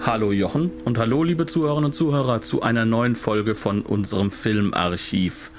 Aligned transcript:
Hallo 0.00 0.30
Jochen 0.30 0.70
und 0.84 0.98
hallo 0.98 1.24
liebe 1.24 1.46
Zuhörerinnen 1.46 1.86
und 1.86 1.92
Zuhörer 1.92 2.40
zu 2.40 2.62
einer 2.62 2.84
neuen 2.84 3.16
Folge 3.16 3.54
von 3.54 3.82
unserem 3.82 4.30
Filmarchiv. 4.30 5.50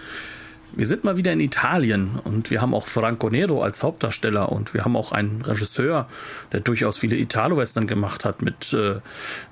Wir 0.73 0.85
sind 0.85 1.03
mal 1.03 1.17
wieder 1.17 1.33
in 1.33 1.39
Italien 1.39 2.19
und 2.23 2.51
wir 2.51 2.61
haben 2.61 2.73
auch 2.73 2.87
Franco 2.87 3.29
Nero 3.29 3.63
als 3.63 3.83
Hauptdarsteller 3.83 4.51
und 4.51 4.73
wir 4.73 4.85
haben 4.85 4.95
auch 4.95 5.11
einen 5.11 5.41
Regisseur, 5.41 6.07
der 6.51 6.59
durchaus 6.59 6.97
viele 6.97 7.17
Italo-Western 7.17 7.87
gemacht 7.87 8.25
hat 8.25 8.41
mit 8.41 8.73
äh, 8.73 9.01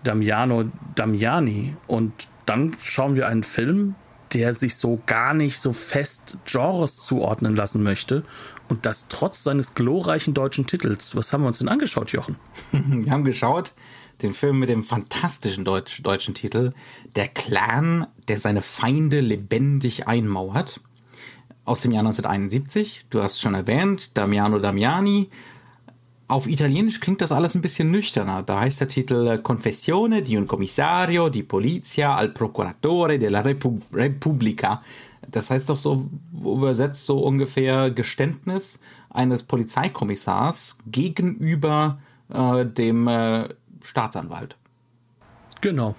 Damiano 0.04 0.66
Damiani. 0.94 1.76
Und 1.88 2.14
dann 2.46 2.78
schauen 2.82 3.16
wir 3.16 3.28
einen 3.28 3.44
Film, 3.44 3.96
der 4.34 4.54
sich 4.54 4.76
so 4.76 5.02
gar 5.06 5.34
nicht 5.34 5.60
so 5.60 5.74
fest 5.74 6.38
Genres 6.46 6.98
zuordnen 6.98 7.56
lassen 7.56 7.84
möchte 7.84 8.24
und 8.68 8.86
das 8.86 9.08
trotz 9.08 9.44
seines 9.44 9.74
glorreichen 9.74 10.34
deutschen 10.34 10.68
Titels. 10.68 11.16
Was 11.16 11.34
haben 11.34 11.44
wir 11.44 11.48
uns 11.48 11.60
denn 11.60 11.70
angeschaut, 11.70 12.12
Jochen? 12.12 12.36
Wir 12.72 13.12
haben 13.12 13.24
geschaut 13.24 13.74
den 14.22 14.34
Film 14.34 14.60
mit 14.60 14.70
dem 14.70 14.84
fantastischen 14.84 15.66
Deutsch, 15.66 16.02
deutschen 16.02 16.34
Titel 16.34 16.74
Der 17.16 17.28
Clan, 17.28 18.08
der 18.28 18.38
seine 18.38 18.62
Feinde 18.62 19.22
lebendig 19.22 20.08
einmauert. 20.08 20.80
Aus 21.66 21.82
dem 21.82 21.92
Jahr 21.92 22.02
1971. 22.02 23.06
Du 23.10 23.24
hast 23.24 23.42
schon 23.42 23.56
erwähnt, 23.56 24.16
Damiano 24.16 24.60
Damiani. 24.60 25.30
Auf 26.28 26.48
Italienisch 26.48 27.00
klingt 27.00 27.22
das 27.22 27.32
alles 27.32 27.56
ein 27.56 27.62
bisschen 27.62 27.92
nüchterner. 27.92 28.44
Da 28.44 28.60
heißt 28.60 28.82
der 28.82 28.88
Titel 28.88 29.38
Confessione 29.40 30.22
di 30.22 30.38
un 30.38 30.48
commissario 30.48 31.30
di 31.30 31.44
polizia 31.44 32.16
al 32.16 32.30
procuratore 32.30 33.20
della 33.20 33.42
Repu 33.42 33.80
Repubblica. 33.94 34.82
Das 35.30 35.50
heißt 35.50 35.70
doch 35.70 35.76
so 35.76 36.08
übersetzt 36.34 37.06
so 37.06 37.20
ungefähr 37.20 37.92
Geständnis 37.92 38.80
eines 39.10 39.44
Polizeikommissars 39.44 40.78
gegenüber 40.88 42.00
äh, 42.34 42.66
dem 42.66 43.08
äh, 43.08 43.50
Staatsanwalt. 43.86 44.58
Genau. 45.62 45.96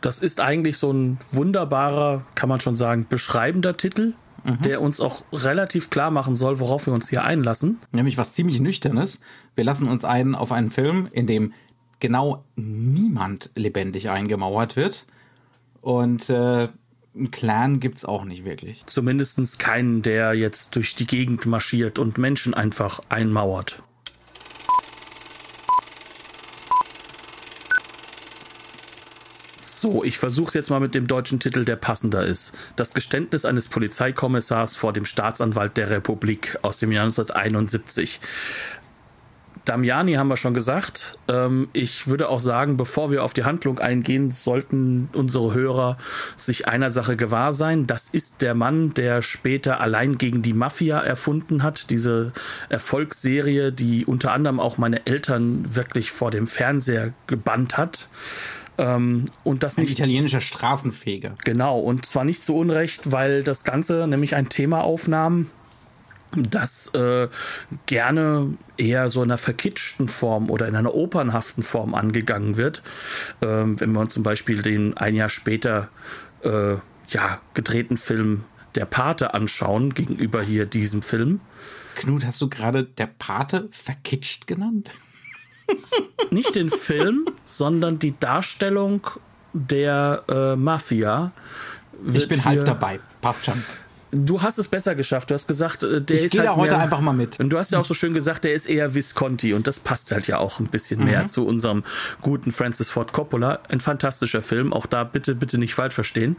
Das 0.00 0.18
ist 0.18 0.40
eigentlich 0.40 0.78
so 0.78 0.92
ein 0.92 1.18
wunderbarer, 1.32 2.24
kann 2.34 2.48
man 2.48 2.60
schon 2.60 2.76
sagen, 2.76 3.06
beschreibender 3.08 3.76
Titel, 3.76 4.14
mhm. 4.44 4.60
der 4.62 4.82
uns 4.82 5.00
auch 5.00 5.22
relativ 5.32 5.90
klar 5.90 6.10
machen 6.10 6.36
soll, 6.36 6.58
worauf 6.58 6.86
wir 6.86 6.92
uns 6.92 7.08
hier 7.08 7.24
einlassen. 7.24 7.80
Nämlich 7.92 8.18
was 8.18 8.32
ziemlich 8.32 8.60
nüchternes. 8.60 9.18
Wir 9.54 9.64
lassen 9.64 9.88
uns 9.88 10.04
ein 10.04 10.34
auf 10.34 10.52
einen 10.52 10.70
Film, 10.70 11.08
in 11.12 11.26
dem 11.26 11.52
genau 12.00 12.44
niemand 12.56 13.50
lebendig 13.54 14.10
eingemauert 14.10 14.76
wird. 14.76 15.06
Und 15.80 16.28
äh, 16.28 16.68
einen 17.14 17.30
Clan 17.30 17.80
gibt 17.80 17.98
es 17.98 18.04
auch 18.04 18.24
nicht 18.24 18.44
wirklich. 18.44 18.84
Zumindest 18.86 19.58
keinen, 19.58 20.02
der 20.02 20.34
jetzt 20.34 20.74
durch 20.76 20.94
die 20.94 21.06
Gegend 21.06 21.46
marschiert 21.46 21.98
und 21.98 22.18
Menschen 22.18 22.54
einfach 22.54 23.00
einmauert. 23.08 23.82
So, 29.84 30.02
ich 30.02 30.16
versuche 30.16 30.48
es 30.48 30.54
jetzt 30.54 30.70
mal 30.70 30.80
mit 30.80 30.94
dem 30.94 31.06
deutschen 31.06 31.40
Titel, 31.40 31.66
der 31.66 31.76
passender 31.76 32.24
ist. 32.24 32.54
Das 32.74 32.94
Geständnis 32.94 33.44
eines 33.44 33.68
Polizeikommissars 33.68 34.76
vor 34.76 34.94
dem 34.94 35.04
Staatsanwalt 35.04 35.76
der 35.76 35.90
Republik 35.90 36.56
aus 36.62 36.78
dem 36.78 36.90
Jahr 36.90 37.04
1971. 37.04 38.18
Damiani 39.66 40.14
haben 40.14 40.28
wir 40.28 40.38
schon 40.38 40.54
gesagt. 40.54 41.18
Ähm, 41.28 41.68
ich 41.74 42.06
würde 42.06 42.30
auch 42.30 42.40
sagen, 42.40 42.78
bevor 42.78 43.10
wir 43.10 43.24
auf 43.24 43.34
die 43.34 43.44
Handlung 43.44 43.78
eingehen, 43.78 44.30
sollten 44.30 45.10
unsere 45.12 45.52
Hörer 45.52 45.98
sich 46.38 46.66
einer 46.66 46.90
Sache 46.90 47.16
gewahr 47.16 47.52
sein. 47.52 47.86
Das 47.86 48.08
ist 48.08 48.40
der 48.40 48.54
Mann, 48.54 48.94
der 48.94 49.20
später 49.20 49.80
allein 49.80 50.16
gegen 50.16 50.40
die 50.40 50.54
Mafia 50.54 50.98
erfunden 50.98 51.62
hat. 51.62 51.90
Diese 51.90 52.32
Erfolgsserie, 52.70 53.70
die 53.70 54.06
unter 54.06 54.32
anderem 54.32 54.60
auch 54.60 54.78
meine 54.78 55.06
Eltern 55.06 55.74
wirklich 55.74 56.10
vor 56.10 56.30
dem 56.30 56.46
Fernseher 56.46 57.12
gebannt 57.26 57.76
hat. 57.76 58.08
Ähm, 58.76 59.26
und 59.44 59.62
das 59.62 59.78
ein 59.78 59.82
nicht, 59.82 59.98
italienischer 59.98 60.40
Straßenfeger. 60.40 61.36
Genau, 61.44 61.78
und 61.78 62.06
zwar 62.06 62.24
nicht 62.24 62.44
zu 62.44 62.56
Unrecht, 62.56 63.12
weil 63.12 63.44
das 63.44 63.64
Ganze 63.64 64.06
nämlich 64.06 64.34
ein 64.34 64.48
Thema 64.48 64.82
aufnahm, 64.82 65.50
das 66.36 66.88
äh, 66.94 67.28
gerne 67.86 68.54
eher 68.76 69.08
so 69.08 69.22
in 69.22 69.30
einer 69.30 69.38
verkitschten 69.38 70.08
Form 70.08 70.50
oder 70.50 70.66
in 70.66 70.74
einer 70.74 70.94
opernhaften 70.94 71.62
Form 71.62 71.94
angegangen 71.94 72.56
wird. 72.56 72.82
Ähm, 73.40 73.78
wenn 73.80 73.92
wir 73.92 74.00
uns 74.00 74.12
zum 74.12 74.22
Beispiel 74.22 74.62
den 74.62 74.96
ein 74.96 75.14
Jahr 75.14 75.28
später 75.28 75.88
äh, 76.42 76.74
ja, 77.08 77.40
gedrehten 77.54 77.96
Film 77.96 78.44
Der 78.74 78.86
Pate 78.86 79.34
anschauen, 79.34 79.94
gegenüber 79.94 80.42
hier 80.42 80.66
diesem 80.66 81.02
Film. 81.02 81.40
Knut, 81.94 82.24
hast 82.26 82.40
du 82.40 82.48
gerade 82.48 82.84
Der 82.84 83.06
Pate 83.06 83.68
verkitscht 83.70 84.46
genannt? 84.46 84.90
Nicht 86.30 86.54
den 86.54 86.70
Film, 86.70 87.26
sondern 87.44 87.98
die 87.98 88.12
Darstellung 88.18 89.06
der 89.52 90.24
äh, 90.28 90.56
Mafia. 90.56 91.32
Ich 92.12 92.28
bin 92.28 92.44
halb 92.44 92.64
dabei. 92.64 93.00
Passt 93.20 93.44
schon. 93.44 93.62
Du 94.10 94.42
hast 94.42 94.58
es 94.58 94.68
besser 94.68 94.94
geschafft. 94.94 95.30
Du 95.30 95.34
hast 95.34 95.48
gesagt, 95.48 95.82
äh, 95.82 96.00
der 96.00 96.16
ich 96.16 96.22
ist. 96.22 96.26
Ich 96.26 96.32
gehe 96.32 96.40
halt 96.40 96.50
da 96.50 96.56
heute 96.56 96.72
mehr, 96.74 96.82
einfach 96.82 97.00
mal 97.00 97.12
mit. 97.12 97.40
Und 97.40 97.50
du 97.50 97.58
hast 97.58 97.72
ja 97.72 97.80
auch 97.80 97.84
so 97.84 97.94
schön 97.94 98.14
gesagt, 98.14 98.44
der 98.44 98.54
ist 98.54 98.68
eher 98.68 98.94
Visconti. 98.94 99.54
Und 99.54 99.66
das 99.66 99.80
passt 99.80 100.12
halt 100.12 100.28
ja 100.28 100.38
auch 100.38 100.60
ein 100.60 100.66
bisschen 100.66 101.00
mhm. 101.00 101.06
mehr 101.06 101.28
zu 101.28 101.46
unserem 101.46 101.84
guten 102.20 102.52
Francis 102.52 102.88
Ford 102.88 103.12
Coppola. 103.12 103.60
Ein 103.68 103.80
fantastischer 103.80 104.42
Film. 104.42 104.72
Auch 104.72 104.86
da 104.86 105.04
bitte, 105.04 105.34
bitte 105.34 105.58
nicht 105.58 105.74
falsch 105.74 105.94
verstehen. 105.94 106.36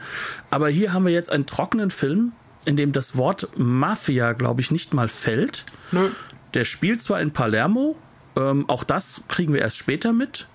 Aber 0.50 0.70
hier 0.70 0.94
haben 0.94 1.06
wir 1.06 1.14
jetzt 1.14 1.32
einen 1.32 1.46
trockenen 1.46 1.90
Film, 1.90 2.32
in 2.64 2.78
dem 2.78 2.92
das 2.92 3.18
Wort 3.18 3.50
Mafia, 3.58 4.34
glaube 4.34 4.62
ich, 4.62 4.72
nicht 4.72 4.94
mal 4.94 5.10
fällt. 5.10 5.66
Nö. 5.92 6.10
Der 6.54 6.64
spielt 6.64 7.02
zwar 7.02 7.20
in 7.20 7.32
Palermo, 7.32 7.98
ähm, 8.36 8.70
auch 8.70 8.84
das 8.84 9.22
kriegen 9.28 9.54
wir 9.54 9.62
erst 9.62 9.78
später 9.78 10.14
mit. 10.14 10.48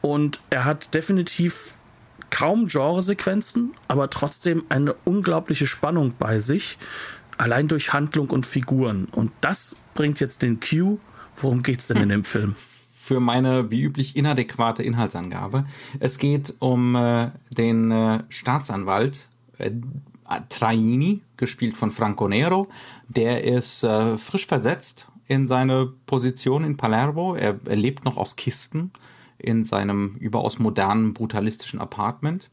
Und 0.00 0.40
er 0.50 0.64
hat 0.64 0.94
definitiv 0.94 1.76
kaum 2.30 2.68
Genresequenzen, 2.68 3.72
aber 3.88 4.08
trotzdem 4.08 4.64
eine 4.68 4.94
unglaubliche 5.04 5.66
Spannung 5.66 6.14
bei 6.18 6.38
sich, 6.38 6.78
allein 7.36 7.68
durch 7.68 7.92
Handlung 7.92 8.30
und 8.30 8.46
Figuren. 8.46 9.06
Und 9.12 9.32
das 9.40 9.76
bringt 9.94 10.20
jetzt 10.20 10.42
den 10.42 10.60
Cue. 10.60 10.98
Worum 11.36 11.62
geht's 11.62 11.88
denn 11.88 11.98
in 11.98 12.08
dem 12.08 12.24
Film? 12.24 12.54
Für 12.94 13.20
meine 13.20 13.70
wie 13.70 13.82
üblich 13.82 14.14
inadäquate 14.14 14.82
Inhaltsangabe. 14.82 15.66
Es 15.98 16.18
geht 16.18 16.54
um 16.60 16.94
äh, 16.94 17.30
den 17.50 17.90
äh, 17.90 18.22
Staatsanwalt 18.28 19.26
äh, 19.58 19.70
Traini, 20.48 21.22
gespielt 21.36 21.76
von 21.76 21.90
Franco 21.90 22.28
Nero. 22.28 22.68
Der 23.08 23.42
ist 23.42 23.82
äh, 23.82 24.16
frisch 24.16 24.46
versetzt 24.46 25.06
in 25.30 25.46
seine 25.46 25.86
Position 26.06 26.64
in 26.64 26.76
Palermo. 26.76 27.36
Er, 27.36 27.60
er 27.64 27.76
lebt 27.76 28.04
noch 28.04 28.16
aus 28.16 28.34
Kisten 28.34 28.90
in 29.38 29.62
seinem 29.62 30.16
überaus 30.16 30.58
modernen, 30.58 31.14
brutalistischen 31.14 31.80
Apartment. 31.80 32.50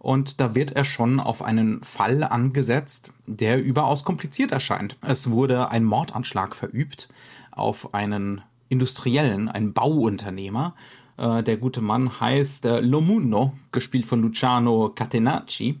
Und 0.00 0.40
da 0.40 0.56
wird 0.56 0.72
er 0.72 0.82
schon 0.82 1.20
auf 1.20 1.40
einen 1.40 1.84
Fall 1.84 2.24
angesetzt, 2.24 3.12
der 3.26 3.62
überaus 3.62 4.02
kompliziert 4.02 4.50
erscheint. 4.50 4.96
Es 5.02 5.30
wurde 5.30 5.70
ein 5.70 5.84
Mordanschlag 5.84 6.56
verübt 6.56 7.08
auf 7.52 7.94
einen 7.94 8.42
Industriellen, 8.68 9.48
einen 9.48 9.72
Bauunternehmer. 9.72 10.74
Äh, 11.18 11.44
der 11.44 11.56
gute 11.56 11.80
Mann 11.80 12.18
heißt 12.20 12.64
äh, 12.64 12.80
Lomuno, 12.80 13.52
gespielt 13.70 14.06
von 14.06 14.20
Luciano 14.20 14.90
Catenacci. 14.92 15.78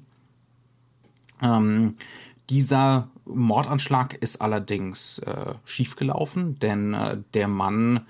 Ähm, 1.42 1.96
dieser 2.48 3.08
Mordanschlag 3.26 4.14
ist 4.14 4.40
allerdings 4.40 5.18
äh, 5.20 5.54
schiefgelaufen, 5.64 6.58
denn 6.58 6.94
äh, 6.94 7.18
der 7.34 7.48
Mann, 7.48 8.06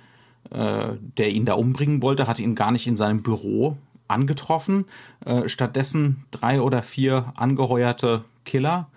äh, 0.50 0.92
der 1.16 1.30
ihn 1.30 1.44
da 1.44 1.54
umbringen 1.54 2.02
wollte, 2.02 2.26
hat 2.26 2.38
ihn 2.38 2.54
gar 2.54 2.70
nicht 2.70 2.86
in 2.86 2.96
seinem 2.96 3.22
Büro 3.22 3.76
angetroffen. 4.08 4.84
Äh, 5.24 5.48
stattdessen 5.48 6.24
drei 6.30 6.60
oder 6.60 6.82
vier 6.82 7.32
angeheuerte 7.34 8.24
Killer 8.44 8.88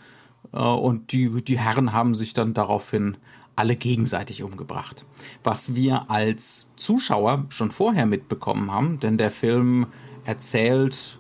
äh, 0.52 0.60
und 0.60 1.12
die, 1.12 1.44
die 1.44 1.60
Herren 1.60 1.94
haben 1.94 2.16
sich 2.16 2.34
dann 2.34 2.54
daraufhin 2.54 3.18
alle 3.56 3.76
gegenseitig 3.76 4.42
umgebracht. 4.44 5.06
Was 5.44 5.76
wir 5.76 6.10
als 6.10 6.70
Zuschauer 6.78 7.46
schon 7.50 7.72
vorher 7.72 8.06
mitbekommen 8.06 8.72
haben, 8.72 9.00
denn 9.00 9.18
der 9.18 9.32
Film 9.32 9.88
erzählt 10.24 11.20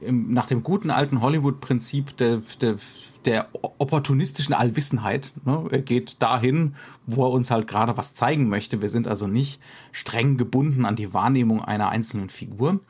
im, 0.00 0.32
nach 0.32 0.46
dem 0.46 0.62
guten 0.62 0.90
alten 0.90 1.20
Hollywood-Prinzip 1.20 2.16
der, 2.16 2.42
der, 2.60 2.76
der 3.24 3.48
opportunistischen 3.52 4.54
Allwissenheit. 4.54 5.32
Ne? 5.44 5.64
Er 5.70 5.82
geht 5.82 6.22
dahin, 6.22 6.74
wo 7.06 7.24
er 7.24 7.30
uns 7.30 7.50
halt 7.50 7.66
gerade 7.66 7.96
was 7.96 8.14
zeigen 8.14 8.48
möchte. 8.48 8.82
Wir 8.82 8.88
sind 8.88 9.06
also 9.06 9.26
nicht 9.26 9.60
streng 9.92 10.36
gebunden 10.36 10.84
an 10.84 10.96
die 10.96 11.12
Wahrnehmung 11.12 11.62
einer 11.62 11.88
einzelnen 11.88 12.30
Figur. 12.30 12.80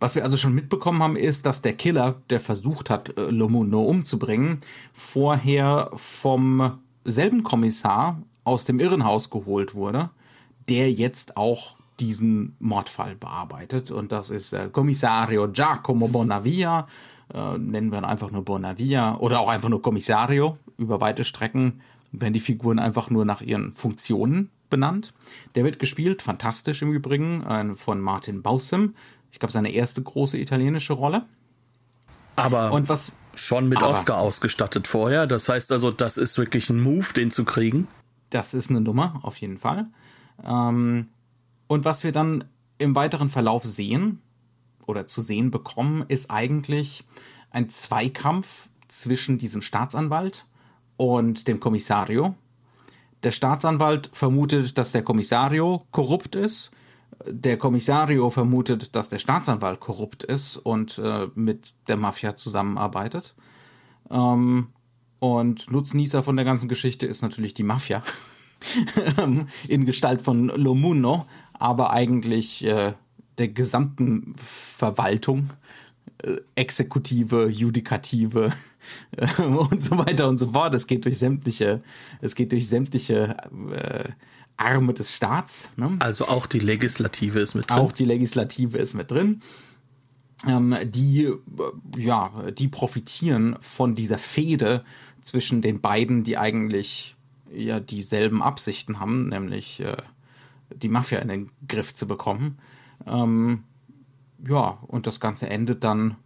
was 0.00 0.14
wir 0.14 0.22
also 0.24 0.36
schon 0.36 0.54
mitbekommen 0.54 1.02
haben, 1.02 1.16
ist, 1.16 1.46
dass 1.46 1.62
der 1.62 1.72
Killer, 1.72 2.16
der 2.28 2.38
versucht 2.38 2.90
hat, 2.90 3.16
äh, 3.16 3.30
Lomuno 3.30 3.82
umzubringen, 3.84 4.58
vorher 4.92 5.90
vom 5.94 6.78
selben 7.04 7.42
Kommissar 7.42 8.20
aus 8.42 8.66
dem 8.66 8.80
Irrenhaus 8.80 9.30
geholt 9.30 9.74
wurde, 9.74 10.10
der 10.68 10.92
jetzt 10.92 11.38
auch 11.38 11.76
diesen 12.00 12.56
Mordfall 12.58 13.14
bearbeitet. 13.14 13.90
Und 13.90 14.12
das 14.12 14.30
ist 14.30 14.52
äh, 14.52 14.68
Kommissario 14.70 15.48
Giacomo 15.50 16.08
Bonavia, 16.08 16.86
äh, 17.34 17.58
nennen 17.58 17.90
wir 17.90 17.98
ihn 17.98 18.04
einfach 18.04 18.30
nur 18.30 18.44
Bonavia 18.44 19.16
oder 19.18 19.40
auch 19.40 19.48
einfach 19.48 19.68
nur 19.68 19.82
Kommissario 19.82 20.58
über 20.78 21.00
weite 21.00 21.24
Strecken 21.24 21.80
werden 22.12 22.32
die 22.32 22.40
Figuren 22.40 22.78
einfach 22.78 23.10
nur 23.10 23.24
nach 23.24 23.40
ihren 23.40 23.72
Funktionen 23.72 24.50
benannt. 24.70 25.12
Der 25.56 25.64
wird 25.64 25.78
gespielt, 25.78 26.22
fantastisch 26.22 26.82
im 26.82 26.92
Übrigen, 26.92 27.74
von 27.74 28.00
Martin 28.00 28.42
Bausem. 28.42 28.94
Ich 29.32 29.40
glaube, 29.40 29.52
seine 29.52 29.72
erste 29.72 30.00
große 30.00 30.38
italienische 30.38 30.92
Rolle. 30.92 31.24
Aber 32.36 32.72
und 32.72 32.88
was 32.88 33.12
schon 33.34 33.68
mit 33.68 33.78
aber, 33.78 33.90
Oscar 33.90 34.18
ausgestattet 34.18 34.86
vorher. 34.86 35.26
Das 35.26 35.48
heißt 35.48 35.72
also, 35.72 35.90
das 35.90 36.18
ist 36.18 36.38
wirklich 36.38 36.70
ein 36.70 36.80
Move, 36.80 37.12
den 37.14 37.30
zu 37.30 37.44
kriegen. 37.44 37.88
Das 38.30 38.54
ist 38.54 38.70
eine 38.70 38.80
Nummer, 38.80 39.20
auf 39.22 39.36
jeden 39.36 39.58
Fall. 39.58 39.86
Ähm, 40.44 41.08
und 41.66 41.84
was 41.84 42.04
wir 42.04 42.12
dann 42.12 42.44
im 42.78 42.96
weiteren 42.96 43.30
Verlauf 43.30 43.64
sehen 43.64 44.20
oder 44.86 45.06
zu 45.06 45.20
sehen 45.20 45.50
bekommen, 45.50 46.04
ist 46.08 46.30
eigentlich 46.30 47.04
ein 47.50 47.70
Zweikampf 47.70 48.68
zwischen 48.88 49.38
diesem 49.38 49.62
Staatsanwalt 49.62 50.46
und 50.96 51.48
dem 51.48 51.60
Kommissario. 51.60 52.34
Der 53.22 53.30
Staatsanwalt 53.30 54.10
vermutet, 54.12 54.76
dass 54.76 54.92
der 54.92 55.02
Kommissario 55.02 55.82
korrupt 55.90 56.36
ist. 56.36 56.70
Der 57.26 57.56
Kommissario 57.56 58.28
vermutet, 58.28 58.94
dass 58.94 59.08
der 59.08 59.18
Staatsanwalt 59.18 59.80
korrupt 59.80 60.24
ist 60.24 60.56
und 60.56 60.98
äh, 60.98 61.28
mit 61.34 61.72
der 61.88 61.96
Mafia 61.96 62.36
zusammenarbeitet. 62.36 63.34
Ähm, 64.10 64.68
und 65.20 65.70
Nutznießer 65.70 66.22
von 66.22 66.36
der 66.36 66.44
ganzen 66.44 66.68
Geschichte 66.68 67.06
ist 67.06 67.22
natürlich 67.22 67.54
die 67.54 67.62
Mafia. 67.62 68.02
in 69.68 69.86
Gestalt 69.86 70.22
von 70.22 70.48
Lomuno, 70.48 71.26
aber 71.52 71.90
eigentlich 71.90 72.64
äh, 72.64 72.94
der 73.38 73.48
gesamten 73.48 74.34
Verwaltung, 74.36 75.50
äh, 76.22 76.36
Exekutive, 76.54 77.48
Judikative 77.48 78.52
äh, 79.16 79.42
und 79.42 79.82
so 79.82 79.98
weiter 79.98 80.28
und 80.28 80.38
so 80.38 80.52
fort. 80.52 80.74
Es 80.74 80.86
geht 80.86 81.04
durch 81.04 81.18
sämtliche, 81.18 81.82
es 82.20 82.34
geht 82.34 82.52
durch 82.52 82.68
sämtliche 82.68 83.36
äh, 83.72 84.10
Arme 84.56 84.94
des 84.94 85.14
Staats. 85.14 85.70
Ne? 85.76 85.96
Also 85.98 86.28
auch 86.28 86.46
die 86.46 86.60
Legislative 86.60 87.40
ist 87.40 87.54
mit 87.54 87.70
drin. 87.70 87.78
Auch 87.78 87.92
die 87.92 88.04
Legislative 88.04 88.78
ist 88.78 88.94
mit 88.94 89.10
drin. 89.10 89.40
Ähm, 90.46 90.76
die, 90.84 91.24
äh, 91.24 91.38
ja, 91.96 92.30
die 92.56 92.68
profitieren 92.68 93.56
von 93.60 93.94
dieser 93.94 94.18
Fehde 94.18 94.84
zwischen 95.22 95.62
den 95.62 95.80
beiden, 95.80 96.22
die 96.22 96.36
eigentlich 96.36 97.16
ja 97.52 97.80
dieselben 97.80 98.42
Absichten 98.42 99.00
haben, 99.00 99.28
nämlich 99.28 99.80
äh, 99.80 99.96
die 100.74 100.88
Mafia 100.88 101.18
in 101.20 101.28
den 101.28 101.50
Griff 101.66 101.94
zu 101.94 102.06
bekommen. 102.06 102.58
Ähm, 103.06 103.64
ja, 104.46 104.78
und 104.86 105.06
das 105.06 105.20
Ganze 105.20 105.48
endet 105.48 105.84
dann 105.84 106.16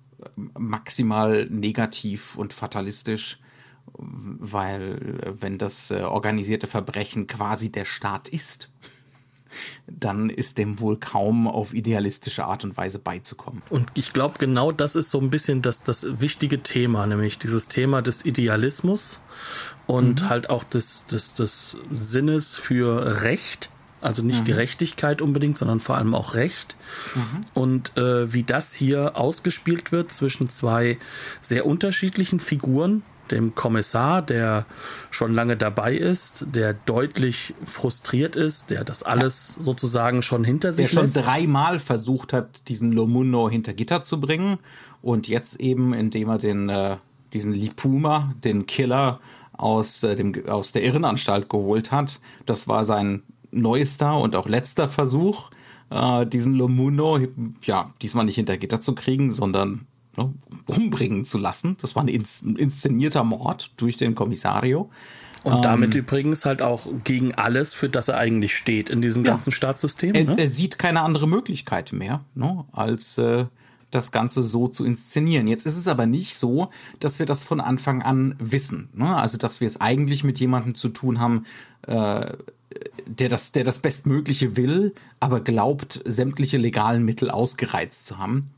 maximal 0.59 1.47
negativ 1.47 2.37
und 2.37 2.53
fatalistisch, 2.53 3.39
weil 3.97 5.19
wenn 5.41 5.59
das 5.59 5.91
äh, 5.91 6.03
organisierte 6.03 6.67
Verbrechen 6.67 7.27
quasi 7.27 7.71
der 7.71 7.85
Staat 7.85 8.29
ist, 8.29 8.69
dann 9.87 10.31
ist 10.31 10.59
dem 10.59 10.81
wohl 10.81 10.99
kaum 10.99 11.47
auf 11.47 11.73
idealistische 11.73 12.45
Art 12.45 12.65
und 12.65 12.77
Weise 12.77 12.99
beizukommen. 12.99 13.63
Und 13.71 13.91
ich 13.95 14.13
glaube, 14.13 14.37
genau 14.39 14.73
das 14.73 14.97
ist 14.97 15.11
so 15.11 15.21
ein 15.21 15.31
bisschen 15.31 15.63
das, 15.63 15.85
das 15.85 16.21
wichtige 16.21 16.63
Thema, 16.63 17.07
nämlich 17.07 17.39
dieses 17.39 17.69
Thema 17.69 18.03
des 18.03 18.25
Idealismus 18.25 19.21
und 19.87 20.23
mhm. 20.23 20.29
halt 20.29 20.51
auch 20.51 20.65
des, 20.65 21.07
des, 21.07 21.35
des 21.35 21.77
Sinnes 21.91 22.57
für 22.57 23.23
Recht 23.23 23.71
also 24.01 24.23
nicht 24.23 24.41
mhm. 24.41 24.47
Gerechtigkeit 24.47 25.21
unbedingt, 25.23 25.59
sondern 25.59 25.81
vor 25.81 25.97
allem 25.97 26.15
auch 26.15 26.35
Recht. 26.35 26.77
Mhm. 27.15 27.41
Und 27.55 27.97
äh, 27.97 28.33
wie 28.33 28.43
das 28.43 28.75
hier 28.75 29.17
ausgespielt 29.17 29.93
wird 29.93 30.13
zwischen 30.13 30.51
zwei 30.51 30.99
sehr 31.41 31.67
unterschiedlichen 31.67 32.41
Figuren, 32.41 33.03
dem 33.31 33.55
Kommissar, 33.55 34.23
der 34.23 34.65
schon 35.11 35.35
lange 35.35 35.57
dabei 35.57 35.95
ist, 35.95 36.47
der 36.55 36.75
deutlich 36.75 37.55
frustriert 37.65 38.37
ist, 38.37 38.71
der 38.71 38.85
das 38.85 39.03
alles 39.03 39.57
ja. 39.57 39.65
sozusagen 39.65 40.23
schon 40.23 40.45
hinter 40.45 40.73
sich 40.73 40.93
der 40.93 41.03
lässt. 41.03 41.17
Der 41.17 41.23
schon 41.23 41.31
dreimal 41.31 41.79
versucht 41.79 42.33
hat, 42.33 42.69
diesen 42.69 42.93
Lomuno 42.93 43.51
hinter 43.51 43.75
Gitter 43.75 44.03
zu 44.03 44.21
bringen 44.21 44.59
und 45.03 45.29
jetzt 45.29 45.61
eben, 45.61 45.93
indem 45.95 46.29
er 46.29 46.39
den, 46.39 46.69
äh, 46.69 46.97
diesen 47.33 47.53
Lipuma, 47.53 48.35
den 48.43 48.67
Killer 48.67 49.21
aus, 49.53 50.03
äh, 50.03 50.17
dem, 50.17 50.49
aus 50.49 50.73
der 50.73 50.85
Irrenanstalt 50.85 51.49
geholt 51.49 51.93
hat, 51.93 52.21
das 52.47 52.69
war 52.69 52.85
sein 52.85 53.23
neuester 53.51 54.19
und 54.19 54.37
auch 54.37 54.49
letzter 54.49 54.89
Versuch, 54.89 55.51
äh, 55.91 56.27
diesen 56.27 56.55
Lomuno, 56.55 57.19
ja, 57.65 57.91
diesmal 58.03 58.25
nicht 58.25 58.37
hinter 58.37 58.57
Gitter 58.57 58.81
zu 58.81 58.95
kriegen, 58.95 59.31
sondern 59.31 59.87
ne, 60.17 60.33
umbringen 60.67 61.25
zu 61.25 61.39
lassen. 61.39 61.77
Das 61.81 61.97
war 61.97 62.05
ein 62.05 62.09
inszenierter 62.09 63.25
Mord 63.25 63.73
durch 63.77 63.97
den 63.97 64.15
Kommissario. 64.15 64.91
Und 65.45 65.65
damit 65.65 65.95
ähm, 65.95 66.01
übrigens 66.01 66.45
halt 66.45 66.63
auch 66.63 66.87
gegen 67.05 67.35
alles, 67.35 67.73
für 67.73 67.89
das 67.89 68.09
er 68.09 68.19
eigentlich 68.19 68.57
steht 68.57 68.91
in 68.91 69.01
diesem 69.01 69.25
ja, 69.25 69.31
ganzen 69.31 69.53
Staatssystem. 69.53 70.15
Er, 70.15 70.25
ne? 70.25 70.37
er, 70.37 70.49
sieht 70.49 70.79
keine 70.79 71.03
andere 71.03 71.29
Möglichkeit 71.29 71.93
mehr, 71.93 72.25
ne, 72.35 72.65
als 72.73 73.19
äh, 73.19 73.47
das 73.91 74.13
Ganze 74.13 74.43
so 74.43 74.69
zu 74.69 74.85
inszenieren. 74.85 75.47
Jetzt 75.47 75.67
ist 75.67 75.77
es 75.77 75.89
aber 75.89 76.07
nicht 76.07 76.37
so, 76.37 76.71
dass 77.01 77.19
wir 77.19 77.27
das 77.27 77.45
von 77.45 77.61
Anfang 77.61 78.03
an 78.03 78.35
wissen. 78.39 78.89
Ne? 78.95 79.17
Also, 79.17 79.39
dass 79.39 79.61
wir 79.61 79.67
es 79.67 79.81
eigentlich 79.81 80.25
mit 80.25 80.39
jemandem 80.39 80.75
zu 80.75 80.89
tun 80.91 81.21
haben, 81.21 81.47
äh, 81.83 82.37
der 83.07 83.29
das, 83.29 83.53
der 83.53 83.65
das 83.65 83.79
Bestmögliche 83.79 84.57
will, 84.57 84.95
aber 85.21 85.41
glaubt, 85.41 86.03
sämtliche 86.05 86.59
legalen 86.59 87.05
Mittel 87.05 87.31
ausgereizt 87.31 88.07
zu 88.07 88.19
haben. 88.19 88.51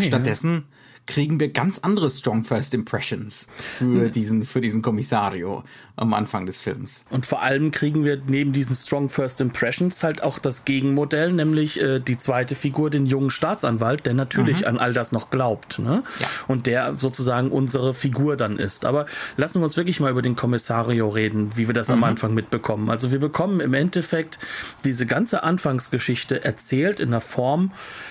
Stattdessen 0.00 0.64
kriegen 1.06 1.38
wir 1.38 1.50
ganz 1.50 1.78
andere 1.80 2.10
Strong 2.10 2.44
First 2.44 2.74
Impressions 2.74 3.48
für 3.56 4.10
diesen, 4.10 4.44
für 4.44 4.60
diesen 4.60 4.82
Kommissario 4.82 5.64
am 5.96 6.12
Anfang 6.12 6.44
des 6.46 6.58
Films. 6.58 7.04
Und 7.10 7.24
vor 7.24 7.42
allem 7.42 7.70
kriegen 7.70 8.04
wir 8.04 8.20
neben 8.26 8.52
diesen 8.52 8.74
Strong 8.74 9.10
First 9.10 9.40
Impressions 9.40 10.02
halt 10.02 10.22
auch 10.22 10.38
das 10.38 10.64
Gegenmodell, 10.64 11.32
nämlich 11.32 11.80
äh, 11.80 12.00
die 12.00 12.18
zweite 12.18 12.56
Figur, 12.56 12.90
den 12.90 13.06
jungen 13.06 13.30
Staatsanwalt, 13.30 14.04
der 14.06 14.14
natürlich 14.14 14.62
mhm. 14.62 14.66
an 14.66 14.78
all 14.78 14.92
das 14.92 15.12
noch 15.12 15.30
glaubt. 15.30 15.78
Ne? 15.78 16.02
Ja. 16.18 16.26
Und 16.48 16.66
der 16.66 16.96
sozusagen 16.96 17.50
unsere 17.50 17.94
Figur 17.94 18.36
dann 18.36 18.58
ist. 18.58 18.84
Aber 18.84 19.06
lassen 19.36 19.60
wir 19.60 19.64
uns 19.64 19.76
wirklich 19.76 20.00
mal 20.00 20.10
über 20.10 20.22
den 20.22 20.34
Kommissario 20.34 21.08
reden, 21.08 21.56
wie 21.56 21.68
wir 21.68 21.74
das 21.74 21.88
mhm. 21.88 21.94
am 21.94 22.04
Anfang 22.04 22.34
mitbekommen. 22.34 22.90
Also 22.90 23.12
wir 23.12 23.20
bekommen 23.20 23.60
im 23.60 23.74
Endeffekt 23.74 24.40
diese 24.84 25.06
ganze 25.06 25.44
Anfangsgeschichte 25.44 26.44
erzählt 26.44 26.98
in 26.98 27.08
einer 27.08 27.20
Form, 27.20 27.70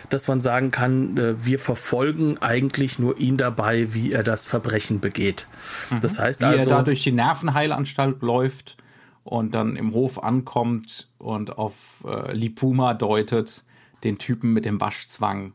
dass 0.09 0.29
man 0.29 0.39
sagen 0.39 0.71
kann, 0.71 1.17
äh, 1.17 1.45
wir 1.45 1.59
verfolgen 1.59 2.37
eigentlich 2.37 2.82
nur 2.99 3.19
ihn 3.19 3.37
dabei, 3.37 3.93
wie 3.93 4.11
er 4.11 4.23
das 4.23 4.45
Verbrechen 4.45 4.99
begeht. 4.99 5.47
Mhm. 5.89 6.01
Das 6.01 6.19
heißt 6.19 6.41
wie 6.41 6.45
also. 6.45 6.69
Er 6.69 6.77
da 6.77 6.81
durch 6.83 7.03
die 7.03 7.11
Nervenheilanstalt 7.11 8.21
läuft 8.21 8.77
und 9.23 9.53
dann 9.55 9.75
im 9.75 9.93
Hof 9.93 10.21
ankommt 10.23 11.09
und 11.17 11.57
auf 11.57 12.03
äh, 12.05 12.33
Lipuma 12.33 12.93
deutet, 12.93 13.63
den 14.03 14.17
Typen 14.17 14.53
mit 14.53 14.65
dem 14.65 14.81
Waschzwang 14.81 15.53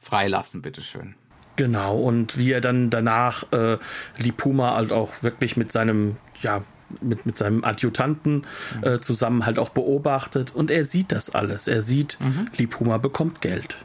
freilassen, 0.00 0.62
bitteschön. 0.62 1.14
Genau, 1.56 1.96
und 1.96 2.36
wie 2.36 2.50
er 2.50 2.60
dann 2.60 2.90
danach 2.90 3.44
äh, 3.52 3.78
Lipuma 4.18 4.74
halt 4.74 4.92
auch 4.92 5.22
wirklich 5.22 5.56
mit 5.56 5.70
seinem, 5.70 6.16
ja, 6.42 6.62
mit, 7.00 7.26
mit 7.26 7.36
seinem 7.36 7.64
Adjutanten 7.64 8.44
äh, 8.82 8.98
zusammen 8.98 9.46
halt 9.46 9.58
auch 9.58 9.68
beobachtet 9.68 10.54
und 10.54 10.70
er 10.70 10.84
sieht 10.84 11.12
das 11.12 11.30
alles. 11.30 11.68
Er 11.68 11.82
sieht, 11.82 12.18
mhm. 12.20 12.48
Lipuma 12.56 12.98
bekommt 12.98 13.40
Geld. 13.40 13.78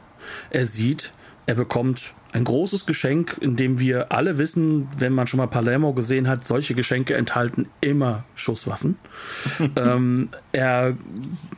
Er 0.50 0.66
sieht, 0.66 1.12
er 1.46 1.56
bekommt 1.56 2.14
ein 2.32 2.44
großes 2.44 2.86
Geschenk, 2.86 3.38
in 3.42 3.56
dem 3.56 3.80
wir 3.80 4.12
alle 4.12 4.38
wissen, 4.38 4.88
wenn 4.98 5.14
man 5.14 5.28
schon 5.28 5.40
mal 5.40 5.48
Palermo 5.48 5.94
gesehen 5.94 6.28
hat, 6.28 6.46
solche 6.46 6.76
Geschenke 6.76 7.16
enthalten 7.16 7.68
immer 7.82 8.24
Schusswaffen. 8.36 8.98
ähm, 9.76 10.30
er, 10.52 10.96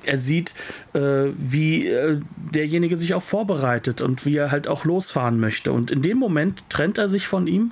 er 0.05 0.19
sieht, 0.19 0.53
äh, 0.93 1.27
wie 1.35 1.87
äh, 1.87 2.21
derjenige 2.53 2.97
sich 2.97 3.13
auch 3.13 3.23
vorbereitet 3.23 4.01
und 4.01 4.25
wie 4.25 4.37
er 4.37 4.51
halt 4.51 4.67
auch 4.67 4.85
losfahren 4.85 5.39
möchte. 5.39 5.73
Und 5.73 5.91
in 5.91 6.01
dem 6.01 6.17
Moment 6.17 6.63
trennt 6.69 6.97
er 6.97 7.09
sich 7.09 7.27
von 7.27 7.47
ihm, 7.47 7.71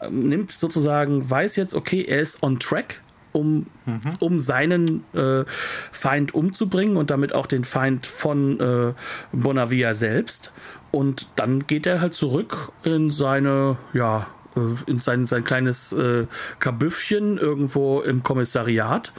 äh, 0.00 0.08
nimmt 0.08 0.50
sozusagen, 0.50 1.28
weiß 1.28 1.56
jetzt, 1.56 1.74
okay, 1.74 2.02
er 2.02 2.20
ist 2.20 2.42
on 2.42 2.58
track, 2.58 3.00
um, 3.32 3.66
mhm. 3.86 4.00
um 4.18 4.40
seinen 4.40 5.04
äh, 5.14 5.44
Feind 5.92 6.34
umzubringen 6.34 6.96
und 6.96 7.10
damit 7.10 7.34
auch 7.34 7.46
den 7.46 7.64
Feind 7.64 8.06
von 8.06 8.60
äh, 8.60 8.94
Bonavia 9.32 9.94
selbst. 9.94 10.52
Und 10.90 11.28
dann 11.36 11.66
geht 11.66 11.86
er 11.86 12.00
halt 12.00 12.14
zurück 12.14 12.72
in 12.82 13.10
seine, 13.10 13.76
ja, 13.92 14.26
äh, 14.56 14.90
in 14.90 14.98
sein, 14.98 15.26
sein 15.26 15.44
kleines 15.44 15.92
äh, 15.92 16.26
Kabüffchen 16.58 17.38
irgendwo 17.38 18.00
im 18.00 18.22
Kommissariat 18.22 19.12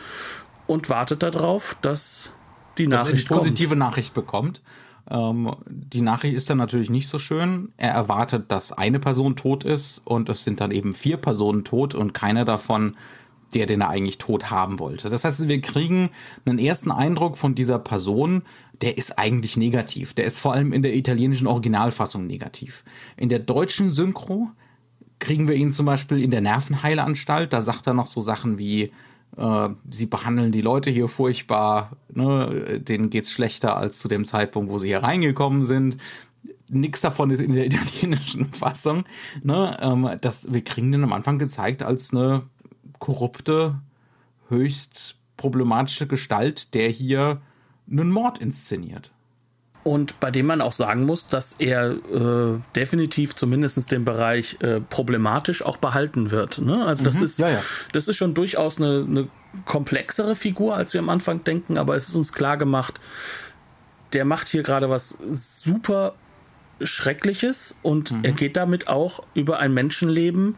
und 0.68 0.90
wartet 0.90 1.24
darauf, 1.24 1.78
dass 1.82 2.32
die 2.78 2.88
Nachricht 2.88 3.30
also 3.30 3.36
eine 3.36 3.40
positive 3.42 3.70
kommt. 3.70 3.80
Nachricht 3.80 4.14
bekommt. 4.14 4.62
Ähm, 5.10 5.56
die 5.68 6.02
Nachricht 6.02 6.36
ist 6.36 6.50
dann 6.50 6.58
natürlich 6.58 6.90
nicht 6.90 7.08
so 7.08 7.20
schön. 7.20 7.72
Er 7.78 7.92
erwartet, 7.92 8.52
dass 8.52 8.72
eine 8.72 9.00
Person 9.00 9.36
tot 9.36 9.64
ist 9.64 10.02
und 10.06 10.30
es 10.30 10.44
sind 10.44 10.62
dann 10.62 10.72
eben 10.72 10.94
vier 10.94 11.18
Personen 11.18 11.64
tot 11.64 11.96
und 11.96 12.14
keiner 12.14 12.46
davon 12.46 12.96
der, 13.54 13.66
den 13.66 13.82
er 13.82 13.90
eigentlich 13.90 14.18
tot 14.18 14.52
haben 14.52 14.80
wollte. 14.80 15.10
Das 15.10 15.24
heißt, 15.24 15.48
wir 15.48 15.62
kriegen 15.62 16.10
einen 16.46 16.60
ersten 16.60 16.92
Eindruck 16.92 17.38
von 17.38 17.56
dieser 17.56 17.80
Person, 17.80 18.44
der 18.82 18.98
ist 18.98 19.20
eigentlich 19.20 19.58
negativ. 19.58 20.14
Der 20.14 20.26
ist 20.26 20.40
vor 20.40 20.54
allem 20.54 20.74
in 20.74 20.84
der 20.84 20.96
italienischen 20.96 21.48
Originalfassung 21.48 22.26
negativ. 22.28 22.84
In 23.18 23.30
der 23.30 23.40
deutschen 23.40 23.92
Synchro 23.92 24.50
kriegen 25.20 25.48
wir 25.48 25.56
ihn 25.56 25.72
zum 25.72 25.86
Beispiel 25.86 26.24
in 26.24 26.32
der 26.32 26.42
Nervenheilanstalt. 26.42 27.52
Da 27.52 27.62
sagt 27.62 27.88
er 27.88 27.94
noch 27.94 28.08
so 28.08 28.22
Sachen 28.22 28.58
wie, 28.58 28.92
äh, 29.38 29.70
sie 29.90 30.06
behandeln 30.06 30.52
die 30.52 30.62
Leute 30.62 30.90
hier 30.90 31.08
furchtbar, 31.08 31.98
ne? 32.14 32.80
denen 32.82 33.10
geht's 33.10 33.32
schlechter 33.32 33.76
als 33.78 34.00
zu 34.00 34.08
dem 34.08 34.26
Zeitpunkt, 34.26 34.72
wo 34.72 34.78
sie 34.78 34.88
hier 34.88 35.04
reingekommen 35.04 35.66
sind. 35.66 35.98
Nichts 36.72 37.02
davon 37.02 37.32
ist 37.32 37.42
in 37.42 37.54
der 37.54 37.66
italienischen 37.68 38.54
Fassung. 38.54 39.04
Ne? 39.44 39.78
Ähm, 39.82 40.10
das, 40.22 40.52
wir 40.54 40.64
kriegen 40.64 40.92
den 40.92 41.04
am 41.04 41.14
Anfang 41.14 41.38
gezeigt 41.38 41.84
als 41.84 42.14
eine 42.14 42.44
korrupte, 43.00 43.76
höchst 44.50 45.16
problematische 45.38 46.08
Gestalt, 46.08 46.74
der 46.74 46.90
hier 46.90 47.42
einen 47.90 48.12
Mord 48.12 48.40
inszeniert. 48.40 49.12
Und 49.84 50.20
bei 50.20 50.30
dem 50.30 50.46
man 50.46 50.62
auch 50.62 50.74
sagen 50.74 51.06
muss, 51.06 51.28
dass 51.28 51.54
er 51.54 51.92
äh, 51.92 52.60
definitiv 52.76 53.36
zumindest 53.36 53.92
den 53.92 54.04
Bereich 54.04 54.58
äh, 54.60 54.82
problematisch 54.82 55.64
auch 55.66 55.78
behalten 55.78 56.32
wird. 56.32 56.60
Ne? 56.60 56.86
Also 56.86 57.06
das 57.06 57.16
mhm, 57.16 57.24
ist 57.24 57.40
ja, 57.40 57.50
ja. 57.50 57.64
das 57.94 58.08
ist 58.08 58.18
schon 58.18 58.34
durchaus 58.34 58.78
eine, 58.78 59.06
eine 59.08 59.28
komplexere 59.66 60.36
Figur, 60.36 60.76
als 60.76 60.94
wir 60.94 61.00
am 61.00 61.10
Anfang 61.10 61.44
denken, 61.44 61.78
aber 61.78 61.96
es 61.96 62.10
ist 62.10 62.16
uns 62.16 62.34
klar 62.34 62.58
gemacht, 62.58 63.00
der 64.14 64.26
macht 64.26 64.50
hier 64.50 64.64
gerade 64.64 64.90
was 64.90 65.18
super 65.32 66.14
Schreckliches 66.82 67.76
und 67.82 68.12
mhm. 68.12 68.24
er 68.24 68.32
geht 68.32 68.58
damit 68.58 68.88
auch 68.88 69.24
über 69.34 69.60
ein 69.60 69.74
Menschenleben, 69.74 70.56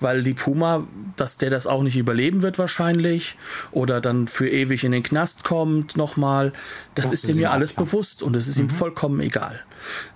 weil 0.00 0.22
die 0.22 0.34
Puma, 0.34 0.86
dass 1.16 1.38
der 1.38 1.50
das 1.50 1.66
auch 1.66 1.82
nicht 1.82 1.96
überleben 1.96 2.42
wird 2.42 2.58
wahrscheinlich 2.58 3.36
oder 3.72 4.00
dann 4.00 4.28
für 4.28 4.48
ewig 4.48 4.84
in 4.84 4.92
den 4.92 5.02
Knast 5.02 5.44
kommt 5.44 5.96
nochmal, 5.96 6.52
das, 6.94 7.06
das 7.06 7.14
ist 7.14 7.28
ihm 7.28 7.38
ja 7.38 7.50
alles 7.50 7.74
klar. 7.74 7.86
bewusst 7.86 8.22
und 8.22 8.36
es 8.36 8.46
ist 8.46 8.56
mhm. 8.56 8.64
ihm 8.64 8.70
vollkommen 8.70 9.20
egal. 9.20 9.60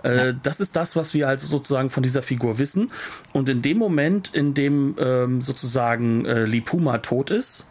Äh, 0.02 0.16
ja. 0.16 0.32
Das 0.32 0.60
ist 0.60 0.76
das, 0.76 0.96
was 0.96 1.14
wir 1.14 1.28
also 1.28 1.46
sozusagen 1.46 1.90
von 1.90 2.02
dieser 2.02 2.22
Figur 2.22 2.58
wissen 2.58 2.90
und 3.32 3.48
in 3.48 3.62
dem 3.62 3.78
Moment, 3.78 4.34
in 4.34 4.54
dem 4.54 4.96
ähm, 4.98 5.40
sozusagen 5.40 6.24
äh, 6.26 6.44
Lipuma 6.44 6.98
tot 6.98 7.30
ist 7.30 7.66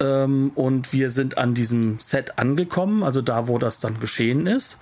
ähm, 0.00 0.50
und 0.54 0.92
wir 0.92 1.10
sind 1.10 1.38
an 1.38 1.54
diesem 1.54 1.98
Set 2.00 2.38
angekommen, 2.38 3.02
also 3.02 3.22
da, 3.22 3.48
wo 3.48 3.58
das 3.58 3.80
dann 3.80 4.00
geschehen 4.00 4.46
ist, 4.46 4.78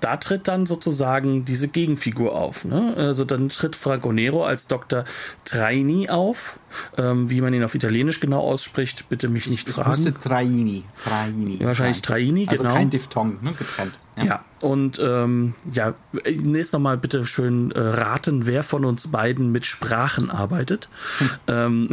da 0.00 0.16
tritt 0.16 0.48
dann 0.48 0.66
sozusagen 0.66 1.44
diese 1.44 1.68
Gegenfigur 1.68 2.34
auf. 2.34 2.64
Ne? 2.64 2.94
Also 2.96 3.24
dann 3.24 3.48
tritt 3.48 3.76
Fragonero 3.76 4.44
als 4.44 4.66
Dr. 4.66 5.04
Traini 5.44 6.08
auf. 6.08 6.58
Ähm, 6.96 7.30
wie 7.30 7.40
man 7.40 7.54
ihn 7.54 7.62
auf 7.64 7.74
Italienisch 7.74 8.20
genau 8.20 8.40
ausspricht, 8.40 9.08
bitte 9.08 9.28
mich 9.28 9.48
nicht 9.48 9.68
ich 9.68 9.74
fragen. 9.74 10.06
Ich 10.06 10.14
Traini. 10.14 10.84
Traini. 11.04 11.58
wahrscheinlich 11.60 12.02
Traini, 12.02 12.46
also 12.48 12.62
genau. 12.62 12.70
Also 12.70 12.78
kein 12.78 12.90
Diphthong, 12.90 13.38
ne? 13.42 13.52
getrennt. 13.52 13.98
Ja, 14.16 14.24
ja. 14.24 14.44
und 14.60 15.00
ähm, 15.02 15.54
ja, 15.72 15.94
nächstes 16.24 16.72
nochmal 16.72 16.98
bitte 16.98 17.26
schön 17.26 17.70
äh, 17.70 17.80
raten, 17.80 18.44
wer 18.44 18.62
von 18.62 18.84
uns 18.84 19.08
beiden 19.08 19.52
mit 19.52 19.66
Sprachen 19.66 20.30
arbeitet. 20.30 20.88
Hm. 21.18 21.30
Ähm, 21.46 21.88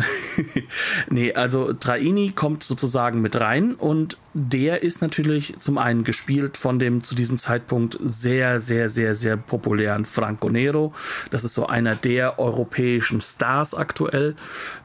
nee, 1.10 1.34
also 1.34 1.74
Traini 1.74 2.32
kommt 2.32 2.64
sozusagen 2.64 3.22
mit 3.22 3.40
rein 3.40 3.76
und 3.76 4.18
der 4.34 4.84
ist 4.84 5.02
natürlich 5.02 5.56
zum 5.58 5.78
einen 5.78 6.04
gespielt 6.04 6.58
von 6.58 6.80
dem 6.80 7.04
zu 7.04 7.16
diesem 7.16 7.38
Zeitpunkt 7.38 7.98
sehr, 8.04 8.62
sehr, 8.62 8.90
sehr, 8.90 9.16
sehr 9.16 9.38
populären 9.38 10.06
Franco 10.06 10.50
Nero. 10.50 10.94
Das 11.32 11.44
ist 11.44 11.54
so 11.54 11.68
einer 11.68 11.96
der 11.96 12.38
europäischen 12.38 13.22
Stars 13.22 13.74
aktuell. 13.74 14.36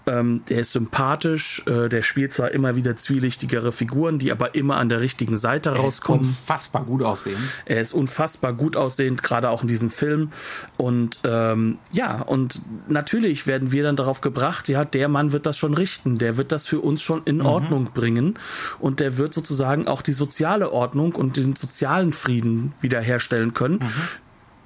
Ähm, 0.07 0.43
der 0.49 0.61
ist 0.61 0.73
sympathisch, 0.73 1.63
äh, 1.67 1.89
der 1.89 2.03
spielt 2.03 2.33
zwar 2.33 2.51
immer 2.51 2.77
wieder 2.77 2.97
zwielichtigere 2.97 3.73
Figuren, 3.73 4.19
die 4.19 4.33
aber 4.33 4.55
immer 4.55 4.77
an 4.77 4.89
der 4.89 5.01
richtigen 5.01 5.39
Seite 5.39 5.71
er 5.71 5.77
rauskommen. 5.77 6.23
Ist 6.23 6.29
unfassbar 6.29 6.85
gut 6.85 7.03
aussehen. 7.03 7.39
Er 7.65 7.81
ist 7.81 7.93
unfassbar 7.93 8.53
gut 8.53 8.77
aussehend, 8.77 9.23
gerade 9.23 9.51
auch 9.51 9.63
in 9.63 9.69
diesem 9.69 9.91
Film. 9.91 10.31
Und 10.77 11.19
ähm, 11.25 11.79
ja, 11.93 12.23
und 12.23 12.61
natürlich 12.89 13.47
werden 13.47 13.71
wir 13.73 13.83
dann 13.83 13.97
darauf 13.97 14.21
gebracht, 14.21 14.69
ja, 14.69 14.85
der 14.85 15.09
Mann 15.09 15.33
wird 15.33 15.47
das 15.47 15.57
schon 15.57 15.75
richten, 15.75 16.19
der 16.19 16.37
wird 16.37 16.53
das 16.53 16.67
für 16.67 16.81
uns 16.81 17.03
schon 17.03 17.23
in 17.25 17.39
mhm. 17.39 17.47
Ordnung 17.47 17.89
bringen 17.95 18.39
und 18.79 19.01
der 19.01 19.17
wird 19.17 19.35
sozusagen 19.35 19.89
auch 19.89 20.03
die 20.03 20.13
soziale 20.13 20.73
Ordnung 20.73 21.15
und 21.15 21.37
den 21.37 21.57
sozialen 21.57 22.13
Frieden 22.13 22.73
wiederherstellen 22.81 23.55
können. 23.55 23.75
Mhm. 23.75 23.93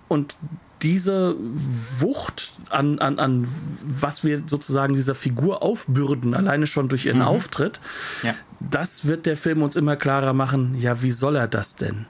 Und 0.09 0.37
diese 0.83 1.37
Wucht 1.99 2.53
an, 2.71 2.99
an, 2.99 3.19
an 3.19 3.49
was 3.83 4.25
wir 4.25 4.43
sozusagen 4.47 4.95
dieser 4.95 5.15
Figur 5.15 5.63
aufbürden, 5.63 6.35
alleine 6.35 6.67
schon 6.67 6.89
durch 6.89 7.07
ihren 7.07 7.19
mhm. 7.19 7.27
Auftritt, 7.27 7.81
ja. 8.23 8.35
das 8.61 9.07
wird 9.07 9.27
der 9.27 9.37
Film 9.37 9.63
uns 9.63 9.77
immer 9.77 9.97
klarer 9.97 10.33
machen, 10.33 10.77
ja, 10.79 11.03
wie 11.03 11.11
soll 11.11 11.37
er 11.37 11.49
das 11.49 11.77
denn? 11.77 12.07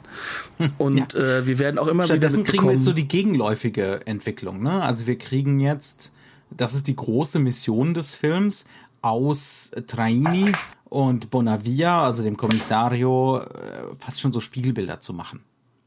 Und 0.79 1.15
ja. 1.15 1.21
äh, 1.21 1.47
wir 1.47 1.59
werden 1.59 1.79
auch 1.79 1.87
immer 1.87 2.05
Stattdessen 2.05 2.39
wieder 2.39 2.51
kriegen 2.51 2.65
wir 2.65 2.73
jetzt 2.73 2.85
so 2.85 2.93
die 2.93 3.09
gegenläufige 3.09 4.07
Entwicklung. 4.07 4.63
Ne? 4.63 4.83
Also 4.83 5.07
wir 5.07 5.19
kriegen 5.19 5.61
jetzt, 5.61 6.13
das 6.51 6.75
ist 6.75 6.89
die 6.89 6.97
große 6.97 7.39
Mission 7.39 7.95
des 7.95 8.15
Films, 8.15 8.67
aus 9.03 9.71
Traini 9.87 10.51
und 10.89 11.31
Bonavia, 11.31 12.03
also 12.03 12.25
dem 12.25 12.37
Kommissario, 12.37 13.39
äh, 13.39 13.95
fast 13.99 14.21
schon 14.21 14.33
so 14.33 14.41
Spiegelbilder 14.41 15.01
zu 15.01 15.13
machen. 15.13 15.41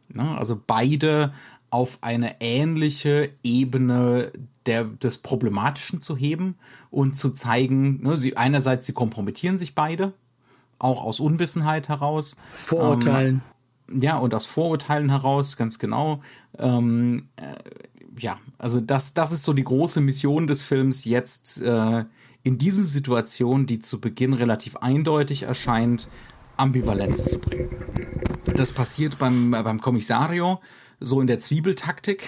Ne? 0.07 0.38
Also 0.38 0.59
beide 0.65 1.33
auf 1.69 1.99
eine 2.01 2.41
ähnliche 2.41 3.31
Ebene 3.43 4.31
der, 4.65 4.85
des 4.85 5.19
Problematischen 5.19 6.01
zu 6.01 6.15
heben 6.15 6.55
und 6.91 7.15
zu 7.15 7.31
zeigen, 7.31 8.01
ne, 8.01 8.17
sie, 8.17 8.38
einerseits, 8.38 8.85
sie 8.85 8.93
kompromittieren 8.93 9.57
sich 9.57 9.75
beide, 9.75 10.13
auch 10.77 11.03
aus 11.03 11.19
Unwissenheit 11.19 11.89
heraus. 11.89 12.35
Vorurteilen. 12.55 13.41
Ähm, 13.89 14.01
ja, 14.01 14.17
und 14.17 14.33
aus 14.33 14.45
Vorurteilen 14.45 15.09
heraus, 15.09 15.57
ganz 15.57 15.79
genau. 15.79 16.21
Ähm, 16.57 17.29
äh, 17.35 17.55
ja, 18.17 18.38
also 18.57 18.79
das, 18.79 19.13
das 19.13 19.31
ist 19.31 19.43
so 19.43 19.53
die 19.53 19.63
große 19.63 20.01
Mission 20.01 20.47
des 20.47 20.61
Films, 20.61 21.05
jetzt 21.05 21.61
äh, 21.61 22.05
in 22.43 22.57
diese 22.57 22.85
Situation, 22.85 23.65
die 23.65 23.79
zu 23.79 23.99
Beginn 23.99 24.33
relativ 24.33 24.77
eindeutig 24.77 25.43
erscheint, 25.43 26.07
Ambivalenz 26.57 27.25
zu 27.25 27.39
bringen. 27.39 27.69
Das 28.55 28.71
passiert 28.71 29.17
beim, 29.17 29.53
äh, 29.53 29.63
beim 29.63 29.81
Kommissario 29.81 30.59
so 31.00 31.22
in 31.22 31.27
der 31.27 31.39
Zwiebeltaktik 31.39 32.24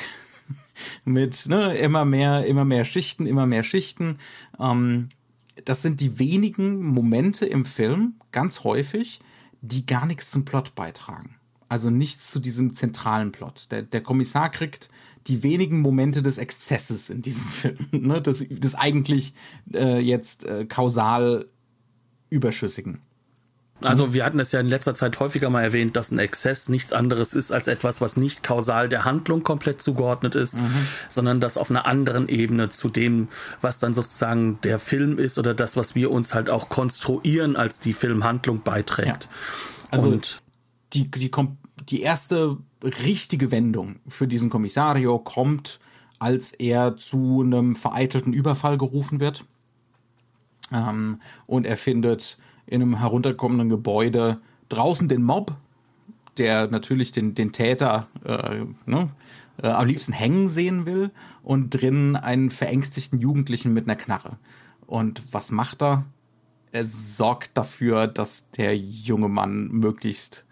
mit 1.05 1.47
ne, 1.47 1.75
immer 1.77 2.05
mehr, 2.05 2.45
immer 2.45 2.65
mehr 2.65 2.85
Schichten, 2.85 3.25
immer 3.25 3.45
mehr 3.45 3.63
Schichten. 3.63 4.17
Ähm, 4.59 5.09
das 5.65 5.81
sind 5.81 5.99
die 5.99 6.19
wenigen 6.19 6.83
Momente 6.83 7.45
im 7.45 7.65
Film, 7.65 8.15
ganz 8.31 8.63
häufig, 8.63 9.21
die 9.61 9.85
gar 9.85 10.05
nichts 10.05 10.31
zum 10.31 10.45
Plot 10.45 10.75
beitragen. 10.75 11.35
Also 11.69 11.89
nichts 11.89 12.31
zu 12.31 12.39
diesem 12.39 12.73
zentralen 12.73 13.31
Plot. 13.31 13.67
Der, 13.71 13.83
der 13.83 14.01
Kommissar 14.01 14.49
kriegt 14.49 14.89
die 15.27 15.43
wenigen 15.43 15.81
Momente 15.81 16.21
des 16.21 16.37
Exzesses 16.37 17.09
in 17.09 17.21
diesem 17.21 17.45
Film, 17.47 17.87
ne, 17.91 18.21
des, 18.21 18.47
des 18.49 18.75
eigentlich 18.75 19.33
äh, 19.73 19.99
jetzt 19.99 20.45
äh, 20.45 20.65
kausal 20.65 21.47
Überschüssigen. 22.29 23.01
Also 23.83 24.13
wir 24.13 24.25
hatten 24.25 24.39
es 24.39 24.51
ja 24.51 24.59
in 24.59 24.67
letzter 24.67 24.93
Zeit 24.93 25.19
häufiger 25.19 25.49
mal 25.49 25.63
erwähnt, 25.63 25.95
dass 25.95 26.11
ein 26.11 26.19
Exzess 26.19 26.69
nichts 26.69 26.93
anderes 26.93 27.33
ist 27.33 27.51
als 27.51 27.67
etwas, 27.67 28.01
was 28.01 28.17
nicht 28.17 28.43
kausal 28.43 28.89
der 28.89 29.05
Handlung 29.05 29.43
komplett 29.43 29.81
zugeordnet 29.81 30.35
ist, 30.35 30.55
mhm. 30.55 30.87
sondern 31.09 31.39
das 31.41 31.57
auf 31.57 31.69
einer 31.69 31.85
anderen 31.85 32.29
Ebene 32.29 32.69
zu 32.69 32.89
dem, 32.89 33.27
was 33.61 33.79
dann 33.79 33.93
sozusagen 33.93 34.59
der 34.61 34.79
Film 34.79 35.17
ist 35.17 35.37
oder 35.37 35.53
das, 35.53 35.75
was 35.75 35.95
wir 35.95 36.11
uns 36.11 36.33
halt 36.33 36.49
auch 36.49 36.69
konstruieren, 36.69 37.55
als 37.55 37.79
die 37.79 37.93
Filmhandlung 37.93 38.61
beiträgt. 38.61 39.25
Ja. 39.25 39.29
Also 39.89 40.09
Und 40.09 40.41
die, 40.93 41.09
die, 41.09 41.31
die 41.89 42.01
erste 42.01 42.57
richtige 42.83 43.51
Wendung 43.51 43.97
für 44.07 44.27
diesen 44.27 44.49
Kommissario 44.49 45.19
kommt, 45.19 45.79
als 46.19 46.51
er 46.51 46.97
zu 46.97 47.41
einem 47.41 47.75
vereitelten 47.75 48.33
Überfall 48.33 48.77
gerufen 48.77 49.19
wird. 49.19 49.43
Ähm, 50.71 51.19
und 51.47 51.65
er 51.65 51.77
findet 51.77 52.37
in 52.65 52.81
einem 52.81 52.99
herunterkommenden 52.99 53.69
Gebäude 53.69 54.39
draußen 54.69 55.07
den 55.07 55.23
Mob, 55.23 55.55
der 56.37 56.67
natürlich 56.67 57.11
den, 57.11 57.35
den 57.35 57.51
Täter 57.51 58.07
äh, 58.23 58.65
ne, 58.85 59.09
äh, 59.61 59.67
am 59.67 59.87
liebsten 59.87 60.13
hängen 60.13 60.47
sehen 60.47 60.85
will 60.85 61.11
und 61.43 61.69
drinnen 61.69 62.15
einen 62.15 62.49
verängstigten 62.49 63.19
Jugendlichen 63.19 63.73
mit 63.73 63.85
einer 63.85 63.95
Knarre. 63.95 64.37
Und 64.85 65.21
was 65.33 65.51
macht 65.51 65.81
er? 65.81 66.05
Er 66.71 66.85
sorgt 66.85 67.51
dafür, 67.57 68.07
dass 68.07 68.49
der 68.51 68.77
junge 68.77 69.27
Mann 69.27 69.67
möglichst 69.67 70.45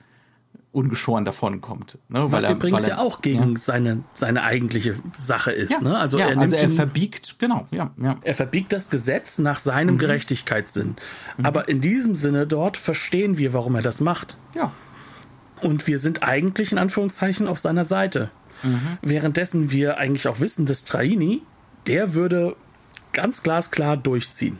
ungeschoren 0.71 1.25
davonkommt. 1.25 1.97
Ne? 2.09 2.31
Was 2.31 2.43
er, 2.43 2.51
übrigens 2.51 2.83
er, 2.83 2.89
ja 2.89 2.97
auch 2.99 3.21
gegen 3.21 3.53
ja. 3.53 3.59
Seine, 3.59 4.03
seine 4.13 4.43
eigentliche 4.43 4.95
Sache 5.17 5.51
ist. 5.51 5.71
Ja, 5.71 5.81
ne? 5.81 5.97
Also, 5.97 6.19
ja, 6.19 6.27
er, 6.27 6.37
also 6.37 6.55
er 6.55 6.69
verbiegt, 6.69 7.35
genau, 7.39 7.67
ja. 7.71 7.91
Er 8.21 8.35
verbiegt 8.35 8.71
das 8.71 8.89
Gesetz 8.89 9.39
nach 9.39 9.59
seinem 9.59 9.95
mhm. 9.95 9.99
Gerechtigkeitssinn. 9.99 10.95
Mhm. 11.37 11.45
Aber 11.45 11.69
in 11.69 11.81
diesem 11.81 12.15
Sinne 12.15 12.45
dort 12.45 12.77
verstehen 12.77 13.37
wir, 13.37 13.53
warum 13.53 13.75
er 13.75 13.81
das 13.81 13.99
macht. 13.99 14.37
Ja. 14.55 14.71
Und 15.61 15.87
wir 15.87 15.99
sind 15.99 16.23
eigentlich 16.23 16.71
in 16.71 16.77
Anführungszeichen 16.77 17.47
auf 17.47 17.59
seiner 17.59 17.85
Seite. 17.85 18.29
Mhm. 18.61 18.97
Währenddessen 19.01 19.71
wir 19.71 19.97
eigentlich 19.97 20.27
auch 20.27 20.39
wissen, 20.39 20.65
dass 20.65 20.85
Traini, 20.85 21.41
der 21.87 22.13
würde 22.13 22.55
ganz 23.11 23.41
glasklar 23.41 23.97
durchziehen. 23.97 24.59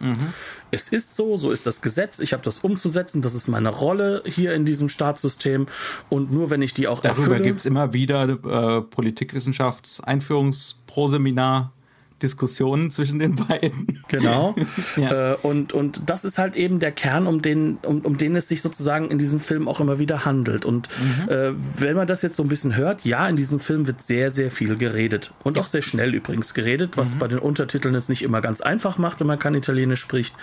Mhm. 0.00 0.32
Es 0.70 0.88
ist 0.88 1.16
so, 1.16 1.38
so 1.38 1.50
ist 1.50 1.66
das 1.66 1.80
Gesetz, 1.80 2.18
ich 2.18 2.32
habe 2.32 2.42
das 2.42 2.58
umzusetzen, 2.60 3.22
das 3.22 3.34
ist 3.34 3.48
meine 3.48 3.70
Rolle 3.70 4.22
hier 4.26 4.54
in 4.54 4.64
diesem 4.64 4.88
Staatssystem. 4.88 5.66
Und 6.08 6.32
nur 6.32 6.50
wenn 6.50 6.62
ich 6.62 6.74
die 6.74 6.88
auch 6.88 7.00
Darüber 7.00 7.22
erfülle... 7.22 7.42
gibt 7.42 7.60
es 7.60 7.66
immer 7.66 7.92
wieder 7.92 8.28
äh, 8.28 8.80
Politikwissenschafts-Einführungsproseminar 8.82 11.72
Diskussionen 12.22 12.90
zwischen 12.90 13.18
den 13.18 13.36
beiden. 13.36 14.02
Genau. 14.08 14.54
ja. 14.96 15.32
Äh, 15.32 15.36
und, 15.42 15.72
und 15.72 16.02
das 16.06 16.24
ist 16.24 16.38
halt 16.38 16.56
eben 16.56 16.80
der 16.80 16.92
Kern, 16.92 17.26
um 17.26 17.42
den, 17.42 17.78
um, 17.82 18.00
um 18.00 18.18
den 18.18 18.34
es 18.36 18.48
sich 18.48 18.62
sozusagen 18.62 19.10
in 19.10 19.18
diesem 19.18 19.40
Film 19.40 19.68
auch 19.68 19.80
immer 19.80 19.98
wieder 19.98 20.24
handelt. 20.24 20.64
Und 20.64 20.88
mhm. 20.98 21.28
äh, 21.30 21.52
wenn 21.76 21.96
man 21.96 22.06
das 22.06 22.22
jetzt 22.22 22.36
so 22.36 22.42
ein 22.42 22.48
bisschen 22.48 22.76
hört, 22.76 23.04
ja, 23.04 23.28
in 23.28 23.36
diesem 23.36 23.60
Film 23.60 23.86
wird 23.86 24.02
sehr, 24.02 24.30
sehr 24.30 24.50
viel 24.50 24.76
geredet. 24.76 25.32
Und 25.44 25.56
ja. 25.56 25.62
auch 25.62 25.66
sehr 25.66 25.82
schnell 25.82 26.14
übrigens 26.14 26.54
geredet, 26.54 26.96
was 26.96 27.14
mhm. 27.14 27.18
bei 27.18 27.28
den 27.28 27.38
Untertiteln 27.38 27.94
es 27.94 28.08
nicht 28.08 28.22
immer 28.22 28.40
ganz 28.40 28.60
einfach 28.60 28.98
macht, 28.98 29.20
wenn 29.20 29.26
man 29.26 29.38
kein 29.38 29.54
Italienisch 29.54 30.00
spricht. 30.00 30.34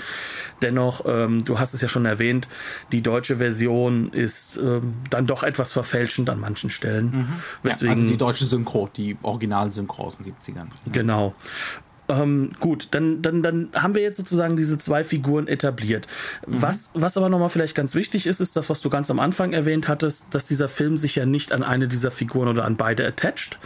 Dennoch, 0.61 1.05
ähm, 1.05 1.43
du 1.43 1.59
hast 1.59 1.73
es 1.73 1.81
ja 1.81 1.87
schon 1.87 2.05
erwähnt, 2.05 2.47
die 2.91 3.01
deutsche 3.01 3.37
Version 3.37 4.11
ist 4.13 4.57
ähm, 4.57 4.93
dann 5.09 5.27
doch 5.27 5.43
etwas 5.43 5.73
verfälschend 5.73 6.29
an 6.29 6.39
manchen 6.39 6.69
Stellen. 6.69 7.05
Mhm. 7.05 7.27
Weswegen, 7.63 7.87
ja, 7.87 8.01
also 8.01 8.07
die 8.07 8.17
deutsche 8.17 8.45
Synchro, 8.45 8.89
die 8.95 9.17
Original-Synchro 9.21 10.03
aus 10.03 10.17
den 10.17 10.33
70ern. 10.33 10.67
Genau. 10.91 11.33
Ähm, 12.07 12.51
gut, 12.59 12.89
dann, 12.91 13.21
dann, 13.21 13.41
dann 13.41 13.69
haben 13.73 13.95
wir 13.95 14.01
jetzt 14.01 14.17
sozusagen 14.17 14.55
diese 14.55 14.77
zwei 14.77 15.03
Figuren 15.03 15.47
etabliert. 15.47 16.07
Mhm. 16.45 16.61
Was, 16.61 16.89
was 16.93 17.17
aber 17.17 17.29
nochmal 17.29 17.49
vielleicht 17.49 17.75
ganz 17.75 17.95
wichtig 17.95 18.27
ist, 18.27 18.39
ist 18.39 18.55
das, 18.55 18.69
was 18.69 18.81
du 18.81 18.89
ganz 18.89 19.09
am 19.09 19.19
Anfang 19.19 19.53
erwähnt 19.53 19.87
hattest, 19.87 20.27
dass 20.31 20.45
dieser 20.45 20.67
Film 20.67 20.97
sich 20.97 21.15
ja 21.15 21.25
nicht 21.25 21.51
an 21.51 21.63
eine 21.63 21.87
dieser 21.87 22.11
Figuren 22.11 22.47
oder 22.47 22.65
an 22.65 22.77
beide 22.77 23.07
attached, 23.07 23.57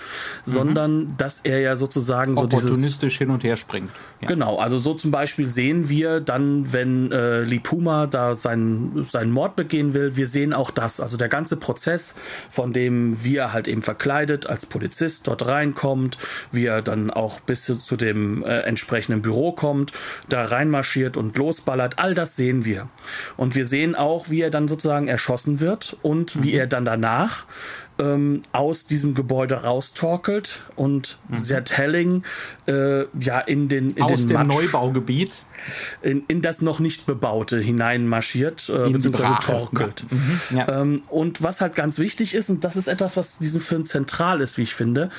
mhm. 0.45 0.51
sondern 0.51 1.17
dass 1.17 1.39
er 1.43 1.59
ja 1.59 1.75
sozusagen 1.75 2.35
so 2.35 2.47
dieses... 2.47 2.65
Opportunistisch 2.65 3.17
hin 3.17 3.29
und 3.29 3.43
her 3.43 3.57
springt. 3.57 3.91
Ja. 4.21 4.27
Genau, 4.27 4.57
also 4.57 4.77
so 4.77 4.93
zum 4.95 5.11
Beispiel 5.11 5.49
sehen 5.49 5.87
wir 5.87 6.19
dann, 6.19 6.73
wenn 6.73 7.09
äh, 7.11 7.41
Lipuma 7.41 8.05
da 8.05 8.35
seinen, 8.35 9.05
seinen 9.05 9.31
Mord 9.31 9.55
begehen 9.55 9.93
will, 9.93 10.17
wir 10.17 10.27
sehen 10.27 10.51
auch 10.53 10.71
das, 10.71 10.99
also 10.99 11.15
der 11.15 11.29
ganze 11.29 11.55
Prozess, 11.55 12.15
von 12.49 12.73
dem 12.73 13.23
wie 13.23 13.37
er 13.37 13.53
halt 13.53 13.69
eben 13.69 13.81
verkleidet 13.81 14.45
als 14.45 14.65
Polizist 14.65 15.27
dort 15.27 15.45
reinkommt, 15.45 16.17
wie 16.51 16.65
er 16.65 16.81
dann 16.81 17.11
auch 17.11 17.39
bis 17.39 17.63
zu 17.63 17.95
dem 17.95 18.43
äh, 18.43 18.59
entsprechenden 18.61 19.21
Büro 19.21 19.53
kommt, 19.53 19.93
da 20.27 20.43
reinmarschiert 20.43 21.15
und 21.15 21.37
losballert. 21.37 21.97
All 21.97 22.13
das 22.13 22.35
sehen 22.35 22.65
wir. 22.65 22.89
Und 23.37 23.55
wir 23.55 23.65
sehen 23.65 23.95
auch, 23.95 24.29
wie 24.29 24.41
er 24.41 24.49
dann 24.49 24.67
sozusagen 24.67 25.07
erschossen 25.07 25.61
wird 25.61 25.95
und 26.01 26.35
mhm. 26.35 26.43
wie 26.43 26.53
er 26.53 26.67
dann 26.67 26.83
danach 26.83 27.45
ähm, 27.99 28.41
aus 28.51 28.85
diesem 28.85 29.13
Gebäude 29.13 29.63
raustorkelt 29.63 30.61
und 30.75 31.17
mhm. 31.27 31.37
sehr 31.37 31.63
telling 31.63 32.23
äh, 32.67 33.05
ja 33.19 33.39
in 33.39 33.69
den 33.69 33.89
in 33.91 34.03
aus 34.03 34.25
den 34.25 34.29
dem 34.29 34.47
Matsch, 34.47 34.55
Neubaugebiet 34.55 35.43
in, 36.01 36.23
in 36.27 36.41
das 36.41 36.61
noch 36.61 36.79
nicht 36.79 37.05
bebaute 37.05 37.59
hineinmarschiert 37.59 38.69
äh, 38.69 38.89
beziehungsweise 38.89 39.37
torkelt. 39.41 40.05
Mhm. 40.09 40.39
Ja. 40.57 40.81
Ähm, 40.81 41.03
und 41.07 41.41
was 41.41 41.61
halt 41.61 41.75
ganz 41.75 41.99
wichtig 41.99 42.33
ist 42.33 42.49
und 42.49 42.63
das 42.63 42.75
ist 42.75 42.87
etwas, 42.87 43.17
was 43.17 43.37
diesem 43.39 43.61
Film 43.61 43.85
zentral 43.85 44.41
ist, 44.41 44.57
wie 44.57 44.63
ich 44.63 44.75
finde, 44.75 45.11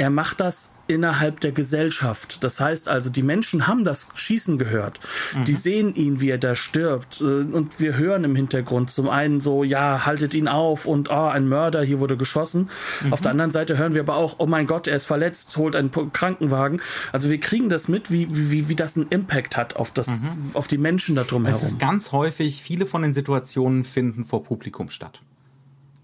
er 0.00 0.08
macht 0.08 0.40
das 0.40 0.72
innerhalb 0.86 1.40
der 1.40 1.52
Gesellschaft. 1.52 2.42
Das 2.42 2.58
heißt 2.58 2.88
also, 2.88 3.10
die 3.10 3.22
Menschen 3.22 3.66
haben 3.66 3.84
das 3.84 4.08
Schießen 4.14 4.56
gehört. 4.56 4.98
Mhm. 5.36 5.44
Die 5.44 5.54
sehen 5.54 5.94
ihn, 5.94 6.22
wie 6.22 6.30
er 6.30 6.38
da 6.38 6.56
stirbt. 6.56 7.20
Äh, 7.20 7.24
und 7.24 7.78
wir 7.80 7.98
hören 7.98 8.24
im 8.24 8.34
Hintergrund 8.34 8.90
zum 8.90 9.10
einen 9.10 9.42
so, 9.42 9.62
ja, 9.62 10.06
haltet 10.06 10.32
ihn 10.32 10.48
auf 10.48 10.86
und 10.86 11.10
oh, 11.10 11.26
ein 11.26 11.50
Mörder, 11.50 11.82
hier 11.82 12.00
wurde 12.00 12.16
geschossen. 12.16 12.70
Mhm. 13.04 13.12
Auf 13.12 13.20
der 13.20 13.32
anderen 13.32 13.50
Seite 13.50 13.76
hören 13.76 13.92
wir 13.92 14.00
aber 14.00 14.16
auch, 14.16 14.36
oh 14.38 14.46
mein 14.46 14.66
Gott, 14.66 14.86
er 14.86 14.96
ist 14.96 15.04
verletzt, 15.04 15.54
holt 15.58 15.76
einen 15.76 15.90
Krankenwagen. 15.90 16.80
Also 17.12 17.28
wir 17.28 17.38
kriegen 17.38 17.68
das 17.68 17.86
mit, 17.88 18.10
wie, 18.10 18.26
wie, 18.30 18.70
wie 18.70 18.74
das 18.74 18.96
einen 18.96 19.08
Impact 19.08 19.58
hat 19.58 19.76
auf, 19.76 19.90
das, 19.92 20.08
mhm. 20.08 20.52
auf 20.54 20.66
die 20.66 20.78
Menschen 20.78 21.14
da 21.14 21.24
drumherum. 21.24 21.54
Es 21.54 21.62
ist 21.62 21.78
ganz 21.78 22.10
häufig, 22.10 22.62
viele 22.62 22.86
von 22.86 23.02
den 23.02 23.12
Situationen 23.12 23.84
finden 23.84 24.24
vor 24.24 24.44
Publikum 24.44 24.88
statt. 24.88 25.20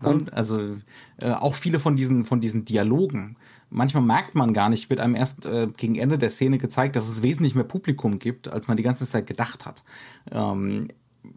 Und 0.02 0.34
also 0.34 0.76
äh, 1.16 1.30
auch 1.30 1.54
viele 1.54 1.80
von 1.80 1.96
diesen, 1.96 2.26
von 2.26 2.42
diesen 2.42 2.66
Dialogen 2.66 3.36
manchmal 3.76 4.02
merkt 4.02 4.34
man 4.34 4.54
gar 4.54 4.70
nicht, 4.70 4.88
wird 4.88 5.00
einem 5.00 5.14
erst 5.14 5.44
äh, 5.44 5.68
gegen 5.76 5.96
Ende 5.96 6.18
der 6.18 6.30
Szene 6.30 6.56
gezeigt, 6.56 6.96
dass 6.96 7.06
es 7.08 7.22
wesentlich 7.22 7.54
mehr 7.54 7.64
Publikum 7.64 8.18
gibt, 8.18 8.48
als 8.48 8.68
man 8.68 8.76
die 8.78 8.82
ganze 8.82 9.06
Zeit 9.06 9.26
gedacht 9.26 9.66
hat. 9.66 9.84
Ähm, 10.32 10.88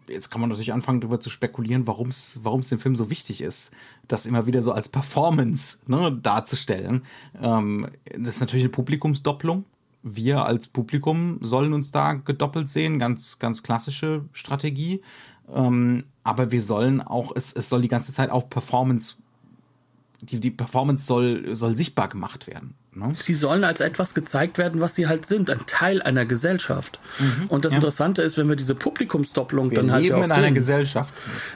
jetzt 0.08 0.30
kann 0.30 0.40
man 0.40 0.48
natürlich 0.48 0.72
anfangen, 0.72 1.02
darüber 1.02 1.20
zu 1.20 1.28
spekulieren, 1.28 1.86
warum 1.86 2.08
es 2.08 2.40
dem 2.68 2.78
Film 2.78 2.96
so 2.96 3.10
wichtig 3.10 3.42
ist, 3.42 3.72
das 4.08 4.24
immer 4.24 4.46
wieder 4.46 4.62
so 4.62 4.72
als 4.72 4.88
Performance 4.88 5.78
ne, 5.86 6.10
darzustellen. 6.10 7.02
Ähm, 7.40 7.88
das 8.18 8.36
ist 8.36 8.40
natürlich 8.40 8.64
eine 8.64 8.72
Publikumsdopplung. 8.72 9.66
Wir 10.02 10.46
als 10.46 10.66
Publikum 10.66 11.40
sollen 11.42 11.74
uns 11.74 11.90
da 11.90 12.14
gedoppelt 12.14 12.70
sehen, 12.70 12.98
ganz, 12.98 13.38
ganz 13.38 13.62
klassische 13.62 14.24
Strategie. 14.32 15.02
Ähm, 15.54 16.04
aber 16.22 16.52
wir 16.52 16.62
sollen 16.62 17.02
auch, 17.02 17.32
es, 17.34 17.52
es 17.52 17.68
soll 17.68 17.82
die 17.82 17.88
ganze 17.88 18.14
Zeit 18.14 18.30
auf 18.30 18.48
Performance 18.48 19.16
die, 20.22 20.40
die 20.40 20.50
Performance 20.50 21.04
soll, 21.04 21.54
soll 21.54 21.76
sichtbar 21.76 22.08
gemacht 22.08 22.46
werden. 22.46 22.74
Ne? 22.92 23.14
Sie 23.16 23.34
sollen 23.34 23.62
als 23.62 23.78
etwas 23.78 24.14
gezeigt 24.14 24.58
werden, 24.58 24.80
was 24.80 24.96
sie 24.96 25.06
halt 25.06 25.24
sind, 25.24 25.48
ein 25.48 25.60
Teil 25.66 26.02
einer 26.02 26.26
Gesellschaft. 26.26 26.98
Mhm, 27.20 27.46
und 27.46 27.64
das 27.64 27.72
ja. 27.72 27.76
Interessante 27.76 28.22
ist, 28.22 28.36
wenn 28.36 28.48
wir 28.48 28.56
diese 28.56 28.74
Publikumsdoppelung 28.74 29.70
wir 29.70 29.76
dann 29.76 29.92
halt 29.92 30.02
leben 30.02 30.16
ja 30.16 30.20
auch 30.20 30.26
in 30.26 30.32
einer 30.32 30.50
Gesellschaft. 30.50 31.14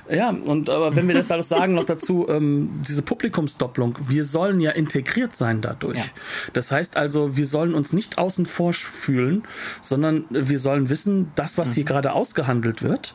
Ja, 0.09 0.31
und 0.31 0.70
aber 0.70 0.94
wenn 0.94 1.09
wir 1.09 1.14
das 1.16 1.33
alles 1.33 1.49
sagen, 1.49 1.75
noch 1.75 1.85
dazu, 1.85 2.29
ähm, 2.29 2.83
diese 2.87 3.03
Publikumsdoppelung, 3.03 3.99
wir 4.07 4.25
sollen 4.25 4.61
ja 4.61 4.70
integriert 4.70 5.35
sein 5.35 5.61
dadurch. 5.61 5.99
Ja. 5.99 6.05
Das 6.53 6.70
heißt 6.70 6.97
also, 6.97 7.37
wir 7.37 7.49
sollen 7.49 7.75
uns 7.75 7.92
nicht 7.92 8.16
außen 8.16 8.47
vor 8.47 8.73
fühlen, 8.73 9.42
sondern 9.83 10.25
wir 10.31 10.59
sollen 10.59 10.88
wissen, 10.88 11.33
das, 11.35 11.59
was 11.59 11.70
mhm. 11.70 11.73
hier 11.75 11.85
gerade 11.85 12.12
ausgehandelt 12.12 12.83
wird, 12.83 13.14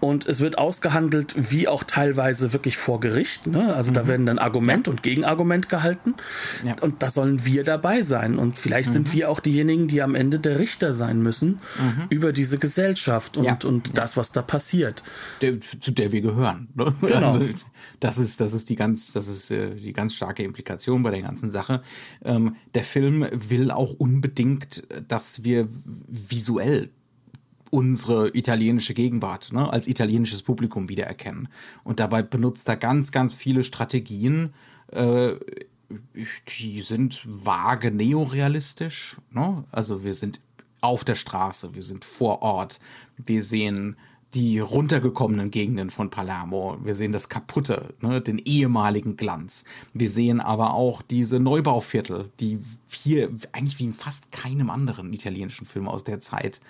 und 0.00 0.26
es 0.26 0.40
wird 0.40 0.56
ausgehandelt, 0.58 1.34
wie 1.36 1.68
auch 1.68 1.84
teilweise 1.84 2.52
wirklich 2.52 2.78
vor 2.78 3.00
Gericht. 3.00 3.46
Ne? 3.46 3.74
Also 3.74 3.90
mhm. 3.90 3.94
da 3.94 4.06
werden 4.06 4.26
dann 4.26 4.38
Argument 4.38 4.88
und 4.88 5.02
Gegenargument 5.02 5.68
gehalten. 5.68 6.14
Und 6.80 7.02
da 7.02 7.10
sollen 7.10 7.44
wir 7.44 7.59
wir 7.60 7.64
dabei 7.64 8.02
sein. 8.02 8.38
Und 8.38 8.58
vielleicht 8.58 8.88
mhm. 8.90 8.94
sind 8.94 9.12
wir 9.12 9.30
auch 9.30 9.40
diejenigen, 9.40 9.86
die 9.88 10.02
am 10.02 10.14
Ende 10.14 10.38
der 10.38 10.58
Richter 10.58 10.94
sein 10.94 11.22
müssen 11.22 11.60
mhm. 11.78 12.06
über 12.08 12.32
diese 12.32 12.58
Gesellschaft 12.58 13.36
und, 13.36 13.44
ja. 13.44 13.58
und 13.64 13.88
ja. 13.88 13.94
das, 13.94 14.16
was 14.16 14.32
da 14.32 14.42
passiert. 14.42 15.02
Der, 15.42 15.58
zu 15.60 15.90
der 15.90 16.12
wir 16.12 16.20
gehören. 16.22 16.68
Ne? 16.74 16.94
Genau. 17.00 17.32
Also, 17.32 17.48
das 18.00 18.18
ist, 18.18 18.40
das 18.40 18.52
ist 18.52 18.70
die 18.70 18.76
ganz, 18.76 19.12
das 19.12 19.28
ist 19.28 19.50
äh, 19.50 19.74
die 19.74 19.92
ganz 19.92 20.14
starke 20.14 20.42
Implikation 20.42 21.02
bei 21.02 21.10
der 21.10 21.22
ganzen 21.22 21.48
Sache. 21.48 21.82
Ähm, 22.24 22.56
der 22.74 22.82
Film 22.82 23.26
will 23.30 23.70
auch 23.70 23.92
unbedingt, 23.92 24.84
dass 25.06 25.44
wir 25.44 25.68
visuell 26.08 26.90
unsere 27.70 28.34
italienische 28.34 28.94
Gegenwart 28.94 29.52
ne, 29.52 29.72
als 29.72 29.86
italienisches 29.86 30.42
Publikum 30.42 30.88
wiedererkennen. 30.88 31.48
Und 31.84 32.00
dabei 32.00 32.22
benutzt 32.22 32.68
er 32.68 32.76
ganz, 32.76 33.12
ganz 33.12 33.34
viele 33.34 33.64
Strategien, 33.64 34.54
äh, 34.92 35.34
die 36.60 36.80
sind 36.80 37.22
vage 37.26 37.90
neorealistisch. 37.90 39.16
Ne? 39.30 39.64
Also 39.70 40.04
wir 40.04 40.14
sind 40.14 40.40
auf 40.80 41.04
der 41.04 41.14
Straße, 41.14 41.74
wir 41.74 41.82
sind 41.82 42.04
vor 42.04 42.42
Ort, 42.42 42.80
wir 43.16 43.42
sehen 43.44 43.96
die 44.34 44.60
runtergekommenen 44.60 45.50
Gegenden 45.50 45.90
von 45.90 46.10
Palermo. 46.10 46.78
Wir 46.84 46.94
sehen 46.94 47.12
das 47.12 47.28
Kaputte, 47.28 47.94
ne, 48.00 48.20
den 48.20 48.38
ehemaligen 48.38 49.16
Glanz. 49.16 49.64
Wir 49.92 50.08
sehen 50.08 50.40
aber 50.40 50.74
auch 50.74 51.02
diese 51.02 51.40
Neubauviertel, 51.40 52.30
die 52.38 52.60
hier 52.88 53.30
eigentlich 53.52 53.78
wie 53.80 53.86
in 53.86 53.94
fast 53.94 54.30
keinem 54.30 54.70
anderen 54.70 55.12
italienischen 55.12 55.66
Film 55.66 55.88
aus 55.88 56.04
der 56.04 56.20
Zeit, 56.20 56.60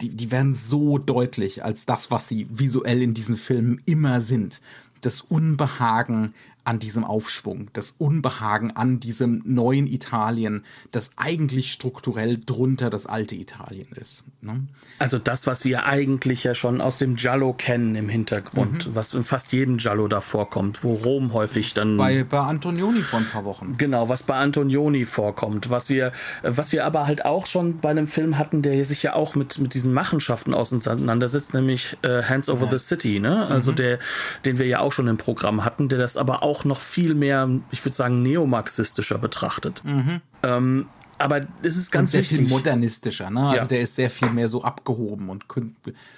die, 0.00 0.10
die 0.10 0.30
werden 0.30 0.54
so 0.54 0.98
deutlich 0.98 1.64
als 1.64 1.86
das, 1.86 2.10
was 2.10 2.28
sie 2.28 2.46
visuell 2.50 3.00
in 3.02 3.14
diesen 3.14 3.36
Filmen 3.36 3.80
immer 3.86 4.20
sind. 4.20 4.60
Das 5.00 5.20
Unbehagen 5.20 6.34
an 6.66 6.78
diesem 6.80 7.04
Aufschwung, 7.04 7.70
das 7.72 7.94
Unbehagen 7.98 8.72
an 8.72 8.98
diesem 8.98 9.42
neuen 9.44 9.86
Italien, 9.86 10.64
das 10.90 11.10
eigentlich 11.16 11.72
strukturell 11.72 12.38
drunter 12.44 12.90
das 12.90 13.06
alte 13.06 13.36
Italien 13.36 13.88
ist. 13.94 14.24
Ne? 14.40 14.66
Also 14.98 15.18
das, 15.18 15.46
was 15.46 15.64
wir 15.64 15.86
eigentlich 15.86 16.42
ja 16.44 16.54
schon 16.54 16.80
aus 16.80 16.98
dem 16.98 17.16
Giallo 17.16 17.52
kennen 17.52 17.94
im 17.94 18.08
Hintergrund, 18.08 18.88
mhm. 18.88 18.94
was 18.94 19.14
in 19.14 19.24
fast 19.24 19.52
jedem 19.52 19.76
Giallo 19.76 20.08
da 20.08 20.20
vorkommt, 20.20 20.82
wo 20.82 20.94
Rom 20.94 21.32
häufig 21.32 21.72
dann 21.74 21.96
bei, 21.96 22.24
bei 22.24 22.40
Antonioni 22.40 23.02
vor 23.02 23.20
ein 23.20 23.26
paar 23.26 23.44
Wochen. 23.44 23.76
Genau, 23.78 24.08
was 24.08 24.24
bei 24.24 24.34
Antonioni 24.34 25.04
vorkommt, 25.04 25.70
was 25.70 25.88
wir 25.88 26.12
was 26.42 26.72
wir 26.72 26.84
aber 26.84 27.06
halt 27.06 27.24
auch 27.24 27.46
schon 27.46 27.78
bei 27.78 27.90
einem 27.90 28.08
Film 28.08 28.38
hatten, 28.38 28.62
der 28.62 28.84
sich 28.84 29.02
ja 29.02 29.14
auch 29.14 29.34
mit 29.34 29.58
mit 29.58 29.74
diesen 29.74 29.92
Machenschaften 29.92 30.54
auseinandersetzt, 30.54 31.54
nämlich 31.54 31.96
äh, 32.02 32.22
Hands 32.22 32.48
Over 32.48 32.66
ja. 32.66 32.72
the 32.72 32.78
City, 32.78 33.20
ne? 33.20 33.46
Also 33.46 33.72
mhm. 33.72 33.76
der 33.76 33.98
den 34.44 34.58
wir 34.58 34.66
ja 34.66 34.80
auch 34.80 34.92
schon 34.92 35.06
im 35.06 35.16
Programm 35.16 35.64
hatten, 35.64 35.88
der 35.88 35.98
das 35.98 36.16
aber 36.16 36.42
auch 36.42 36.55
noch 36.64 36.80
viel 36.80 37.14
mehr, 37.14 37.48
ich 37.70 37.84
würde 37.84 37.94
sagen, 37.94 38.22
neomarxistischer 38.22 39.18
betrachtet. 39.18 39.82
Mhm. 39.84 40.20
Ähm, 40.42 40.86
aber 41.18 41.46
es 41.62 41.76
ist 41.76 41.90
ganz 41.90 42.08
und 42.08 42.10
sehr 42.12 42.20
wichtig. 42.20 42.38
viel 42.38 42.48
modernistischer, 42.48 43.30
ne? 43.30 43.48
Also 43.48 43.64
ja. 43.64 43.68
der 43.68 43.80
ist 43.80 43.96
sehr 43.96 44.10
viel 44.10 44.30
mehr 44.30 44.48
so 44.48 44.62
abgehoben 44.62 45.30
und 45.30 45.44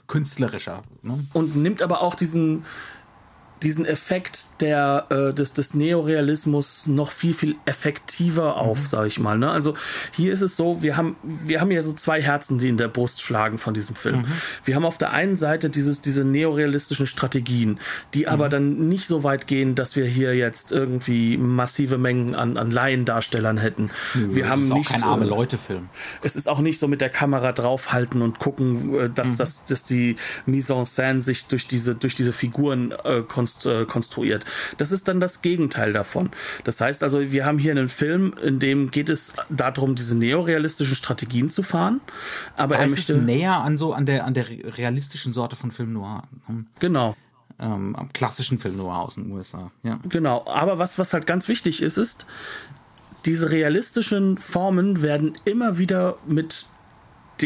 künstlerischer. 0.09 0.83
Ne? 1.03 1.25
Und 1.33 1.57
nimmt 1.57 1.83
aber 1.83 2.03
auch 2.03 2.15
diesen 2.17 2.65
diesen 3.63 3.85
Effekt 3.85 4.47
der, 4.61 5.07
äh, 5.11 5.35
des, 5.35 5.53
des 5.53 5.75
Neorealismus 5.75 6.87
noch 6.87 7.13
viel, 7.13 7.35
viel 7.35 7.57
effektiver 7.67 8.57
auf, 8.57 8.79
mhm. 8.79 8.87
sag 8.87 9.07
ich 9.07 9.19
mal. 9.19 9.39
Ne? 9.39 9.51
Also 9.51 9.75
hier 10.13 10.33
ist 10.33 10.41
es 10.41 10.57
so, 10.57 10.83
wir 10.83 10.97
haben, 10.97 11.17
wir 11.23 11.61
haben 11.61 11.71
ja 11.71 11.83
so 11.83 11.93
zwei 11.93 12.23
Herzen, 12.23 12.59
die 12.59 12.69
in 12.69 12.77
der 12.77 12.89
Brust 12.89 13.21
schlagen 13.21 13.59
von 13.59 13.75
diesem 13.75 13.95
Film. 13.95 14.21
Mhm. 14.21 14.27
Wir 14.65 14.75
haben 14.77 14.85
auf 14.85 14.99
der 14.99 15.13
einen 15.13 15.37
Seite 15.37 15.71
dieses, 15.71 16.01
diese 16.01 16.25
neorealistischen 16.25 17.07
Strategien, 17.07 17.79
die 18.15 18.23
mhm. 18.23 18.29
aber 18.29 18.49
dann 18.49 18.89
nicht 18.89 19.07
so 19.07 19.25
weit 19.25 19.47
gehen, 19.47 19.75
dass 19.75 19.97
wir 19.97 20.07
hier 20.07 20.35
jetzt 20.35 20.73
irgendwie 20.73 21.37
massive 21.37 21.99
Mengen 21.99 22.35
an, 22.35 22.57
an 22.57 22.71
Laiendarstellern 22.71 23.59
hätten. 23.59 23.91
Mhm, 24.15 24.35
wir 24.35 24.49
haben 24.49 24.63
ist 24.63 24.73
nicht, 24.73 24.89
auch 24.89 24.93
kein 24.93 25.03
arme 25.03 25.27
Leute-Film. 25.27 25.89
Es 26.23 26.37
ist 26.37 26.49
auch 26.49 26.61
nicht 26.61 26.79
so 26.79 26.89
mit 26.89 27.01
der 27.01 27.11
Kamera 27.11 27.53
draufhalten 27.53 28.23
und 28.23 28.39
gucken, 28.39 28.99
äh, 28.99 29.11
dass, 29.11 29.29
mhm. 29.29 29.37
dass, 29.37 29.65
dass 29.65 29.85
die 29.85 30.17
Mise 30.47 30.75
en 30.75 30.85
scène 30.85 31.23
sich 31.23 31.47
durch 31.47 31.67
diese, 31.67 31.95
durch 31.95 32.15
diese 32.15 32.33
Figuren 32.33 32.93
äh, 33.05 33.19
äh, 33.19 33.23
konstruiert. 33.87 34.45
Das 34.77 34.93
ist 34.93 35.09
dann 35.09 35.21
das 35.21 35.43
Gegenteil 35.43 35.93
davon. 35.93 36.31
Das 36.65 36.81
heißt 36.81 37.03
also, 37.03 37.31
wir 37.33 37.45
haben 37.45 37.59
hier 37.59 37.73
einen 37.73 37.89
Film, 37.89 38.35
in 38.43 38.59
dem 38.59 38.91
geht 38.91 39.09
es 39.09 39.35
darum, 39.49 39.95
diese 39.95 40.17
neorealistischen 40.17 40.97
Strategien 40.97 41.51
zu 41.51 41.63
fahren, 41.63 42.01
aber 42.57 42.77
da 42.77 42.83
er 42.83 42.91
möchte 42.91 43.15
näher 43.17 43.57
an 43.57 43.77
so 43.77 43.93
an 43.93 44.07
der 44.07 44.25
an 44.25 44.35
der 44.35 44.49
realistischen 44.49 45.33
Sorte 45.33 45.57
von 45.57 45.71
Film 45.71 45.93
Noir. 45.93 46.25
Ne? 46.49 46.65
Genau. 46.81 47.17
Ähm, 47.61 47.97
am 47.97 48.13
klassischen 48.13 48.59
Film 48.59 48.77
Noir 48.77 49.01
aus 49.01 49.15
den 49.17 49.31
USA. 49.33 49.73
Ja. 49.83 49.99
Genau. 50.09 50.47
Aber 50.47 50.79
was 50.79 50.99
was 50.99 51.13
halt 51.13 51.27
ganz 51.27 51.49
wichtig 51.49 51.83
ist, 51.83 51.97
ist 51.97 52.27
diese 53.25 53.51
realistischen 53.51 54.39
Formen 54.39 55.03
werden 55.03 55.35
immer 55.45 55.79
wieder 55.79 56.17
mit 56.27 56.67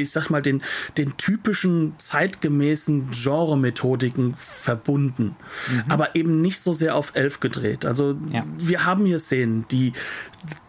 ich 0.01 0.11
sag 0.11 0.31
mal, 0.31 0.43
den, 0.43 0.63
den 0.97 1.17
typischen 1.17 1.95
zeitgemäßen 1.99 3.11
Genre-Methodiken 3.11 4.35
verbunden. 4.37 5.37
Mhm. 5.71 5.91
Aber 5.91 6.17
eben 6.17 6.41
nicht 6.41 6.61
so 6.61 6.73
sehr 6.73 6.97
auf 6.97 7.13
elf 7.15 7.41
gedreht. 7.41 7.85
Also 7.85 8.17
ja. 8.31 8.45
wir 8.59 8.85
haben 8.85 9.07
hier 9.07 9.19
Szenen, 9.19 9.67
die 9.71 9.93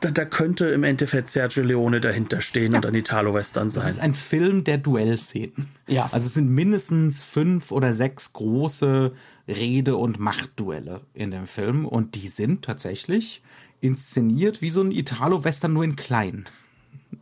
da, 0.02 0.12
da, 0.12 0.26
könnte 0.26 0.68
im 0.68 0.84
Endeffekt 0.84 1.30
Sergio 1.30 1.64
Leone 1.64 2.00
dahinter 2.00 2.42
stehen 2.42 2.74
ja. 2.74 2.78
und 2.78 2.86
ein 2.86 2.96
Italo-Western 2.96 3.70
sein. 3.70 3.86
Es 3.86 3.92
ist 3.92 4.00
ein 4.00 4.14
Film 4.14 4.64
der 4.64 4.78
Duellszenen. 4.78 5.70
Ja. 5.88 6.10
Also 6.12 6.28
es 6.28 6.34
sind 6.36 6.50
mindestens 6.50 7.24
fünf 7.24 7.72
oder 7.72 7.94
sechs 7.94 8.34
große 8.34 9.14
Rede- 9.48 9.98
und 9.98 10.20
Machtduelle 10.20 11.02
in 11.14 11.32
dem 11.32 11.48
Film 11.48 11.86
und 11.86 12.16
die 12.16 12.28
sind 12.28 12.64
tatsächlich 12.64 13.42
inszeniert 13.82 14.62
wie 14.62 14.70
so 14.70 14.82
ein 14.82 14.92
Italo-Western 14.92 15.74
nur 15.74 15.84
in 15.84 15.96
klein. 15.96 16.46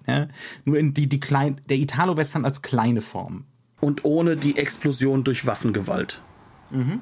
Ja? 0.07 0.27
Nur 0.65 0.77
in 0.77 0.93
die, 0.93 1.07
die 1.07 1.19
klein, 1.19 1.61
der 1.69 1.77
Italo-Western 1.77 2.45
als 2.45 2.61
kleine 2.61 3.01
Form. 3.01 3.45
Und 3.79 4.05
ohne 4.05 4.37
die 4.37 4.57
Explosion 4.57 5.23
durch 5.23 5.45
Waffengewalt. 5.45 6.21
Mhm. 6.69 7.01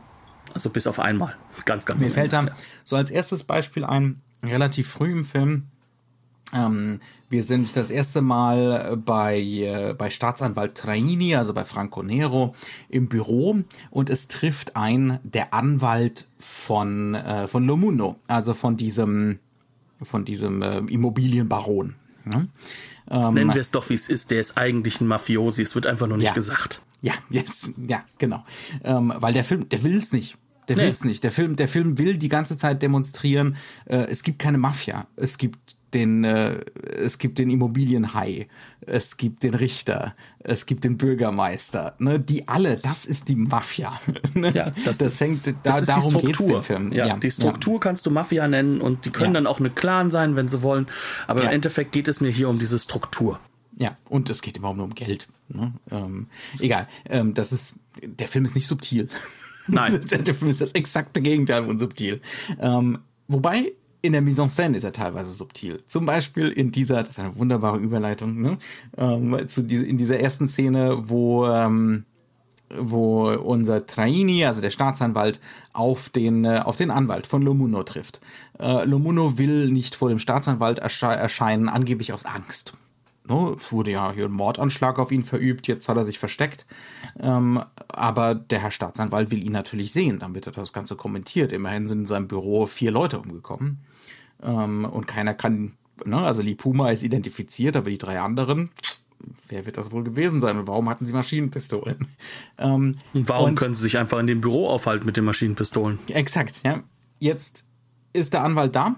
Also 0.54 0.70
bis 0.70 0.88
auf 0.88 1.00
einmal. 1.00 1.36
Ganz, 1.66 1.86
ganz 1.86 2.02
Mir 2.02 2.12
fällt 2.12 2.34
da 2.34 2.48
so 2.84 2.96
als 2.96 3.12
erstes 3.12 3.44
Beispiel 3.44 3.84
ein, 3.84 4.22
relativ 4.44 4.90
früh 4.90 5.12
im 5.12 5.26
Film. 5.26 5.66
Ähm, 6.54 7.00
wir 7.30 7.44
sind 7.44 7.76
das 7.76 7.92
erste 7.92 8.22
Mal 8.22 8.98
bei, 8.98 9.40
äh, 9.40 9.94
bei 9.94 10.10
Staatsanwalt 10.10 10.76
Traini, 10.76 11.36
also 11.36 11.54
bei 11.54 11.64
Franco 11.64 12.02
Nero, 12.02 12.56
im 12.90 13.08
Büro 13.08 13.60
und 13.92 14.10
es 14.10 14.28
trifft 14.28 14.76
ein 14.76 15.20
der 15.24 15.54
Anwalt 15.54 16.28
von, 16.40 17.14
äh, 17.14 17.48
von 17.48 17.66
Lomuno, 17.66 18.16
also 18.28 18.56
von 18.56 18.78
diesem, 18.78 19.38
von 20.02 20.26
diesem 20.26 20.64
äh, 20.64 20.80
Immobilienbaron. 20.80 21.96
Ne? 22.30 22.48
Ähm, 23.10 23.34
nennen 23.34 23.54
wir 23.54 23.62
es 23.62 23.72
doch, 23.72 23.90
wie 23.90 23.96
es 23.96 24.08
ist. 24.08 24.32
Der 24.32 24.40
ist 24.40 24.58
eigentlich 24.58 25.02
ein 25.02 25.08
Mafiosi. 25.08 25.62
Es 25.62 25.76
wird 25.76 25.88
einfach 25.88 26.08
nur 26.08 26.18
nicht 26.18 26.28
ja. 26.28 26.34
gesagt. 26.34 26.82
Ja, 27.02 27.14
yes, 27.30 27.72
ja, 27.88 28.04
genau. 28.18 28.44
Ähm, 28.84 29.14
weil 29.16 29.34
der 29.34 29.44
Film, 29.44 29.70
der 29.70 29.84
will 29.84 29.98
es 29.98 30.12
nicht. 30.12 30.38
Der 30.68 30.76
nee. 30.76 30.84
will 30.84 30.90
es 30.92 31.04
nicht. 31.04 31.24
Der 31.24 31.32
Film, 31.32 31.56
der 31.56 31.68
Film 31.68 31.98
will 31.98 32.18
die 32.18 32.30
ganze 32.30 32.58
Zeit 32.58 32.82
demonstrieren, 32.82 33.58
äh, 33.86 33.98
es 34.10 34.24
gibt 34.24 34.40
keine 34.40 34.58
Mafia. 34.58 35.08
Es 35.16 35.38
gibt 35.38 35.78
den, 35.94 36.24
äh, 36.24 36.60
es 36.98 37.18
gibt 37.18 37.40
den 37.40 37.50
Immobilienhai, 37.50 38.48
es 38.82 39.18
gibt 39.18 39.44
den 39.44 39.54
Richter, 39.54 40.16
es 40.40 40.66
gibt 40.66 40.84
den 40.84 40.98
Bürgermeister, 40.98 41.96
ne, 42.00 42.20
die 42.20 42.48
alle, 42.48 42.78
das 42.78 43.06
ist 43.06 43.28
die 43.28 43.36
Mafia. 43.36 44.00
Ne? 44.36 44.52
Ja, 44.54 44.72
das, 44.86 45.00
das 45.00 45.20
hängt, 45.20 45.46
da, 45.48 45.54
das 45.64 45.82
ist 45.82 45.90
darum 45.90 46.14
geht 46.22 46.40
es 46.40 46.66
Film. 46.66 46.92
Ja, 46.94 47.08
ja, 47.08 47.18
die 47.18 47.32
Struktur 47.32 47.74
ja. 47.74 47.80
kannst 47.80 48.06
du 48.06 48.12
Mafia 48.12 48.48
nennen 48.48 48.80
und 48.80 49.06
die 49.06 49.10
können 49.10 49.34
ja. 49.34 49.42
dann 49.42 49.48
auch 49.48 49.60
eine 49.60 49.70
Clan 49.70 50.12
sein, 50.12 50.36
wenn 50.36 50.48
sie 50.48 50.62
wollen, 50.62 50.88
aber 51.28 51.44
im 51.44 51.50
Endeffekt 51.50 51.92
geht 51.92 52.08
es 52.08 52.22
mir 52.22 52.30
hier 52.30 52.48
um 52.48 52.60
diese 52.60 52.78
Struktur. 52.78 53.40
Ja, 53.78 53.98
und 54.08 54.30
es 54.30 54.42
geht 54.42 54.58
überhaupt 54.58 54.78
nur 54.78 54.86
um 54.86 54.94
Geld. 54.94 55.28
Ne? 55.48 55.74
Ähm, 55.90 56.28
egal, 56.60 56.88
ähm, 57.10 57.34
das 57.34 57.52
ist, 57.52 57.76
der 58.02 58.28
Film 58.28 58.46
ist 58.46 58.56
nicht 58.56 58.68
subtil. 58.68 59.10
Nein. 59.68 60.00
der 60.10 60.36
Film 60.36 60.52
ist 60.52 60.62
das 60.62 60.72
exakte 60.74 61.22
Gegenteil 61.22 61.66
von 61.66 61.80
subtil. 61.80 62.22
Ähm, 62.60 63.00
wobei 63.28 63.74
in 64.02 64.14
der 64.14 64.22
Mise 64.22 64.42
en 64.42 64.48
scène 64.50 64.76
ist 64.76 64.84
er 64.84 64.94
teilweise 64.94 65.32
subtil. 65.32 65.84
Zum 65.86 66.06
Beispiel 66.06 66.50
in 66.50 66.72
dieser, 66.72 67.04
das 67.04 67.18
ist 67.18 67.20
eine 67.20 67.36
wunderbare 67.36 67.78
Überleitung, 67.78 68.42
ne? 68.42 68.58
Ähm, 68.98 69.48
zu 69.48 69.62
diese, 69.62 69.86
in 69.86 69.98
dieser 69.98 70.20
ersten 70.20 70.48
Szene, 70.48 71.10
wo, 71.10 71.46
ähm, 71.48 72.06
wo 72.70 73.30
unser 73.30 73.86
Traini, 73.86 74.46
also 74.46 74.62
der 74.62 74.70
Staatsanwalt, 74.70 75.42
auf 75.74 76.10
den, 76.10 76.46
äh, 76.46 76.62
auf 76.64 76.78
den 76.78 76.92
Anwalt 76.92 77.28
von 77.28 77.42
Lomuno 77.42 77.84
trifft. 77.84 78.22
Äh, 78.58 78.86
Lomuno 78.86 79.38
will 79.38 79.70
nicht 79.70 79.96
vor 79.96 80.10
dem 80.10 80.20
Staatsanwalt 80.20 80.80
ersche 80.80 81.08
erscheinen, 81.08 81.68
angeblich 81.68 82.14
aus 82.14 82.26
Angst. 82.26 82.74
No, 83.28 83.56
es 83.60 83.72
wurde 83.72 83.92
ja 83.92 84.12
hier 84.12 84.26
ein 84.26 84.32
Mordanschlag 84.32 84.98
auf 84.98 85.12
ihn 85.12 85.22
verübt, 85.22 85.68
jetzt 85.68 85.88
hat 85.88 85.98
er 85.98 86.06
sich 86.06 86.18
versteckt. 86.18 86.66
Ähm, 87.20 87.62
aber 87.88 88.34
der 88.34 88.60
Herr 88.60 88.72
Staatsanwalt 88.72 89.30
will 89.30 89.44
ihn 89.44 89.52
natürlich 89.52 89.92
sehen, 89.92 90.18
damit 90.18 90.48
er 90.48 90.54
das 90.54 90.74
Ganze 90.74 90.96
kommentiert. 90.96 91.52
Immerhin 91.52 91.88
sind 91.88 92.00
in 92.00 92.06
seinem 92.08 92.28
Büro 92.28 92.66
vier 92.66 92.92
Leute 92.92 93.20
umgekommen. 93.20 93.80
Ähm, 94.42 94.86
und 94.86 95.08
keiner 95.08 95.34
kann, 95.34 95.74
ne, 96.06 96.18
also 96.18 96.42
Lipuma 96.42 96.92
ist 96.92 97.04
identifiziert, 97.04 97.76
aber 97.76 97.90
die 97.90 97.98
drei 97.98 98.20
anderen, 98.20 98.72
wer 99.48 99.66
wird 99.66 99.78
das 99.78 99.92
wohl 99.92 100.04
gewesen 100.04 100.40
sein 100.40 100.58
und 100.58 100.68
warum 100.68 100.90
hatten 100.90 101.06
sie 101.06 101.14
Maschinenpistolen? 101.14 102.08
Ähm, 102.58 102.98
und 103.14 103.30
warum 103.30 103.52
und, 103.52 103.56
können 103.56 103.74
sie 103.74 103.84
sich 103.84 103.98
einfach 103.98 104.20
in 104.20 104.28
dem 104.28 104.42
Büro 104.42 104.68
aufhalten 104.68 105.06
mit 105.06 105.16
den 105.16 105.24
Maschinenpistolen? 105.24 105.98
Exakt, 106.08 106.60
ja. 106.66 106.84
Jetzt 107.20 107.66
ist 108.12 108.34
der 108.34 108.44
Anwalt 108.44 108.76
da 108.76 108.98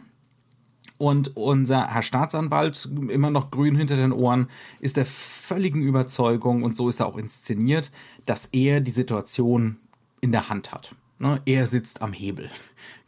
und 0.97 1.35
unser 1.35 1.87
Herr 1.87 2.01
Staatsanwalt, 2.01 2.89
immer 3.09 3.29
noch 3.29 3.51
grün 3.51 3.75
hinter 3.75 3.95
den 3.95 4.11
Ohren, 4.11 4.49
ist 4.79 4.97
der 4.97 5.05
völligen 5.05 5.81
Überzeugung, 5.81 6.63
und 6.63 6.77
so 6.77 6.89
ist 6.89 6.99
er 6.99 7.07
auch 7.07 7.17
inszeniert, 7.17 7.91
dass 8.25 8.47
er 8.51 8.81
die 8.81 8.91
Situation 8.91 9.77
in 10.21 10.31
der 10.31 10.49
Hand 10.49 10.71
hat. 10.71 10.95
Ne? 11.19 11.41
Er 11.45 11.67
sitzt 11.67 12.01
am 12.01 12.13
Hebel 12.13 12.49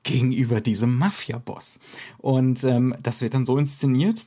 gegenüber 0.03 0.61
diesem 0.61 0.97
Mafia-Boss. 0.97 1.79
Und 2.17 2.63
ähm, 2.63 2.95
das 3.01 3.21
wird 3.21 3.33
dann 3.33 3.45
so 3.45 3.57
inszeniert. 3.57 4.25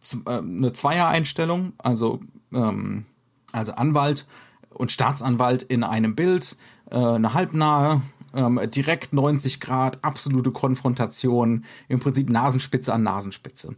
Z 0.00 0.20
äh, 0.26 0.38
eine 0.38 0.72
Zweier-Einstellung, 0.72 1.74
also, 1.78 2.20
ähm, 2.52 3.04
also 3.52 3.72
Anwalt 3.72 4.26
und 4.70 4.90
Staatsanwalt 4.90 5.62
in 5.62 5.84
einem 5.84 6.14
Bild, 6.14 6.56
äh, 6.90 6.96
eine 6.96 7.34
halbnahe, 7.34 8.02
ähm, 8.34 8.60
direkt 8.74 9.12
90 9.12 9.60
Grad, 9.60 10.02
absolute 10.02 10.50
Konfrontation, 10.50 11.64
im 11.88 12.00
Prinzip 12.00 12.30
Nasenspitze 12.30 12.92
an 12.92 13.02
Nasenspitze. 13.02 13.74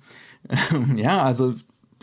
ja, 0.96 1.22
also 1.22 1.54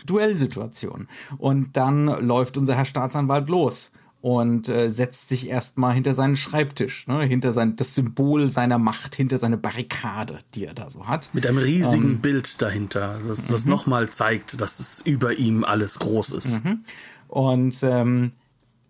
Duellsituation. 0.04 1.08
Und 1.38 1.76
dann 1.76 2.06
läuft 2.06 2.56
unser 2.56 2.74
Herr 2.74 2.84
Staatsanwalt 2.84 3.48
los 3.48 3.90
und 4.22 4.68
äh, 4.68 4.88
setzt 4.88 5.28
sich 5.28 5.48
erstmal 5.48 5.94
hinter 5.94 6.14
seinen 6.14 6.36
Schreibtisch, 6.36 7.08
ne, 7.08 7.24
hinter 7.24 7.52
sein 7.52 7.74
das 7.74 7.96
Symbol 7.96 8.52
seiner 8.52 8.78
Macht, 8.78 9.16
hinter 9.16 9.36
seine 9.38 9.58
Barrikade, 9.58 10.38
die 10.54 10.64
er 10.64 10.74
da 10.74 10.88
so 10.90 11.08
hat. 11.08 11.28
Mit 11.32 11.44
einem 11.44 11.58
riesigen 11.58 12.12
ähm, 12.12 12.18
Bild 12.20 12.62
dahinter, 12.62 13.18
das, 13.26 13.48
das 13.48 13.64
mhm. 13.64 13.72
nochmal 13.72 14.08
zeigt, 14.08 14.60
dass 14.60 14.78
es 14.78 15.00
über 15.04 15.36
ihm 15.36 15.64
alles 15.64 15.98
groß 15.98 16.30
ist. 16.30 16.64
Mhm. 16.64 16.84
Und 17.26 17.76
ähm, 17.82 18.30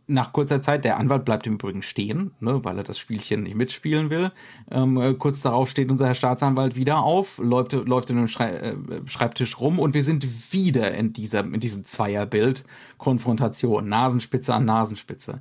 nach 0.07 0.33
kurzer 0.33 0.61
Zeit, 0.61 0.85
der 0.85 0.99
Anwalt 0.99 1.25
bleibt 1.25 1.47
im 1.47 1.55
Übrigen 1.55 1.83
stehen, 1.83 2.33
ne, 2.41 2.65
weil 2.65 2.79
er 2.79 2.85
das 2.85 2.99
Spielchen 2.99 3.45
nicht 3.45 3.55
mitspielen 3.55 4.11
will. 4.11 4.33
Ähm, 4.71 4.97
äh, 5.01 5.15
kurz 5.15 5.43
darauf 5.43 5.71
steht 5.71 5.91
unser 5.91 6.07
Herr 6.07 6.15
Staatsanwalt 6.15 6.77
wieder 6.77 7.03
auf, 7.03 7.39
läuft, 7.39 7.73
läuft 7.73 8.11
in 8.11 8.19
einem 8.19 8.29
Schrei 8.29 8.51
äh, 8.51 8.77
Schreibtisch 9.07 9.59
rum 9.61 9.79
und 9.79 9.95
wir 9.95 10.05
sind 10.05 10.53
wieder 10.53 10.93
in, 10.93 11.13
dieser, 11.13 11.41
in 11.41 11.61
diesem 11.61 11.85
Zweierbild 11.85 12.65
Konfrontation, 12.99 13.89
Nasenspitze 13.89 14.55
an 14.55 14.65
Nasenspitze. 14.65 15.41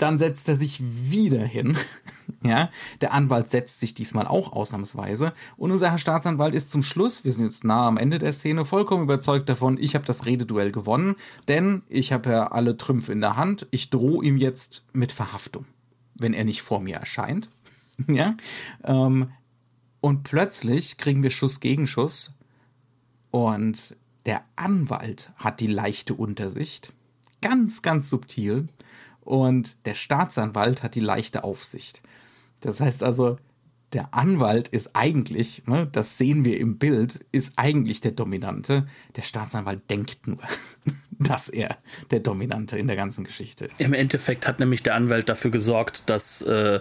Dann 0.00 0.18
setzt 0.18 0.48
er 0.48 0.56
sich 0.56 0.80
wieder 0.80 1.44
hin. 1.44 1.76
ja, 2.42 2.70
der 3.02 3.12
Anwalt 3.12 3.50
setzt 3.50 3.80
sich 3.80 3.92
diesmal 3.92 4.26
auch 4.26 4.50
ausnahmsweise. 4.50 5.34
Und 5.58 5.72
unser 5.72 5.90
Herr 5.90 5.98
Staatsanwalt 5.98 6.54
ist 6.54 6.72
zum 6.72 6.82
Schluss, 6.82 7.22
wir 7.22 7.34
sind 7.34 7.44
jetzt 7.44 7.64
nah 7.64 7.86
am 7.86 7.98
Ende 7.98 8.18
der 8.18 8.32
Szene, 8.32 8.64
vollkommen 8.64 9.02
überzeugt 9.02 9.50
davon, 9.50 9.76
ich 9.78 9.94
habe 9.94 10.06
das 10.06 10.24
Rededuell 10.24 10.72
gewonnen, 10.72 11.16
denn 11.48 11.82
ich 11.90 12.14
habe 12.14 12.30
ja 12.30 12.46
alle 12.50 12.78
Trümpfe 12.78 13.12
in 13.12 13.20
der 13.20 13.36
Hand. 13.36 13.66
Ich 13.72 13.90
drohe 13.90 14.24
ihm 14.24 14.38
jetzt 14.38 14.86
mit 14.94 15.12
Verhaftung, 15.12 15.66
wenn 16.14 16.32
er 16.32 16.46
nicht 16.46 16.62
vor 16.62 16.80
mir 16.80 16.96
erscheint. 16.96 17.50
ja. 18.08 18.38
Ähm, 18.84 19.32
und 20.00 20.22
plötzlich 20.22 20.96
kriegen 20.96 21.22
wir 21.22 21.30
Schuss 21.30 21.60
gegen 21.60 21.86
Schuss. 21.86 22.32
Und 23.30 23.94
der 24.24 24.44
Anwalt 24.56 25.30
hat 25.36 25.60
die 25.60 25.66
leichte 25.66 26.14
Untersicht. 26.14 26.94
Ganz, 27.42 27.82
ganz 27.82 28.08
subtil 28.08 28.68
und 29.24 29.76
der 29.86 29.94
Staatsanwalt 29.94 30.82
hat 30.82 30.94
die 30.94 31.00
leichte 31.00 31.44
Aufsicht. 31.44 32.02
Das 32.60 32.80
heißt 32.80 33.02
also, 33.02 33.38
der 33.92 34.14
Anwalt 34.14 34.68
ist 34.68 34.90
eigentlich, 34.94 35.62
ne, 35.66 35.88
das 35.90 36.16
sehen 36.16 36.44
wir 36.44 36.58
im 36.60 36.78
Bild, 36.78 37.24
ist 37.32 37.54
eigentlich 37.56 38.00
der 38.00 38.12
Dominante. 38.12 38.86
Der 39.16 39.22
Staatsanwalt 39.22 39.90
denkt 39.90 40.26
nur, 40.26 40.38
dass 41.18 41.48
er 41.48 41.76
der 42.10 42.20
Dominante 42.20 42.78
in 42.78 42.86
der 42.86 42.96
ganzen 42.96 43.24
Geschichte 43.24 43.66
ist. 43.66 43.80
Im 43.80 43.92
Endeffekt 43.92 44.46
hat 44.46 44.60
nämlich 44.60 44.82
der 44.82 44.94
Anwalt 44.94 45.28
dafür 45.28 45.50
gesorgt, 45.50 46.08
dass, 46.08 46.40
äh, 46.42 46.80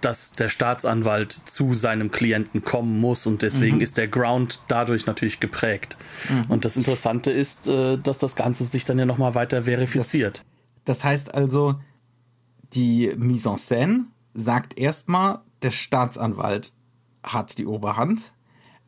dass 0.00 0.32
der 0.32 0.48
Staatsanwalt 0.48 1.32
zu 1.32 1.74
seinem 1.74 2.10
Klienten 2.10 2.64
kommen 2.64 2.98
muss 2.98 3.26
und 3.26 3.42
deswegen 3.42 3.76
mhm. 3.76 3.82
ist 3.82 3.96
der 3.96 4.08
Ground 4.08 4.60
dadurch 4.66 5.06
natürlich 5.06 5.38
geprägt. 5.38 5.96
Mhm. 6.28 6.44
Und 6.48 6.64
das 6.64 6.76
Interessante 6.76 7.30
ist, 7.30 7.68
äh, 7.68 7.98
dass 7.98 8.18
das 8.18 8.34
Ganze 8.34 8.64
sich 8.64 8.84
dann 8.84 8.98
ja 8.98 9.06
nochmal 9.06 9.36
weiter 9.36 9.62
verifiziert. 9.62 10.44
Das, 10.84 11.04
heißt 11.04 11.34
also, 11.34 11.76
die 12.72 13.12
Mise 13.16 13.50
en 13.50 13.56
scène 13.56 14.04
sagt 14.34 14.78
erstmal, 14.78 15.40
der 15.62 15.70
Staatsanwalt 15.70 16.72
hat 17.22 17.58
die 17.58 17.66
Oberhand. 17.66 18.32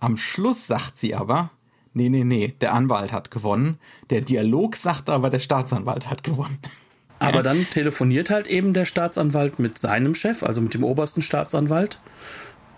Am 0.00 0.16
Schluss 0.16 0.66
sagt 0.66 0.98
sie 0.98 1.14
aber, 1.14 1.50
nee, 1.92 2.08
nee, 2.08 2.24
nee, 2.24 2.54
der 2.60 2.74
Anwalt 2.74 3.12
hat 3.12 3.30
gewonnen. 3.30 3.78
Der 4.10 4.20
Dialog 4.20 4.76
sagt 4.76 5.08
aber, 5.08 5.30
der 5.30 5.38
Staatsanwalt 5.38 6.08
hat 6.08 6.24
gewonnen. 6.24 6.58
Aber 7.20 7.42
dann 7.42 7.66
telefoniert 7.70 8.28
halt 8.30 8.48
eben 8.48 8.74
der 8.74 8.84
Staatsanwalt 8.84 9.58
mit 9.58 9.78
seinem 9.78 10.14
Chef, 10.14 10.42
also 10.42 10.60
mit 10.60 10.74
dem 10.74 10.84
obersten 10.84 11.22
Staatsanwalt. 11.22 12.00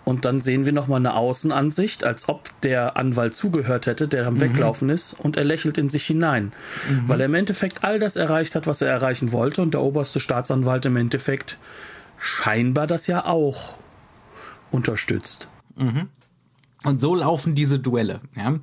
Und 0.07 0.23
dann 0.23 0.39
sehen 0.39 0.63
wir 0.63 0.71
nochmal 0.71 1.01
eine 1.01 1.15
Außenansicht, 1.15 2.05
als 2.05 2.29
ob 2.29 2.49
der 2.61 2.95
Anwalt 2.95 3.35
zugehört 3.35 3.87
hätte, 3.87 4.07
der 4.07 4.25
am 4.25 4.35
mhm. 4.35 4.39
Weglaufen 4.39 4.87
ist, 4.87 5.11
und 5.11 5.35
er 5.35 5.43
lächelt 5.43 5.77
in 5.77 5.89
sich 5.89 6.05
hinein. 6.05 6.53
Mhm. 6.89 7.09
Weil 7.09 7.19
er 7.19 7.25
im 7.25 7.33
Endeffekt 7.33 7.83
all 7.83 7.99
das 7.99 8.15
erreicht 8.15 8.55
hat, 8.55 8.67
was 8.67 8.81
er 8.81 8.87
erreichen 8.87 9.33
wollte, 9.33 9.61
und 9.61 9.73
der 9.73 9.81
oberste 9.81 10.21
Staatsanwalt 10.21 10.85
im 10.85 10.95
Endeffekt 10.95 11.57
scheinbar 12.17 12.87
das 12.87 13.07
ja 13.07 13.25
auch 13.25 13.75
unterstützt. 14.71 15.49
Mhm. 15.75 16.07
Und 16.85 17.01
so 17.01 17.13
laufen 17.13 17.53
diese 17.53 17.77
Duelle. 17.77 18.21
Ja? 18.33 18.59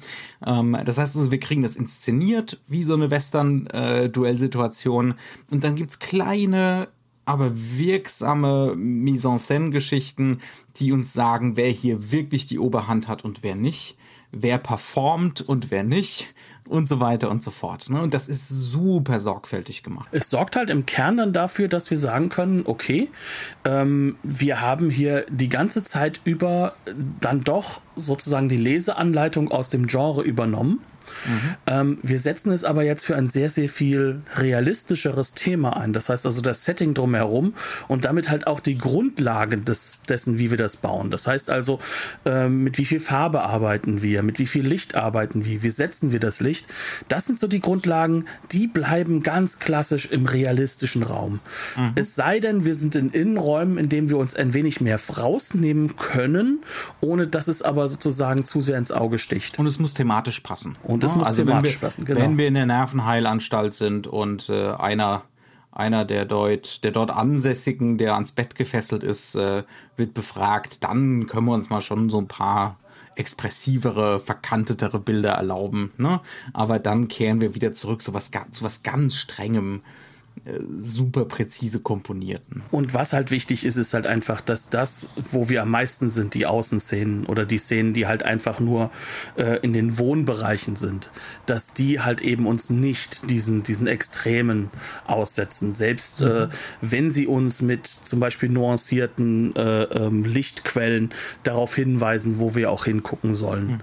Ähm, 0.46 0.78
das 0.86 0.96
heißt 0.96 1.14
also, 1.14 1.30
wir 1.30 1.40
kriegen 1.40 1.60
das 1.60 1.76
inszeniert 1.76 2.58
wie 2.68 2.84
so 2.84 2.94
eine 2.94 3.10
Western-Duellsituation. 3.10 5.10
Äh, 5.10 5.14
und 5.50 5.62
dann 5.62 5.76
gibt 5.76 5.90
es 5.90 5.98
kleine, 5.98 6.88
aber 7.24 7.52
wirksame 7.54 8.74
Mise-en-Scène-Geschichten, 8.76 10.40
die 10.76 10.92
uns 10.92 11.12
sagen, 11.12 11.56
wer 11.56 11.70
hier 11.70 12.12
wirklich 12.12 12.46
die 12.46 12.58
Oberhand 12.58 13.08
hat 13.08 13.24
und 13.24 13.42
wer 13.42 13.54
nicht. 13.54 13.96
Wer 14.30 14.58
performt 14.58 15.42
und 15.42 15.70
wer 15.70 15.84
nicht 15.84 16.34
und 16.68 16.88
so 16.88 16.98
weiter 16.98 17.30
und 17.30 17.42
so 17.42 17.50
fort. 17.50 17.90
Ne? 17.90 18.00
Und 18.00 18.14
das 18.14 18.28
ist 18.28 18.48
super 18.48 19.20
sorgfältig 19.20 19.82
gemacht. 19.82 20.08
Es 20.12 20.30
sorgt 20.30 20.56
halt 20.56 20.70
im 20.70 20.86
Kern 20.86 21.18
dann 21.18 21.32
dafür, 21.32 21.68
dass 21.68 21.90
wir 21.90 21.98
sagen 21.98 22.30
können, 22.30 22.62
okay, 22.64 23.10
ähm, 23.64 24.16
wir 24.22 24.60
haben 24.60 24.90
hier 24.90 25.26
die 25.28 25.48
ganze 25.48 25.84
Zeit 25.84 26.20
über 26.24 26.74
dann 27.20 27.42
doch 27.42 27.80
sozusagen 27.96 28.48
die 28.48 28.56
Leseanleitung 28.56 29.50
aus 29.50 29.68
dem 29.68 29.86
Genre 29.86 30.22
übernommen 30.22 30.80
Mhm. 31.26 31.54
Ähm, 31.66 31.98
wir 32.02 32.18
setzen 32.18 32.52
es 32.52 32.64
aber 32.64 32.82
jetzt 32.84 33.04
für 33.04 33.16
ein 33.16 33.28
sehr, 33.28 33.50
sehr 33.50 33.68
viel 33.68 34.22
realistischeres 34.36 35.34
Thema 35.34 35.76
ein. 35.76 35.92
Das 35.92 36.08
heißt 36.08 36.26
also 36.26 36.40
das 36.40 36.64
Setting 36.64 36.94
drumherum 36.94 37.54
und 37.88 38.04
damit 38.04 38.30
halt 38.30 38.46
auch 38.46 38.60
die 38.60 38.78
Grundlage 38.78 39.58
des, 39.58 40.02
dessen, 40.08 40.38
wie 40.38 40.50
wir 40.50 40.58
das 40.58 40.76
bauen. 40.76 41.10
Das 41.10 41.26
heißt 41.26 41.50
also, 41.50 41.78
ähm, 42.24 42.64
mit 42.64 42.78
wie 42.78 42.84
viel 42.84 43.00
Farbe 43.00 43.42
arbeiten 43.42 44.02
wir, 44.02 44.22
mit 44.22 44.38
wie 44.38 44.46
viel 44.46 44.66
Licht 44.66 44.94
arbeiten 44.94 45.44
wir, 45.44 45.62
wie 45.62 45.70
setzen 45.70 46.12
wir 46.12 46.20
das 46.20 46.40
Licht. 46.40 46.66
Das 47.08 47.26
sind 47.26 47.38
so 47.38 47.46
die 47.46 47.60
Grundlagen, 47.60 48.26
die 48.52 48.66
bleiben 48.66 49.22
ganz 49.22 49.58
klassisch 49.58 50.06
im 50.06 50.26
realistischen 50.26 51.02
Raum. 51.02 51.40
Mhm. 51.76 51.92
Es 51.94 52.14
sei 52.14 52.40
denn, 52.40 52.64
wir 52.64 52.74
sind 52.74 52.94
in 52.94 53.10
Innenräumen, 53.10 53.78
in 53.78 53.88
denen 53.88 54.08
wir 54.08 54.18
uns 54.18 54.34
ein 54.34 54.54
wenig 54.54 54.80
mehr 54.80 54.98
rausnehmen 55.16 55.96
können, 55.96 56.62
ohne 57.00 57.26
dass 57.26 57.48
es 57.48 57.62
aber 57.62 57.88
sozusagen 57.88 58.44
zu 58.44 58.60
sehr 58.60 58.78
ins 58.78 58.92
Auge 58.92 59.18
sticht. 59.18 59.58
Und 59.58 59.66
es 59.66 59.78
muss 59.78 59.94
thematisch 59.94 60.40
passen. 60.40 60.76
Und 60.82 60.93
das 61.02 61.12
ja, 61.12 61.18
muss 61.18 61.26
also 61.26 61.46
wenn 61.46 61.62
wir, 61.62 61.72
passen, 61.78 62.04
genau. 62.04 62.20
Wenn 62.20 62.38
wir 62.38 62.48
in 62.48 62.54
der 62.54 62.66
Nervenheilanstalt 62.66 63.74
sind 63.74 64.06
und 64.06 64.48
äh, 64.48 64.72
einer 64.72 65.22
einer 65.74 66.04
der 66.04 66.24
dort, 66.24 66.84
der 66.84 66.92
dort 66.92 67.10
Ansässigen, 67.10 67.98
der 67.98 68.14
ans 68.14 68.30
Bett 68.30 68.54
gefesselt 68.54 69.02
ist, 69.02 69.34
äh, 69.34 69.64
wird 69.96 70.14
befragt, 70.14 70.84
dann 70.84 71.26
können 71.26 71.46
wir 71.46 71.52
uns 71.52 71.68
mal 71.68 71.80
schon 71.80 72.10
so 72.10 72.18
ein 72.18 72.28
paar 72.28 72.78
expressivere, 73.16 74.20
verkantetere 74.20 75.00
Bilder 75.00 75.32
erlauben. 75.32 75.92
Ne? 75.98 76.20
Aber 76.52 76.78
dann 76.78 77.08
kehren 77.08 77.40
wir 77.40 77.54
wieder 77.54 77.72
zurück 77.72 78.02
zu 78.02 78.14
was, 78.14 78.30
zu 78.52 78.64
was 78.64 78.82
ganz 78.82 79.16
strengem, 79.16 79.82
super 80.78 81.24
präzise 81.24 81.80
komponierten. 81.80 82.62
Und 82.70 82.92
was 82.92 83.14
halt 83.14 83.30
wichtig 83.30 83.64
ist, 83.64 83.76
ist 83.76 83.94
halt 83.94 84.06
einfach, 84.06 84.40
dass 84.42 84.68
das, 84.68 85.08
wo 85.16 85.48
wir 85.48 85.62
am 85.62 85.70
meisten 85.70 86.10
sind, 86.10 86.34
die 86.34 86.44
Außenszenen 86.44 87.24
oder 87.26 87.46
die 87.46 87.56
Szenen, 87.56 87.94
die 87.94 88.06
halt 88.06 88.22
einfach 88.22 88.60
nur 88.60 88.90
äh, 89.36 89.58
in 89.60 89.72
den 89.72 89.96
Wohnbereichen 89.96 90.76
sind, 90.76 91.08
dass 91.46 91.72
die 91.72 92.00
halt 92.00 92.20
eben 92.20 92.46
uns 92.46 92.68
nicht 92.68 93.30
diesen, 93.30 93.62
diesen 93.62 93.86
Extremen 93.86 94.70
aussetzen. 95.06 95.72
Selbst 95.72 96.20
äh, 96.20 96.24
mhm. 96.24 96.30
äh, 96.30 96.48
wenn 96.82 97.10
sie 97.10 97.26
uns 97.26 97.62
mit 97.62 97.86
zum 97.86 98.20
Beispiel 98.20 98.50
nuancierten 98.50 99.56
äh, 99.56 99.84
ähm, 99.84 100.24
Lichtquellen 100.24 101.10
darauf 101.42 101.74
hinweisen, 101.74 102.38
wo 102.38 102.54
wir 102.54 102.70
auch 102.70 102.84
hingucken 102.84 103.34
sollen. 103.34 103.66
Mhm 103.66 103.80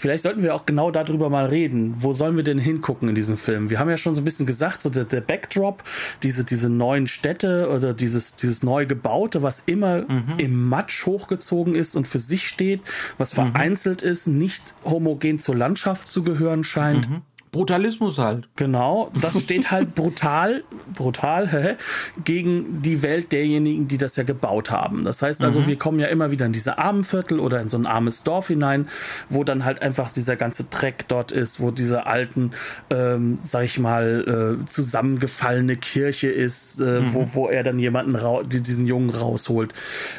vielleicht 0.00 0.22
sollten 0.22 0.42
wir 0.42 0.54
auch 0.54 0.64
genau 0.64 0.90
darüber 0.90 1.28
mal 1.28 1.46
reden. 1.46 1.94
Wo 1.98 2.14
sollen 2.14 2.36
wir 2.36 2.42
denn 2.42 2.58
hingucken 2.58 3.08
in 3.10 3.14
diesem 3.14 3.36
Film? 3.36 3.68
Wir 3.68 3.78
haben 3.78 3.90
ja 3.90 3.98
schon 3.98 4.14
so 4.14 4.22
ein 4.22 4.24
bisschen 4.24 4.46
gesagt, 4.46 4.80
so 4.80 4.88
der, 4.88 5.04
der 5.04 5.20
Backdrop, 5.20 5.84
diese, 6.22 6.44
diese 6.44 6.70
neuen 6.70 7.06
Städte 7.06 7.68
oder 7.70 7.92
dieses, 7.92 8.34
dieses 8.34 8.62
neu 8.62 8.86
gebaute, 8.86 9.42
was 9.42 9.62
immer 9.66 10.02
mhm. 10.02 10.34
im 10.38 10.68
Matsch 10.68 11.04
hochgezogen 11.04 11.74
ist 11.74 11.96
und 11.96 12.08
für 12.08 12.18
sich 12.18 12.48
steht, 12.48 12.80
was 13.18 13.32
mhm. 13.36 13.52
vereinzelt 13.52 14.00
ist, 14.00 14.26
nicht 14.26 14.74
homogen 14.84 15.38
zur 15.38 15.56
Landschaft 15.56 16.08
zu 16.08 16.22
gehören 16.22 16.64
scheint. 16.64 17.10
Mhm. 17.10 17.22
Brutalismus 17.52 18.18
halt. 18.18 18.48
Genau, 18.54 19.10
das 19.20 19.40
steht 19.42 19.70
halt 19.72 19.94
brutal, 19.96 20.62
brutal 20.94 21.76
gegen 22.24 22.80
die 22.82 23.02
Welt 23.02 23.32
derjenigen, 23.32 23.88
die 23.88 23.98
das 23.98 24.14
ja 24.16 24.22
gebaut 24.22 24.70
haben. 24.70 25.04
Das 25.04 25.20
heißt 25.22 25.42
also, 25.42 25.60
mhm. 25.60 25.66
wir 25.66 25.76
kommen 25.76 25.98
ja 25.98 26.06
immer 26.06 26.30
wieder 26.30 26.46
in 26.46 26.52
diese 26.52 26.78
armen 26.78 27.02
Viertel 27.02 27.40
oder 27.40 27.60
in 27.60 27.68
so 27.68 27.76
ein 27.76 27.86
armes 27.86 28.22
Dorf 28.22 28.48
hinein, 28.48 28.88
wo 29.28 29.42
dann 29.42 29.64
halt 29.64 29.82
einfach 29.82 30.12
dieser 30.12 30.36
ganze 30.36 30.64
Dreck 30.64 31.08
dort 31.08 31.32
ist, 31.32 31.60
wo 31.60 31.72
diese 31.72 32.06
alten, 32.06 32.52
ähm, 32.90 33.38
sag 33.42 33.64
ich 33.64 33.80
mal, 33.80 34.58
äh, 34.62 34.66
zusammengefallene 34.66 35.76
Kirche 35.76 36.28
ist, 36.28 36.80
äh, 36.80 37.00
mhm. 37.00 37.14
wo, 37.14 37.34
wo 37.34 37.48
er 37.48 37.64
dann 37.64 37.80
jemanden 37.80 38.16
diesen 38.48 38.86
Jungen 38.86 39.10
rausholt. 39.10 39.74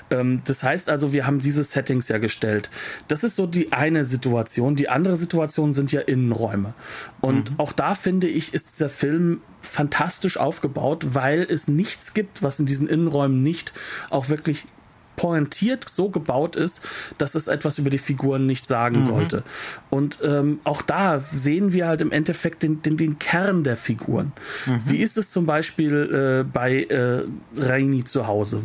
Ähm, 0.09 0.41
das 0.45 0.63
heißt 0.63 0.89
also, 0.89 1.13
wir 1.13 1.25
haben 1.25 1.39
diese 1.39 1.63
Settings 1.63 2.09
ja 2.09 2.17
gestellt. 2.17 2.69
Das 3.07 3.23
ist 3.23 3.37
so 3.37 3.47
die 3.47 3.71
eine 3.71 4.03
Situation. 4.03 4.75
Die 4.75 4.89
andere 4.89 5.15
Situation 5.15 5.71
sind 5.71 5.93
ja 5.93 6.01
Innenräume. 6.01 6.73
Und 7.21 7.51
mhm. 7.51 7.59
auch 7.59 7.71
da 7.71 7.95
finde 7.95 8.27
ich, 8.27 8.53
ist 8.53 8.71
dieser 8.73 8.89
Film 8.89 9.41
fantastisch 9.61 10.37
aufgebaut, 10.37 11.13
weil 11.13 11.43
es 11.43 11.67
nichts 11.67 12.13
gibt, 12.13 12.41
was 12.41 12.59
in 12.59 12.65
diesen 12.65 12.87
Innenräumen 12.87 13.43
nicht 13.43 13.73
auch 14.09 14.29
wirklich 14.29 14.65
pointiert 15.21 15.87
so 15.87 16.09
gebaut 16.09 16.55
ist, 16.55 16.81
dass 17.19 17.35
es 17.35 17.47
etwas 17.47 17.77
über 17.77 17.91
die 17.91 17.99
Figuren 17.99 18.47
nicht 18.47 18.67
sagen 18.67 18.97
mhm. 18.97 19.01
sollte. 19.03 19.43
Und 19.91 20.17
ähm, 20.23 20.59
auch 20.63 20.81
da 20.81 21.19
sehen 21.19 21.73
wir 21.73 21.87
halt 21.87 22.01
im 22.01 22.11
Endeffekt 22.11 22.63
den, 22.63 22.81
den, 22.81 22.97
den 22.97 23.19
Kern 23.19 23.63
der 23.63 23.77
Figuren. 23.77 24.31
Mhm. 24.65 24.81
Wie 24.85 24.97
ist 24.97 25.19
es 25.19 25.29
zum 25.29 25.45
Beispiel 25.45 26.41
äh, 26.41 26.43
bei 26.51 26.85
äh, 26.85 27.23
Raini 27.55 28.03
zu 28.03 28.25
Hause? 28.25 28.63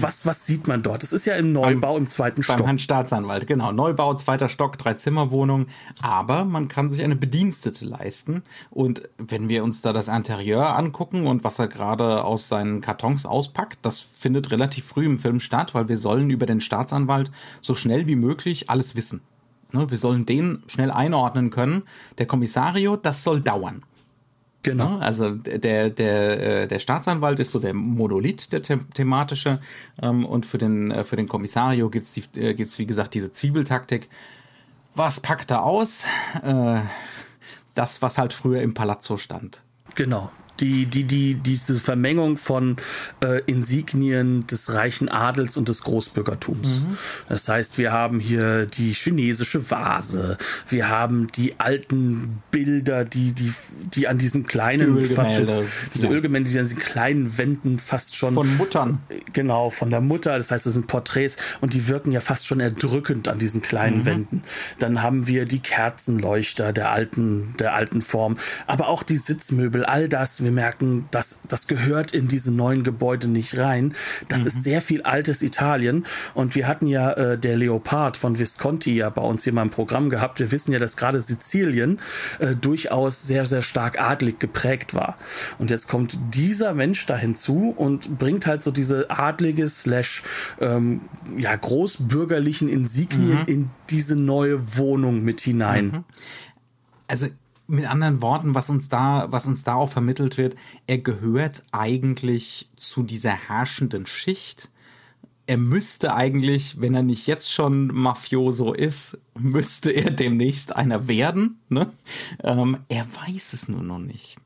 Was, 0.00 0.24
was 0.24 0.46
sieht 0.46 0.66
man 0.66 0.82
dort? 0.82 1.02
Es 1.02 1.12
ist 1.12 1.26
ja 1.26 1.34
im 1.34 1.52
Neubau 1.52 1.92
beim, 1.92 2.04
im 2.04 2.08
zweiten 2.08 2.42
Stock. 2.42 2.56
Beim 2.56 2.64
Herrn 2.64 2.78
Staatsanwalt, 2.78 3.46
genau. 3.46 3.70
Neubau, 3.70 4.14
zweiter 4.14 4.48
Stock, 4.48 4.78
drei 4.78 4.94
Zimmerwohnung. 4.94 5.66
Aber 6.00 6.46
man 6.46 6.68
kann 6.68 6.88
sich 6.88 7.04
eine 7.04 7.16
Bedienstete 7.16 7.84
leisten. 7.84 8.42
Und 8.70 9.02
wenn 9.18 9.50
wir 9.50 9.62
uns 9.62 9.82
da 9.82 9.92
das 9.92 10.08
Interieur 10.08 10.74
angucken 10.74 11.26
und 11.26 11.44
was 11.44 11.58
er 11.58 11.68
gerade 11.68 12.24
aus 12.24 12.48
seinen 12.48 12.80
Kartons 12.80 13.26
auspackt, 13.26 13.80
das 13.82 14.06
findet 14.16 14.50
relativ 14.52 14.86
früh 14.86 15.04
im 15.04 15.18
Film 15.18 15.38
statt, 15.38 15.74
weil 15.74 15.90
wir 15.90 15.97
sollen 15.98 16.30
über 16.30 16.46
den 16.46 16.60
Staatsanwalt 16.60 17.30
so 17.60 17.74
schnell 17.74 18.06
wie 18.06 18.16
möglich 18.16 18.70
alles 18.70 18.96
wissen. 18.96 19.20
Ne, 19.72 19.90
wir 19.90 19.98
sollen 19.98 20.24
den 20.24 20.62
schnell 20.66 20.90
einordnen 20.90 21.50
können. 21.50 21.82
Der 22.16 22.26
Kommissario, 22.26 22.96
das 22.96 23.22
soll 23.22 23.40
dauern. 23.40 23.82
Genau. 24.62 24.96
Ne, 24.96 25.02
also 25.02 25.30
der, 25.30 25.90
der, 25.90 26.62
äh, 26.62 26.68
der 26.68 26.78
Staatsanwalt 26.78 27.38
ist 27.38 27.52
so 27.52 27.58
der 27.58 27.74
Monolith, 27.74 28.50
der 28.50 28.64
the 28.64 28.78
thematische. 28.94 29.60
Ähm, 30.00 30.24
und 30.24 30.46
für 30.46 30.58
den, 30.58 30.90
äh, 30.90 31.04
für 31.04 31.16
den 31.16 31.28
Kommissario 31.28 31.90
gibt's 31.90 32.12
die, 32.12 32.40
äh, 32.40 32.54
gibt's 32.54 32.78
wie 32.78 32.86
gesagt, 32.86 33.14
diese 33.14 33.30
Zwiebeltaktik. 33.30 34.08
Was 34.94 35.20
packt 35.20 35.50
er 35.50 35.64
aus? 35.64 36.06
das, 37.74 38.02
was 38.02 38.18
halt 38.18 38.32
früher 38.32 38.60
im 38.62 38.74
Palazzo 38.74 39.16
stand. 39.16 39.62
Genau 39.94 40.32
die, 40.60 40.86
die, 40.86 41.04
die, 41.04 41.34
diese 41.34 41.76
Vermengung 41.76 42.38
von 42.38 42.76
äh, 43.22 43.40
Insignien 43.46 44.46
des 44.46 44.72
reichen 44.72 45.08
Adels 45.08 45.56
und 45.56 45.68
des 45.68 45.82
Großbürgertums. 45.82 46.80
Mhm. 46.80 46.98
Das 47.28 47.48
heißt, 47.48 47.78
wir 47.78 47.92
haben 47.92 48.20
hier 48.20 48.66
die 48.66 48.92
chinesische 48.92 49.70
Vase, 49.70 50.38
wir 50.68 50.88
haben 50.88 51.28
die 51.28 51.58
alten 51.58 52.42
Bilder, 52.50 53.04
die, 53.04 53.32
die, 53.32 53.52
die 53.94 54.08
an 54.08 54.18
diesen 54.18 54.46
kleinen, 54.46 55.04
fast 55.04 55.34
schon, 55.34 55.66
diese 55.94 56.06
ja. 56.06 56.12
Ölgemälde, 56.12 56.50
die 56.50 56.58
an 56.58 56.64
diesen 56.64 56.78
kleinen 56.78 57.38
Wänden 57.38 57.78
fast 57.78 58.16
schon. 58.16 58.34
Von 58.34 58.56
Muttern. 58.56 59.00
Genau, 59.32 59.70
von 59.70 59.90
der 59.90 60.00
Mutter. 60.00 60.36
Das 60.38 60.50
heißt, 60.50 60.66
das 60.66 60.74
sind 60.74 60.86
Porträts 60.86 61.36
und 61.60 61.74
die 61.74 61.88
wirken 61.88 62.12
ja 62.12 62.20
fast 62.20 62.46
schon 62.46 62.60
erdrückend 62.60 63.28
an 63.28 63.38
diesen 63.38 63.62
kleinen 63.62 63.98
mhm. 63.98 64.06
Wänden. 64.06 64.42
Dann 64.78 65.02
haben 65.02 65.26
wir 65.26 65.44
die 65.44 65.60
Kerzenleuchter 65.60 66.72
der 66.72 66.90
alten, 66.90 67.54
der 67.58 67.74
alten 67.74 68.02
Form, 68.02 68.38
aber 68.66 68.88
auch 68.88 69.02
die 69.02 69.16
Sitzmöbel, 69.16 69.84
all 69.84 70.08
das. 70.08 70.40
Wir 70.48 70.52
merken, 70.54 71.04
dass 71.10 71.40
das 71.46 71.66
gehört 71.66 72.12
in 72.12 72.26
diese 72.26 72.50
neuen 72.50 72.82
Gebäude 72.82 73.28
nicht 73.28 73.58
rein. 73.58 73.94
Das 74.30 74.40
mhm. 74.40 74.46
ist 74.46 74.64
sehr 74.64 74.80
viel 74.80 75.02
altes 75.02 75.42
Italien. 75.42 76.06
Und 76.32 76.54
wir 76.54 76.66
hatten 76.66 76.86
ja 76.86 77.12
äh, 77.12 77.38
der 77.38 77.54
Leopard 77.54 78.16
von 78.16 78.38
Visconti 78.38 78.96
ja 78.96 79.10
bei 79.10 79.20
uns 79.20 79.44
hier 79.44 79.52
mal 79.52 79.60
im 79.60 79.68
Programm 79.68 80.08
gehabt. 80.08 80.40
Wir 80.40 80.50
wissen 80.50 80.72
ja, 80.72 80.78
dass 80.78 80.96
gerade 80.96 81.20
Sizilien 81.20 82.00
äh, 82.38 82.56
durchaus 82.56 83.24
sehr, 83.24 83.44
sehr 83.44 83.60
stark 83.60 84.00
adlig 84.00 84.40
geprägt 84.40 84.94
war. 84.94 85.18
Und 85.58 85.70
jetzt 85.70 85.86
kommt 85.86 86.18
dieser 86.32 86.72
Mensch 86.72 87.04
da 87.04 87.18
hinzu 87.18 87.74
und 87.76 88.18
bringt 88.18 88.46
halt 88.46 88.62
so 88.62 88.70
diese 88.70 89.10
adlige 89.10 89.68
slash 89.68 90.22
ähm, 90.62 91.02
ja, 91.36 91.54
großbürgerlichen 91.54 92.70
Insignien 92.70 93.40
mhm. 93.40 93.46
in 93.48 93.70
diese 93.90 94.16
neue 94.16 94.78
Wohnung 94.78 95.22
mit 95.22 95.42
hinein. 95.42 95.84
Mhm. 95.88 96.04
Also 97.06 97.26
mit 97.68 97.84
anderen 97.84 98.22
Worten, 98.22 98.54
was 98.54 98.70
uns 98.70 98.88
da, 98.88 99.30
was 99.30 99.46
uns 99.46 99.62
da 99.62 99.74
auch 99.74 99.90
vermittelt 99.90 100.38
wird, 100.38 100.56
er 100.86 100.98
gehört 100.98 101.62
eigentlich 101.70 102.70
zu 102.76 103.02
dieser 103.02 103.30
herrschenden 103.30 104.06
Schicht. 104.06 104.70
Er 105.46 105.58
müsste 105.58 106.14
eigentlich, 106.14 106.80
wenn 106.80 106.94
er 106.94 107.02
nicht 107.02 107.26
jetzt 107.26 107.52
schon 107.52 107.88
Mafioso 107.88 108.72
ist, 108.72 109.18
müsste 109.38 109.90
er 109.90 110.10
demnächst 110.10 110.74
einer 110.74 111.08
werden. 111.08 111.60
Ne? 111.68 111.92
Ähm, 112.42 112.78
er 112.88 113.06
weiß 113.06 113.52
es 113.52 113.68
nur 113.68 113.82
noch 113.82 113.98
nicht. 113.98 114.38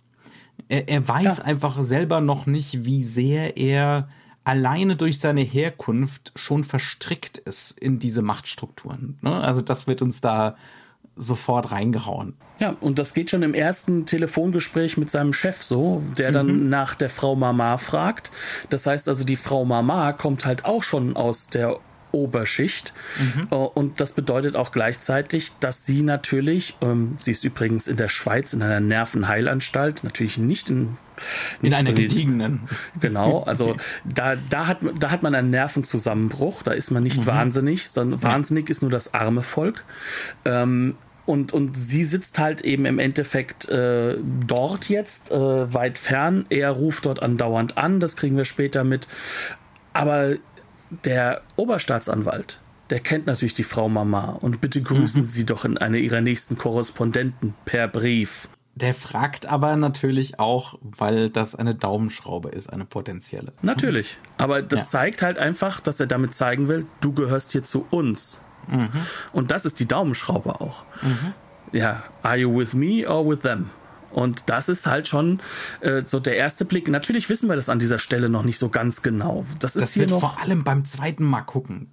Er, 0.68 0.88
er 0.88 1.06
weiß 1.06 1.38
ja. 1.38 1.44
einfach 1.44 1.80
selber 1.82 2.20
noch 2.20 2.46
nicht, 2.46 2.84
wie 2.84 3.04
sehr 3.04 3.56
er 3.56 4.08
alleine 4.44 4.96
durch 4.96 5.20
seine 5.20 5.42
Herkunft 5.42 6.32
schon 6.34 6.64
verstrickt 6.64 7.38
ist 7.38 7.78
in 7.78 8.00
diese 8.00 8.22
Machtstrukturen. 8.22 9.18
Ne? 9.22 9.32
Also 9.32 9.60
das 9.60 9.86
wird 9.86 10.02
uns 10.02 10.20
da 10.20 10.56
sofort 11.16 11.72
reingehauen. 11.72 12.34
Ja, 12.58 12.76
und 12.80 12.98
das 12.98 13.14
geht 13.14 13.30
schon 13.30 13.42
im 13.42 13.54
ersten 13.54 14.06
Telefongespräch 14.06 14.96
mit 14.96 15.10
seinem 15.10 15.32
Chef 15.32 15.62
so, 15.62 16.02
der 16.16 16.32
dann 16.32 16.64
mhm. 16.64 16.68
nach 16.68 16.94
der 16.94 17.10
Frau 17.10 17.34
Mama 17.34 17.76
fragt. 17.76 18.30
Das 18.70 18.86
heißt 18.86 19.08
also, 19.08 19.24
die 19.24 19.36
Frau 19.36 19.64
Mama 19.64 20.12
kommt 20.12 20.44
halt 20.44 20.64
auch 20.64 20.82
schon 20.82 21.16
aus 21.16 21.48
der 21.48 21.78
Oberschicht. 22.12 22.92
Mhm. 23.18 23.48
Äh, 23.50 23.54
und 23.54 24.00
das 24.00 24.12
bedeutet 24.12 24.56
auch 24.56 24.72
gleichzeitig, 24.72 25.52
dass 25.60 25.84
sie 25.84 26.02
natürlich, 26.02 26.76
ähm, 26.80 27.16
sie 27.18 27.32
ist 27.32 27.44
übrigens 27.44 27.88
in 27.88 27.96
der 27.96 28.08
Schweiz 28.08 28.52
in 28.52 28.62
einer 28.62 28.80
Nervenheilanstalt, 28.80 30.04
natürlich 30.04 30.38
nicht 30.38 30.70
in 30.70 30.96
in 31.60 31.72
einer 31.74 31.90
so 31.90 31.94
gediegenen. 31.94 32.60
Genau, 33.00 33.42
also 33.46 33.76
da, 34.04 34.34
da, 34.36 34.66
hat, 34.66 34.78
da 34.98 35.10
hat 35.10 35.22
man 35.22 35.34
einen 35.34 35.50
Nervenzusammenbruch, 35.50 36.62
da 36.62 36.72
ist 36.72 36.90
man 36.90 37.02
nicht 37.02 37.20
mhm. 37.20 37.26
wahnsinnig, 37.26 37.88
sondern 37.90 38.20
ja. 38.20 38.24
wahnsinnig 38.24 38.70
ist 38.70 38.82
nur 38.82 38.90
das 38.90 39.14
arme 39.14 39.42
Volk. 39.42 39.84
Ähm, 40.44 40.96
und, 41.24 41.52
und 41.52 41.76
sie 41.76 42.04
sitzt 42.04 42.38
halt 42.38 42.62
eben 42.62 42.84
im 42.84 42.98
Endeffekt 42.98 43.68
äh, 43.68 44.16
dort 44.46 44.88
jetzt, 44.88 45.30
äh, 45.30 45.72
weit 45.72 45.98
fern. 45.98 46.46
Er 46.48 46.70
ruft 46.70 47.06
dort 47.06 47.22
andauernd 47.22 47.78
an, 47.78 48.00
das 48.00 48.16
kriegen 48.16 48.36
wir 48.36 48.44
später 48.44 48.82
mit. 48.82 49.06
Aber 49.92 50.32
der 51.04 51.42
Oberstaatsanwalt, 51.56 52.60
der 52.90 53.00
kennt 53.00 53.26
natürlich 53.26 53.54
die 53.54 53.64
Frau 53.64 53.88
Mama 53.88 54.36
und 54.40 54.60
bitte 54.60 54.82
grüßen 54.82 55.22
mhm. 55.22 55.26
Sie 55.26 55.46
doch 55.46 55.64
in 55.64 55.78
eine 55.78 55.98
ihrer 55.98 56.20
nächsten 56.20 56.56
Korrespondenten 56.56 57.54
per 57.64 57.88
Brief. 57.88 58.48
Der 58.74 58.94
fragt 58.94 59.46
aber 59.46 59.76
natürlich 59.76 60.38
auch, 60.38 60.78
weil 60.80 61.28
das 61.28 61.54
eine 61.54 61.74
Daumenschraube 61.74 62.48
ist, 62.48 62.72
eine 62.72 62.86
potenzielle. 62.86 63.52
Natürlich. 63.60 64.18
Aber 64.38 64.62
das 64.62 64.80
ja. 64.80 64.86
zeigt 64.86 65.22
halt 65.22 65.38
einfach, 65.38 65.80
dass 65.80 66.00
er 66.00 66.06
damit 66.06 66.32
zeigen 66.34 66.68
will, 66.68 66.86
du 67.00 67.12
gehörst 67.12 67.52
hier 67.52 67.62
zu 67.62 67.86
uns. 67.90 68.40
Mhm. 68.68 68.90
Und 69.32 69.50
das 69.50 69.64
ist 69.66 69.78
die 69.80 69.86
Daumenschraube 69.86 70.60
auch. 70.60 70.84
Mhm. 71.02 71.34
Ja, 71.72 72.02
are 72.22 72.36
you 72.36 72.58
with 72.58 72.74
me 72.74 73.08
or 73.08 73.28
with 73.28 73.40
them? 73.40 73.70
Und 74.12 74.44
das 74.46 74.68
ist 74.68 74.86
halt 74.86 75.08
schon 75.08 75.40
äh, 75.80 76.02
so 76.04 76.20
der 76.20 76.36
erste 76.36 76.64
Blick. 76.64 76.88
Natürlich 76.88 77.28
wissen 77.28 77.48
wir 77.48 77.56
das 77.56 77.68
an 77.68 77.78
dieser 77.78 77.98
Stelle 77.98 78.28
noch 78.28 78.44
nicht 78.44 78.58
so 78.58 78.68
ganz 78.68 79.02
genau. 79.02 79.44
Das 79.58 79.76
ist 79.76 79.82
das 79.82 79.92
hier 79.92 80.02
wird 80.02 80.10
noch 80.10 80.20
vor 80.20 80.40
allem 80.40 80.64
beim 80.64 80.84
zweiten 80.84 81.24
Mal 81.24 81.42
gucken. 81.42 81.88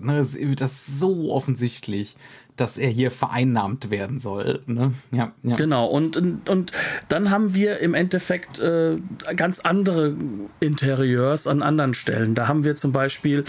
Ne, 0.00 0.16
das 0.16 0.34
ist 0.34 1.00
so 1.00 1.32
offensichtlich, 1.32 2.16
dass 2.54 2.78
er 2.78 2.88
hier 2.88 3.10
vereinnahmt 3.10 3.90
werden 3.90 4.18
soll. 4.20 4.60
Ne? 4.66 4.92
Ja, 5.10 5.32
ja. 5.42 5.56
Genau, 5.56 5.86
und, 5.86 6.16
und, 6.16 6.48
und 6.48 6.72
dann 7.08 7.30
haben 7.30 7.52
wir 7.54 7.78
im 7.80 7.94
Endeffekt 7.94 8.60
äh, 8.60 8.98
ganz 9.34 9.60
andere 9.60 10.14
Interieurs 10.60 11.48
an 11.48 11.62
anderen 11.62 11.94
Stellen. 11.94 12.36
Da 12.36 12.46
haben 12.46 12.62
wir 12.62 12.76
zum 12.76 12.92
Beispiel 12.92 13.44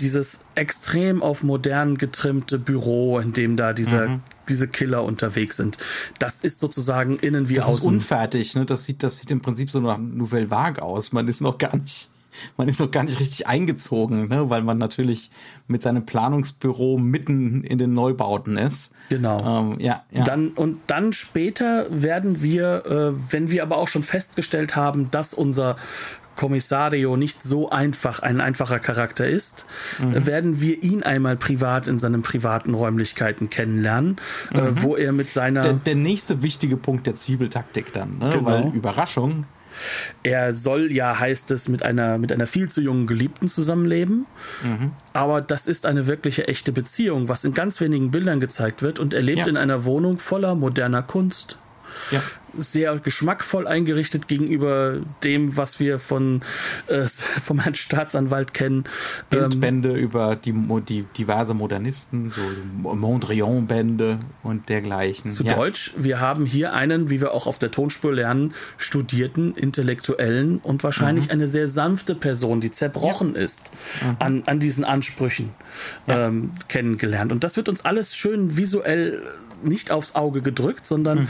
dieses 0.00 0.40
extrem 0.56 1.22
auf 1.22 1.44
modern 1.44 1.96
getrimmte 1.96 2.58
Büro, 2.58 3.20
in 3.20 3.32
dem 3.32 3.56
da 3.56 3.72
dieser 3.72 4.08
mhm 4.08 4.22
diese 4.48 4.68
Killer 4.68 5.04
unterwegs 5.04 5.56
sind. 5.56 5.78
Das 6.18 6.40
ist 6.40 6.60
sozusagen 6.60 7.16
innen 7.18 7.48
wie 7.48 7.54
das 7.54 7.64
außen. 7.64 7.74
Das 7.74 7.82
ist 7.82 7.88
unfertig, 7.88 8.54
ne? 8.54 8.64
Das 8.64 8.84
sieht, 8.84 9.02
das 9.02 9.18
sieht 9.18 9.30
im 9.30 9.40
Prinzip 9.40 9.70
so 9.70 9.80
nach 9.80 9.98
Nouvelle 9.98 10.50
Vague 10.50 10.82
aus. 10.82 11.12
Man 11.12 11.28
ist 11.28 11.40
noch 11.40 11.58
gar 11.58 11.76
nicht 11.76 12.08
man 12.56 12.68
ist 12.68 12.80
noch 12.80 12.90
gar 12.90 13.04
nicht 13.04 13.20
richtig 13.20 13.46
eingezogen, 13.46 14.28
ne? 14.28 14.50
weil 14.50 14.62
man 14.62 14.78
natürlich 14.78 15.30
mit 15.66 15.82
seinem 15.82 16.06
Planungsbüro 16.06 16.98
mitten 16.98 17.64
in 17.64 17.78
den 17.78 17.94
Neubauten 17.94 18.56
ist. 18.56 18.92
Genau. 19.08 19.72
Ähm, 19.72 19.80
ja, 19.80 20.04
ja. 20.10 20.24
Dann, 20.24 20.48
und 20.48 20.78
dann 20.86 21.12
später 21.12 21.86
werden 21.90 22.42
wir, 22.42 22.86
äh, 22.86 23.32
wenn 23.32 23.50
wir 23.50 23.62
aber 23.62 23.78
auch 23.78 23.88
schon 23.88 24.02
festgestellt 24.02 24.76
haben, 24.76 25.10
dass 25.10 25.34
unser 25.34 25.76
Kommissario 26.36 27.16
nicht 27.16 27.42
so 27.42 27.70
einfach 27.70 28.20
ein 28.20 28.40
einfacher 28.40 28.78
Charakter 28.78 29.26
ist, 29.26 29.66
mhm. 29.98 30.26
werden 30.26 30.60
wir 30.60 30.82
ihn 30.82 31.02
einmal 31.02 31.36
privat 31.36 31.88
in 31.88 31.98
seinen 31.98 32.22
privaten 32.22 32.74
Räumlichkeiten 32.74 33.50
kennenlernen, 33.50 34.16
äh, 34.52 34.60
mhm. 34.60 34.66
äh, 34.66 34.82
wo 34.82 34.96
er 34.96 35.12
mit 35.12 35.30
seiner. 35.30 35.62
Der, 35.62 35.72
der, 35.74 35.94
nächste 35.94 36.42
wichtige 36.42 36.76
Punkt 36.76 37.06
der 37.06 37.14
Zwiebeltaktik 37.14 37.92
dann, 37.92 38.18
ne? 38.18 38.30
genau. 38.30 38.44
weil 38.44 38.74
Überraschung, 38.74 39.46
er 40.22 40.54
soll 40.54 40.92
ja, 40.92 41.18
heißt 41.18 41.50
es, 41.50 41.68
mit 41.68 41.82
einer, 41.82 42.18
mit 42.18 42.32
einer 42.32 42.46
viel 42.46 42.68
zu 42.68 42.80
jungen 42.80 43.06
Geliebten 43.06 43.48
zusammenleben. 43.48 44.26
Mhm. 44.62 44.92
Aber 45.12 45.40
das 45.40 45.66
ist 45.66 45.86
eine 45.86 46.06
wirkliche 46.06 46.48
echte 46.48 46.72
Beziehung, 46.72 47.28
was 47.28 47.44
in 47.44 47.54
ganz 47.54 47.80
wenigen 47.80 48.10
Bildern 48.10 48.40
gezeigt 48.40 48.82
wird. 48.82 48.98
Und 48.98 49.14
er 49.14 49.22
lebt 49.22 49.40
ja. 49.40 49.48
in 49.48 49.56
einer 49.56 49.84
Wohnung 49.84 50.18
voller 50.18 50.54
moderner 50.54 51.02
Kunst. 51.02 51.58
Ja 52.10 52.22
sehr 52.58 52.96
geschmackvoll 52.98 53.66
eingerichtet 53.66 54.28
gegenüber 54.28 55.00
dem, 55.22 55.56
was 55.56 55.80
wir 55.80 55.98
von 55.98 56.42
äh, 56.86 57.02
vom 57.42 57.60
Herrn 57.60 57.74
Staatsanwalt 57.74 58.54
kennen. 58.54 58.84
Bildbände 59.30 59.90
ähm, 59.90 59.96
über 59.96 60.36
die, 60.36 60.52
die 60.88 61.04
diverse 61.16 61.54
Modernisten, 61.54 62.30
so 62.30 62.40
Mondrian-Bände 62.82 64.16
und 64.42 64.68
dergleichen. 64.68 65.30
Zu 65.30 65.44
ja. 65.44 65.54
Deutsch, 65.54 65.92
wir 65.96 66.20
haben 66.20 66.46
hier 66.46 66.74
einen, 66.74 67.10
wie 67.10 67.20
wir 67.20 67.32
auch 67.32 67.46
auf 67.46 67.58
der 67.58 67.70
Tonspur 67.70 68.12
lernen, 68.12 68.54
studierten, 68.76 69.54
intellektuellen 69.54 70.58
und 70.58 70.84
wahrscheinlich 70.84 71.26
mhm. 71.26 71.32
eine 71.32 71.48
sehr 71.48 71.68
sanfte 71.68 72.14
Person, 72.14 72.60
die 72.60 72.70
zerbrochen 72.70 73.34
ja. 73.34 73.42
ist 73.42 73.70
mhm. 74.02 74.16
an, 74.18 74.42
an 74.46 74.60
diesen 74.60 74.84
Ansprüchen 74.84 75.50
ja. 76.06 76.28
ähm, 76.28 76.52
kennengelernt. 76.68 77.32
Und 77.32 77.44
das 77.44 77.56
wird 77.56 77.68
uns 77.68 77.84
alles 77.84 78.16
schön 78.16 78.56
visuell 78.56 79.22
nicht 79.62 79.90
aufs 79.90 80.14
Auge 80.14 80.42
gedrückt, 80.42 80.84
sondern 80.84 81.20
mhm 81.20 81.28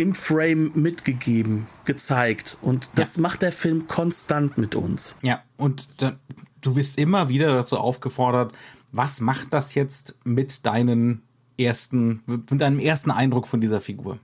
im 0.00 0.14
Frame 0.14 0.72
mitgegeben, 0.74 1.66
gezeigt. 1.84 2.56
Und 2.62 2.88
das 2.94 3.16
ja. 3.16 3.22
macht 3.22 3.42
der 3.42 3.52
Film 3.52 3.86
konstant 3.86 4.56
mit 4.56 4.74
uns. 4.74 5.16
Ja, 5.20 5.42
und 5.58 5.88
da, 5.98 6.16
du 6.62 6.74
bist 6.74 6.98
immer 6.98 7.28
wieder 7.28 7.54
dazu 7.54 7.76
aufgefordert, 7.76 8.52
was 8.92 9.20
macht 9.20 9.52
das 9.52 9.74
jetzt 9.74 10.16
mit 10.24 10.64
deinen 10.64 11.22
ersten, 11.58 12.22
mit 12.26 12.60
deinem 12.60 12.78
ersten 12.78 13.10
Eindruck 13.10 13.46
von 13.46 13.60
dieser 13.60 13.80
Figur? 13.80 14.18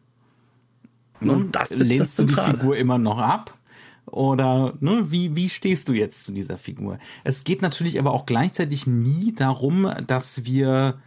Und 1.20 1.54
das 1.54 1.70
ist 1.70 1.86
Lehnst 1.86 2.18
das 2.18 2.26
du 2.26 2.34
die 2.34 2.40
Figur 2.40 2.76
immer 2.76 2.98
noch 2.98 3.18
ab? 3.18 3.56
Oder 4.06 4.74
ne, 4.80 5.10
wie, 5.10 5.34
wie 5.36 5.48
stehst 5.48 5.88
du 5.88 5.92
jetzt 5.92 6.24
zu 6.24 6.32
dieser 6.32 6.56
Figur? 6.56 6.98
Es 7.24 7.44
geht 7.44 7.60
natürlich 7.60 7.98
aber 7.98 8.12
auch 8.12 8.24
gleichzeitig 8.24 8.86
nie 8.86 9.34
darum, 9.34 9.90
dass 10.06 10.44
wir, 10.44 11.00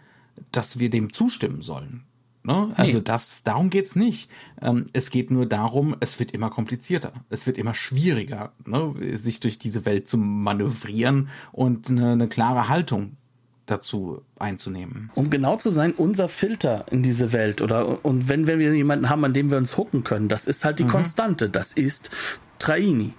dass 0.52 0.78
wir 0.78 0.90
dem 0.90 1.12
zustimmen 1.12 1.62
sollen. 1.62 2.04
Ne? 2.44 2.72
Also 2.76 3.00
nee. 3.00 3.04
das, 3.04 3.44
darum 3.44 3.70
geht's 3.70 3.96
nicht. 3.96 4.30
Ähm, 4.62 4.88
es 4.94 5.10
geht 5.10 5.30
nur 5.30 5.46
darum, 5.46 5.96
es 6.00 6.20
wird 6.20 6.32
immer 6.32 6.50
komplizierter, 6.50 7.14
es 7.30 7.46
wird 7.46 7.58
immer 7.58 7.74
schwieriger, 7.74 8.54
ne? 8.66 8.94
sich 9.22 9.40
durch 9.40 9.60
diese 9.60 9.86
Welt 9.86 10.08
zu 10.08 10.18
manövrieren 10.18 11.30
und 11.52 11.90
eine, 11.90 12.14
eine 12.14 12.28
klare 12.30 12.70
Haltung 12.70 13.18
dazu 13.66 14.22
einzunehmen. 14.38 15.12
Um 15.16 15.30
genau 15.30 15.58
zu 15.58 15.70
sein, 15.70 15.94
unser 15.94 16.30
Filter 16.30 16.86
in 16.92 17.04
diese 17.04 17.34
Welt 17.34 17.62
oder 17.62 18.04
und 18.04 18.30
wenn, 18.30 18.48
wenn 18.48 18.60
wir 18.60 18.74
jemanden 18.74 19.10
haben, 19.10 19.24
an 19.26 19.34
dem 19.34 19.52
wir 19.52 19.58
uns 19.58 19.78
hucken 19.78 20.04
können, 20.04 20.28
das 20.30 20.48
ist 20.48 20.66
halt 20.66 20.80
die 20.80 20.86
mhm. 20.86 20.90
Konstante, 20.90 21.50
das 21.50 21.74
ist 21.74 22.10
Traini. 22.58 23.14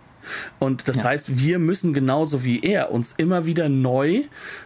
Und 0.58 0.88
das 0.88 0.96
ja. 0.96 1.04
heißt, 1.04 1.38
wir 1.38 1.58
müssen 1.58 1.92
genauso 1.92 2.44
wie 2.44 2.60
er 2.60 2.92
uns 2.92 3.14
immer 3.16 3.46
wieder 3.46 3.68
neu 3.68 4.22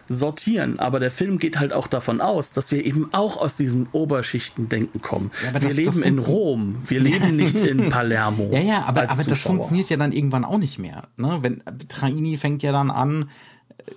sortieren. 0.07 0.79
Aber 0.79 0.99
der 0.99 1.11
Film 1.11 1.37
geht 1.37 1.59
halt 1.59 1.73
auch 1.73 1.87
davon 1.87 2.21
aus, 2.21 2.53
dass 2.53 2.71
wir 2.71 2.85
eben 2.85 3.09
auch 3.13 3.37
aus 3.37 3.55
diesem 3.55 3.87
Oberschichtendenken 3.91 5.01
kommen. 5.01 5.31
Ja, 5.43 5.53
wir 5.53 5.59
das, 5.61 5.73
leben 5.73 5.87
das 5.87 5.97
in 5.97 6.19
Rom, 6.19 6.77
wir 6.87 6.99
leben 6.99 7.35
nicht 7.35 7.55
in 7.55 7.89
Palermo. 7.89 8.49
Ja, 8.51 8.59
ja, 8.59 8.83
aber, 8.83 9.09
aber 9.09 9.23
das 9.23 9.41
funktioniert 9.41 9.89
ja 9.89 9.97
dann 9.97 10.11
irgendwann 10.11 10.45
auch 10.45 10.57
nicht 10.57 10.79
mehr. 10.79 11.07
Ne? 11.17 11.39
Wenn 11.41 11.61
Traini 11.87 12.37
fängt 12.37 12.63
ja 12.63 12.71
dann 12.71 12.91
an, 12.91 13.29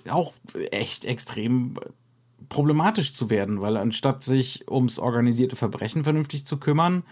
äh, 0.05 0.09
auch 0.09 0.33
echt 0.71 1.05
extrem 1.05 1.75
problematisch 2.49 3.13
zu 3.13 3.29
werden, 3.29 3.61
weil 3.61 3.77
anstatt 3.77 4.23
sich 4.23 4.69
ums 4.69 4.99
organisierte 4.99 5.55
Verbrechen 5.55 6.03
vernünftig 6.03 6.45
zu 6.45 6.57
kümmern, 6.57 7.03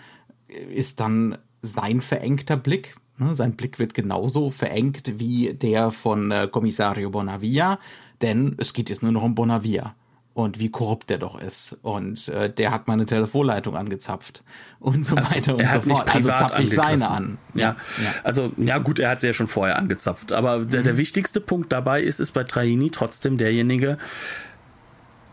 ist 0.48 1.00
dann 1.00 1.38
sein 1.62 2.02
verengter 2.02 2.58
Blick 2.58 2.96
sein 3.32 3.56
Blick 3.56 3.80
wird 3.80 3.94
genauso 3.94 4.52
verengt 4.52 5.20
wie 5.20 5.54
der 5.54 5.92
von 5.92 6.32
äh, 6.32 6.48
Kommissario 6.52 7.10
Bonavia, 7.10 7.80
denn 8.22 8.56
es 8.58 8.74
geht 8.74 8.90
jetzt 8.90 9.04
nur 9.04 9.12
noch 9.12 9.24
um 9.24 9.36
Bonavia 9.36 9.96
und 10.38 10.60
wie 10.60 10.70
korrupt 10.70 11.10
der 11.10 11.18
doch 11.18 11.40
ist. 11.42 11.80
Und 11.82 12.28
äh, 12.28 12.54
der 12.54 12.70
hat 12.70 12.88
meine 12.88 13.08
Telefonleitung 13.08 13.76
angezapft 13.76 14.44
und 14.80 15.04
so 15.04 15.16
also, 15.16 15.32
weiter 15.36 15.56
und 15.56 15.68
so 15.68 15.82
fort. 15.82 16.14
Also 16.14 16.30
zapfe 16.30 16.62
ich 16.62 16.70
seine 16.70 17.10
an. 17.10 17.40
Ja. 17.56 17.76
ja. 18.04 18.14
also 18.24 18.52
ja 18.56 18.78
gut, 18.78 19.00
er 19.00 19.10
hat 19.10 19.20
sie 19.20 19.28
ja 19.28 19.34
schon 19.34 19.48
vorher 19.48 19.80
angezapft. 19.80 20.32
Aber 20.32 20.60
mhm. 20.60 20.70
der, 20.70 20.84
der 20.84 20.98
wichtigste 20.98 21.42
Punkt 21.42 21.72
dabei 21.72 22.04
ist, 22.04 22.20
ist 22.20 22.32
bei 22.34 22.44
Traini 22.44 22.92
trotzdem 22.92 23.40
derjenige, 23.40 23.98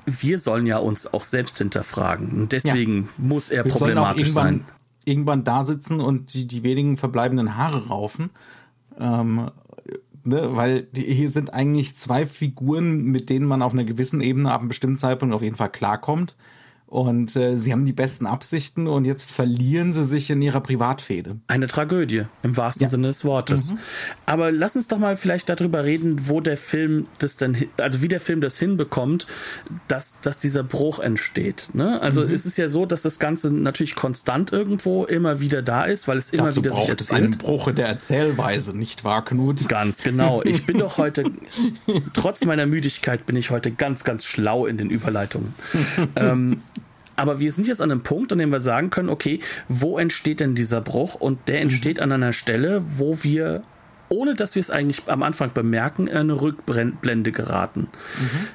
wir 0.06 0.38
sollen 0.38 0.64
ja 0.64 0.78
uns 0.78 1.12
auch 1.12 1.22
selbst 1.22 1.58
hinterfragen. 1.58 2.30
Und 2.30 2.52
deswegen 2.52 3.02
ja. 3.02 3.08
muss 3.18 3.50
er 3.50 3.66
wir 3.66 3.72
problematisch 3.72 4.32
sein 4.32 4.64
irgendwann 5.06 5.44
da 5.44 5.64
sitzen 5.64 6.00
und 6.00 6.34
die, 6.34 6.46
die 6.46 6.62
wenigen 6.62 6.96
verbleibenden 6.96 7.56
Haare 7.56 7.88
raufen. 7.88 8.30
Ähm, 8.98 9.50
ne, 10.24 10.56
weil 10.56 10.88
hier 10.94 11.28
sind 11.28 11.52
eigentlich 11.52 11.96
zwei 11.96 12.26
Figuren, 12.26 13.04
mit 13.04 13.30
denen 13.30 13.46
man 13.46 13.62
auf 13.62 13.72
einer 13.72 13.84
gewissen 13.84 14.20
Ebene 14.20 14.52
ab 14.52 14.60
einem 14.60 14.68
bestimmten 14.68 14.98
Zeitpunkt 14.98 15.34
auf 15.34 15.42
jeden 15.42 15.56
Fall 15.56 15.70
klarkommt. 15.70 16.34
Und 16.86 17.34
äh, 17.34 17.56
sie 17.56 17.72
haben 17.72 17.84
die 17.84 17.92
besten 17.92 18.24
Absichten 18.24 18.86
und 18.86 19.04
jetzt 19.04 19.24
verlieren 19.24 19.90
sie 19.90 20.04
sich 20.04 20.30
in 20.30 20.40
ihrer 20.40 20.60
Privatfehde. 20.60 21.38
Eine 21.48 21.66
Tragödie 21.66 22.26
im 22.44 22.56
wahrsten 22.56 22.84
ja. 22.84 22.88
Sinne 22.88 23.08
des 23.08 23.24
Wortes. 23.24 23.72
Mhm. 23.72 23.78
Aber 24.26 24.52
lass 24.52 24.76
uns 24.76 24.86
doch 24.86 24.98
mal 24.98 25.16
vielleicht 25.16 25.48
darüber 25.48 25.84
reden, 25.84 26.28
wo 26.28 26.40
der 26.40 26.56
Film 26.56 27.06
das 27.18 27.36
denn, 27.36 27.66
also 27.78 28.00
wie 28.00 28.06
der 28.06 28.20
Film 28.20 28.40
das 28.40 28.60
hinbekommt, 28.60 29.26
dass, 29.88 30.20
dass 30.20 30.38
dieser 30.38 30.62
Bruch 30.62 31.00
entsteht. 31.00 31.70
Ne? 31.72 32.00
Also 32.00 32.22
mhm. 32.22 32.32
es 32.32 32.46
ist 32.46 32.58
ja 32.58 32.68
so, 32.68 32.86
dass 32.86 33.02
das 33.02 33.18
Ganze 33.18 33.50
natürlich 33.50 33.96
konstant 33.96 34.52
irgendwo 34.52 35.04
immer 35.04 35.40
wieder 35.40 35.62
da 35.62 35.84
ist, 35.84 36.06
weil 36.06 36.18
es 36.18 36.32
immer 36.32 36.44
Dazu 36.44 36.60
wieder 36.60 36.74
sich 36.74 36.88
erzählt. 36.88 37.00
Es 37.00 37.10
einen 37.10 37.30
Bruch 37.32 37.66
in 37.66 37.76
der 37.76 37.88
Erzählweise, 37.88 38.76
nicht 38.76 39.02
wahr, 39.02 39.24
Knut? 39.24 39.68
Ganz 39.68 40.02
genau. 40.02 40.42
Ich 40.44 40.64
bin 40.64 40.78
doch 40.78 40.98
heute, 40.98 41.24
trotz 42.12 42.44
meiner 42.44 42.66
Müdigkeit, 42.66 43.26
bin 43.26 43.34
ich 43.34 43.50
heute 43.50 43.72
ganz, 43.72 44.04
ganz 44.04 44.24
schlau 44.24 44.66
in 44.66 44.76
den 44.76 44.90
Überleitungen. 44.90 45.54
ähm, 46.14 46.62
aber 47.16 47.40
wir 47.40 47.52
sind 47.52 47.66
jetzt 47.66 47.80
an 47.80 47.90
einem 47.90 48.02
Punkt, 48.02 48.32
an 48.32 48.38
dem 48.38 48.50
wir 48.50 48.60
sagen 48.60 48.90
können, 48.90 49.08
okay, 49.08 49.40
wo 49.68 49.98
entsteht 49.98 50.40
denn 50.40 50.54
dieser 50.54 50.80
Bruch? 50.80 51.14
Und 51.14 51.48
der 51.48 51.60
entsteht 51.60 51.98
mhm. 51.98 52.04
an 52.04 52.12
einer 52.12 52.32
Stelle, 52.32 52.82
wo 52.96 53.22
wir 53.22 53.62
ohne 54.10 54.34
dass 54.34 54.54
wir 54.54 54.60
es 54.60 54.70
eigentlich 54.70 55.08
am 55.08 55.22
Anfang 55.22 55.52
bemerken, 55.52 56.06
in 56.06 56.16
eine 56.16 56.40
Rückblende 56.40 57.32
geraten. 57.32 57.88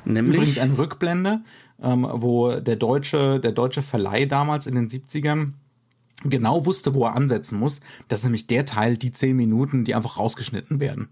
Mhm. 0.06 0.14
Nämlich 0.14 0.36
Übrigens 0.36 0.58
eine 0.60 0.78
Rückblende, 0.78 1.42
ähm, 1.82 2.08
wo 2.10 2.60
der 2.60 2.76
deutsche, 2.76 3.40
der 3.40 3.52
deutsche 3.52 3.82
Verleih 3.82 4.26
damals 4.26 4.68
in 4.68 4.76
den 4.76 4.88
70ern 4.88 5.54
genau 6.24 6.66
wusste, 6.66 6.94
wo 6.94 7.06
er 7.06 7.16
ansetzen 7.16 7.58
muss. 7.58 7.82
Das 8.08 8.20
ist 8.20 8.26
nämlich 8.26 8.48
der 8.48 8.66
Teil, 8.66 8.98
die 8.98 9.12
zehn 9.12 9.36
Minuten, 9.36 9.86
die 9.86 9.96
einfach 9.96 10.18
rausgeschnitten 10.18 10.80
werden. 10.80 11.10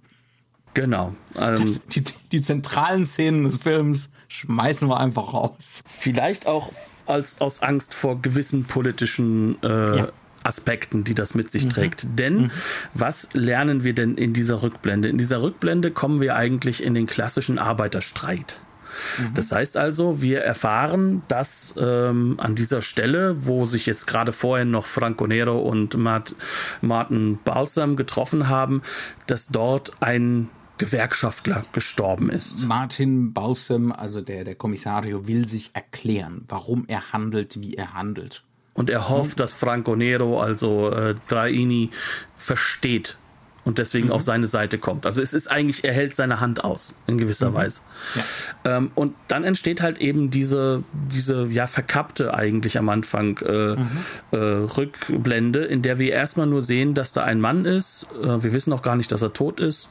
Genau. 0.74 1.16
Ähm, 1.36 1.58
das, 1.60 1.86
die, 1.88 2.04
die 2.32 2.42
zentralen 2.42 3.06
Szenen 3.06 3.44
des 3.44 3.58
Films 3.58 4.10
schmeißen 4.28 4.88
wir 4.88 5.00
einfach 5.00 5.34
raus. 5.34 5.84
Vielleicht 5.88 6.46
auch 6.48 6.72
als 7.08 7.42
aus 7.42 7.62
Angst 7.62 7.94
vor 7.94 8.22
gewissen 8.22 8.66
politischen 8.66 9.62
äh, 9.64 9.98
ja. 9.98 10.08
Aspekten, 10.44 11.04
die 11.04 11.16
das 11.16 11.36
mit 11.36 11.50
sich 11.50 11.66
mhm. 11.66 11.70
trägt. 11.70 12.08
Denn 12.18 12.38
mhm. 12.44 12.52
was 12.94 13.30
lernen 13.34 13.84
wir 13.84 13.94
denn 13.94 14.16
in 14.16 14.34
dieser 14.34 14.62
Rückblende? 14.64 15.10
In 15.10 15.18
dieser 15.18 15.42
Rückblende 15.42 15.92
kommen 15.92 16.22
wir 16.22 16.36
eigentlich 16.36 16.84
in 16.84 16.94
den 16.94 17.06
klassischen 17.06 17.60
Arbeiterstreit. 17.60 18.60
Mhm. 19.18 19.34
Das 19.36 19.52
heißt 19.52 19.78
also, 19.78 20.22
wir 20.22 20.42
erfahren, 20.42 21.22
dass 21.28 21.74
ähm, 21.78 22.36
an 22.40 22.56
dieser 22.56 22.82
Stelle, 22.82 23.46
wo 23.46 23.66
sich 23.66 23.86
jetzt 23.86 24.08
gerade 24.08 24.32
vorher 24.32 24.66
noch 24.66 24.86
Franco 24.86 25.28
Nero 25.28 25.60
und 25.60 25.98
Mart 25.98 26.36
Martin 26.82 27.40
Balsam 27.44 27.96
getroffen 27.96 28.48
haben, 28.48 28.82
dass 29.28 29.48
dort 29.48 29.94
ein 30.00 30.50
Gewerkschaftler 30.78 31.66
gestorben 31.74 32.30
ist. 32.30 32.66
Martin 32.66 33.34
Bausem, 33.34 33.92
also 33.92 34.22
der, 34.22 34.44
der 34.44 34.56
Kommissario, 34.56 35.28
will 35.28 35.48
sich 35.48 35.72
erklären, 35.74 36.46
warum 36.48 36.86
er 36.88 37.12
handelt, 37.12 37.62
wie 37.62 37.76
er 37.76 37.94
handelt. 37.94 38.44
Und 38.74 38.92
er 38.92 39.10
hofft, 39.10 39.40
dass 39.40 39.54
Franco 39.54 39.96
Nero, 39.96 40.40
also 40.40 40.92
äh, 40.92 41.16
Draini, 41.28 41.90
versteht 42.36 43.18
und 43.68 43.80
deswegen 43.80 44.08
mhm. 44.08 44.14
auf 44.14 44.22
seine 44.22 44.48
Seite 44.48 44.78
kommt. 44.78 45.06
Also 45.06 45.22
es 45.22 45.34
ist 45.34 45.52
eigentlich, 45.52 45.84
er 45.84 45.92
hält 45.92 46.16
seine 46.16 46.40
Hand 46.40 46.64
aus, 46.64 46.96
in 47.06 47.18
gewisser 47.18 47.50
mhm. 47.50 47.56
Weise. 47.56 47.82
Ja. 48.16 48.78
Ähm, 48.78 48.92
und 48.96 49.14
dann 49.28 49.44
entsteht 49.44 49.82
halt 49.82 49.98
eben 49.98 50.30
diese, 50.30 50.84
diese 50.94 51.48
ja 51.48 51.68
verkappte 51.68 52.34
eigentlich 52.34 52.78
am 52.78 52.88
Anfang 52.88 53.38
äh, 53.40 53.76
mhm. 53.76 53.90
äh, 54.32 54.38
Rückblende, 54.38 55.66
in 55.66 55.82
der 55.82 56.00
wir 56.00 56.14
erstmal 56.14 56.48
nur 56.48 56.64
sehen, 56.64 56.94
dass 56.94 57.12
da 57.12 57.26
ein 57.26 57.42
Mann 57.42 57.66
ist. 57.66 58.08
Äh, 58.24 58.42
wir 58.42 58.54
wissen 58.54 58.72
auch 58.72 58.84
gar 58.84 58.96
nicht, 58.96 59.12
dass 59.12 59.22
er 59.22 59.34
tot 59.34 59.60
ist 59.60 59.90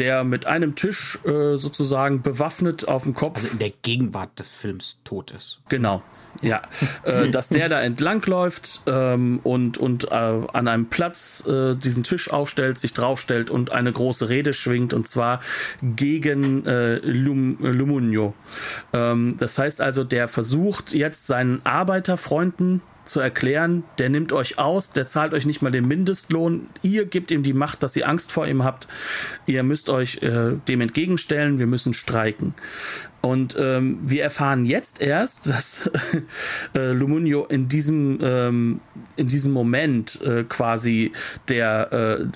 der 0.00 0.24
mit 0.24 0.46
einem 0.46 0.74
Tisch 0.74 1.18
äh, 1.24 1.56
sozusagen 1.56 2.22
bewaffnet 2.22 2.88
auf 2.88 3.04
dem 3.04 3.14
Kopf. 3.14 3.36
Also 3.36 3.48
in 3.48 3.58
der 3.58 3.70
Gegenwart 3.82 4.38
des 4.38 4.54
Films 4.54 4.96
tot 5.04 5.30
ist. 5.30 5.60
Genau. 5.68 6.02
Ja, 6.42 6.62
äh, 7.02 7.28
dass 7.30 7.48
der 7.48 7.68
da 7.68 7.80
entlang 7.80 8.24
läuft 8.24 8.82
ähm, 8.86 9.40
und, 9.42 9.78
und 9.78 10.10
äh, 10.10 10.14
an 10.14 10.68
einem 10.68 10.86
Platz 10.86 11.44
äh, 11.46 11.74
diesen 11.74 12.04
Tisch 12.04 12.30
aufstellt, 12.30 12.78
sich 12.78 12.94
draufstellt 12.94 13.50
und 13.50 13.72
eine 13.72 13.92
große 13.92 14.28
Rede 14.28 14.52
schwingt 14.52 14.94
und 14.94 15.08
zwar 15.08 15.40
gegen 15.82 16.64
äh, 16.66 16.96
Lum, 16.96 17.58
Lumunio. 17.60 18.34
Ähm, 18.92 19.36
das 19.38 19.58
heißt 19.58 19.80
also, 19.80 20.04
der 20.04 20.28
versucht 20.28 20.92
jetzt 20.92 21.26
seinen 21.26 21.60
Arbeiterfreunden 21.64 22.80
zu 23.10 23.20
erklären, 23.20 23.84
der 23.98 24.08
nimmt 24.08 24.32
euch 24.32 24.58
aus, 24.58 24.90
der 24.90 25.06
zahlt 25.06 25.34
euch 25.34 25.46
nicht 25.46 25.62
mal 25.62 25.70
den 25.70 25.86
Mindestlohn, 25.86 26.68
ihr 26.82 27.04
gebt 27.04 27.30
ihm 27.30 27.42
die 27.42 27.52
Macht, 27.52 27.82
dass 27.82 27.96
ihr 27.96 28.08
Angst 28.08 28.32
vor 28.32 28.46
ihm 28.46 28.64
habt, 28.64 28.88
ihr 29.46 29.62
müsst 29.62 29.90
euch 29.90 30.22
äh, 30.22 30.52
dem 30.68 30.80
entgegenstellen, 30.80 31.58
wir 31.58 31.66
müssen 31.66 31.94
streiken. 31.94 32.54
Und 33.20 33.54
ähm, 33.58 33.98
wir 34.02 34.22
erfahren 34.22 34.64
jetzt 34.64 35.00
erst, 35.00 35.46
dass 35.50 35.90
äh, 36.74 36.92
Lumunio 36.92 37.44
in 37.44 37.68
diesem, 37.68 38.18
ähm, 38.22 38.80
in 39.16 39.28
diesem 39.28 39.52
Moment 39.52 40.20
äh, 40.22 40.44
quasi 40.44 41.12
der 41.48 41.92
äh, 41.92 42.26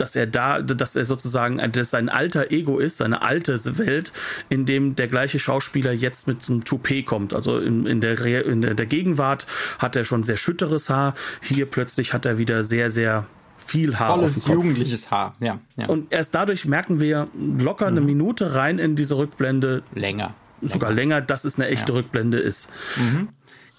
dass 0.00 0.16
er 0.16 0.26
da, 0.26 0.60
dass 0.60 0.96
er 0.96 1.04
sozusagen 1.04 1.60
dass 1.72 1.90
sein 1.90 2.08
alter 2.08 2.50
Ego 2.50 2.78
ist, 2.78 2.98
seine 2.98 3.22
alte 3.22 3.78
Welt, 3.78 4.12
in 4.48 4.66
dem 4.66 4.96
der 4.96 5.08
gleiche 5.08 5.38
Schauspieler 5.38 5.92
jetzt 5.92 6.26
mit 6.26 6.48
einem 6.48 6.64
Toupet 6.64 7.04
kommt. 7.06 7.34
Also 7.34 7.58
in, 7.58 7.86
in, 7.86 8.00
der, 8.00 8.18
in 8.44 8.62
der, 8.62 8.86
Gegenwart 8.86 9.46
hat 9.78 9.96
er 9.96 10.04
schon 10.04 10.22
sehr 10.22 10.36
schütteres 10.36 10.90
Haar. 10.90 11.14
Hier 11.42 11.66
plötzlich 11.66 12.12
hat 12.12 12.26
er 12.26 12.38
wieder 12.38 12.64
sehr, 12.64 12.90
sehr 12.90 13.26
viel 13.58 13.98
Haar 13.98 14.14
Volles 14.14 14.38
auf 14.38 14.44
dem 14.44 14.54
Kopf. 14.54 14.54
jugendliches 14.54 15.10
Haar, 15.10 15.34
ja, 15.40 15.58
ja. 15.76 15.86
Und 15.86 16.12
erst 16.12 16.34
dadurch 16.34 16.64
merken 16.64 17.00
wir 17.00 17.28
locker 17.34 17.86
eine 17.86 18.00
mhm. 18.00 18.06
Minute 18.06 18.54
rein 18.54 18.78
in 18.78 18.96
diese 18.96 19.18
Rückblende. 19.18 19.82
Länger. 19.94 20.34
Sogar 20.60 20.90
länger, 20.90 21.16
länger 21.16 21.20
dass 21.20 21.44
es 21.44 21.56
eine 21.56 21.68
echte 21.68 21.92
ja. 21.92 21.98
Rückblende 21.98 22.38
ist. 22.38 22.68
Mhm. 22.96 23.28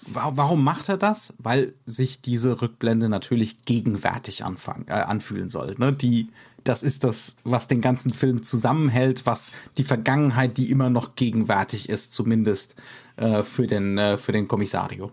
Warum 0.06 0.64
macht 0.64 0.88
er 0.88 0.96
das? 0.96 1.34
Weil 1.38 1.74
sich 1.86 2.20
diese 2.20 2.62
Rückblende 2.62 3.08
natürlich 3.08 3.64
gegenwärtig 3.64 4.44
anfangen, 4.44 4.86
äh, 4.88 4.92
anfühlen 4.92 5.50
soll. 5.50 5.74
Ne? 5.78 5.92
Die, 5.92 6.30
das 6.64 6.82
ist 6.82 7.04
das, 7.04 7.36
was 7.44 7.68
den 7.68 7.80
ganzen 7.80 8.12
Film 8.12 8.42
zusammenhält, 8.42 9.26
was 9.26 9.52
die 9.76 9.84
Vergangenheit, 9.84 10.56
die 10.56 10.70
immer 10.70 10.90
noch 10.90 11.16
gegenwärtig 11.16 11.88
ist, 11.88 12.12
zumindest 12.12 12.76
äh, 13.20 13.42
für, 13.42 13.66
den, 13.66 13.98
äh, 13.98 14.16
für 14.16 14.32
den 14.32 14.48
Kommissario. 14.48 15.10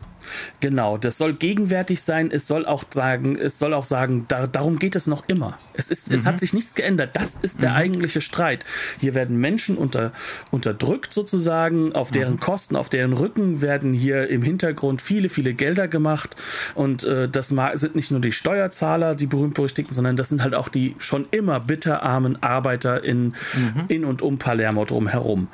Genau, 0.61 0.97
das 0.97 1.17
soll 1.17 1.33
gegenwärtig 1.33 2.01
sein. 2.01 2.31
Es 2.31 2.47
soll 2.47 2.65
auch 2.65 2.85
sagen, 2.89 3.35
es 3.35 3.59
soll 3.59 3.73
auch 3.73 3.83
sagen, 3.83 4.23
da, 4.29 4.47
darum 4.47 4.79
geht 4.79 4.95
es 4.95 5.07
noch 5.07 5.25
immer. 5.27 5.57
Es 5.73 5.89
ist, 5.89 6.09
mhm. 6.09 6.15
es 6.15 6.25
hat 6.25 6.35
mhm. 6.35 6.39
sich 6.39 6.53
nichts 6.53 6.73
geändert. 6.73 7.17
Das 7.17 7.35
ist 7.35 7.61
der 7.61 7.71
mhm. 7.71 7.75
eigentliche 7.75 8.21
Streit. 8.21 8.63
Hier 8.97 9.13
werden 9.13 9.35
Menschen 9.37 9.77
unter, 9.77 10.13
unterdrückt 10.51 11.13
sozusagen, 11.13 11.91
auf 11.93 12.11
deren 12.11 12.35
mhm. 12.35 12.39
Kosten, 12.39 12.77
auf 12.77 12.87
deren 12.87 13.11
Rücken 13.11 13.61
werden 13.61 13.93
hier 13.93 14.29
im 14.29 14.41
Hintergrund 14.41 15.01
viele, 15.01 15.27
viele 15.27 15.53
Gelder 15.53 15.89
gemacht. 15.89 16.37
Und 16.75 17.03
äh, 17.03 17.27
das 17.27 17.49
sind 17.49 17.95
nicht 17.95 18.11
nur 18.11 18.21
die 18.21 18.31
Steuerzahler, 18.31 19.15
die 19.15 19.27
berühmt-berüchtigten, 19.27 19.93
sondern 19.93 20.15
das 20.15 20.29
sind 20.29 20.43
halt 20.43 20.55
auch 20.55 20.69
die 20.69 20.95
schon 20.97 21.27
immer 21.31 21.59
bitterarmen 21.59 22.41
Arbeiter 22.41 23.03
in, 23.03 23.25
mhm. 23.25 23.83
in 23.89 24.05
und 24.05 24.21
um 24.21 24.37
Palermo 24.37 24.85
drumherum. 24.85 25.49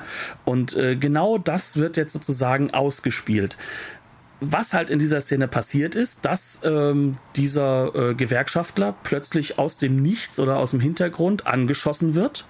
Und 0.45 0.75
äh, 0.75 0.95
genau 0.95 1.39
das 1.39 1.77
wird 1.77 1.97
jetzt 1.97 2.13
sozusagen 2.13 2.42
ausgespielt 2.73 3.57
was 4.45 4.73
halt 4.73 4.89
in 4.89 4.99
dieser 4.99 5.21
Szene 5.21 5.47
passiert 5.47 5.95
ist, 5.95 6.25
dass 6.25 6.59
ähm, 6.63 7.17
dieser 7.35 7.95
äh, 7.95 8.13
Gewerkschaftler 8.13 8.93
plötzlich 9.03 9.57
aus 9.57 9.77
dem 9.77 10.01
Nichts 10.01 10.39
oder 10.39 10.57
aus 10.57 10.71
dem 10.71 10.81
Hintergrund 10.81 11.47
angeschossen 11.47 12.13
wird 12.13 12.45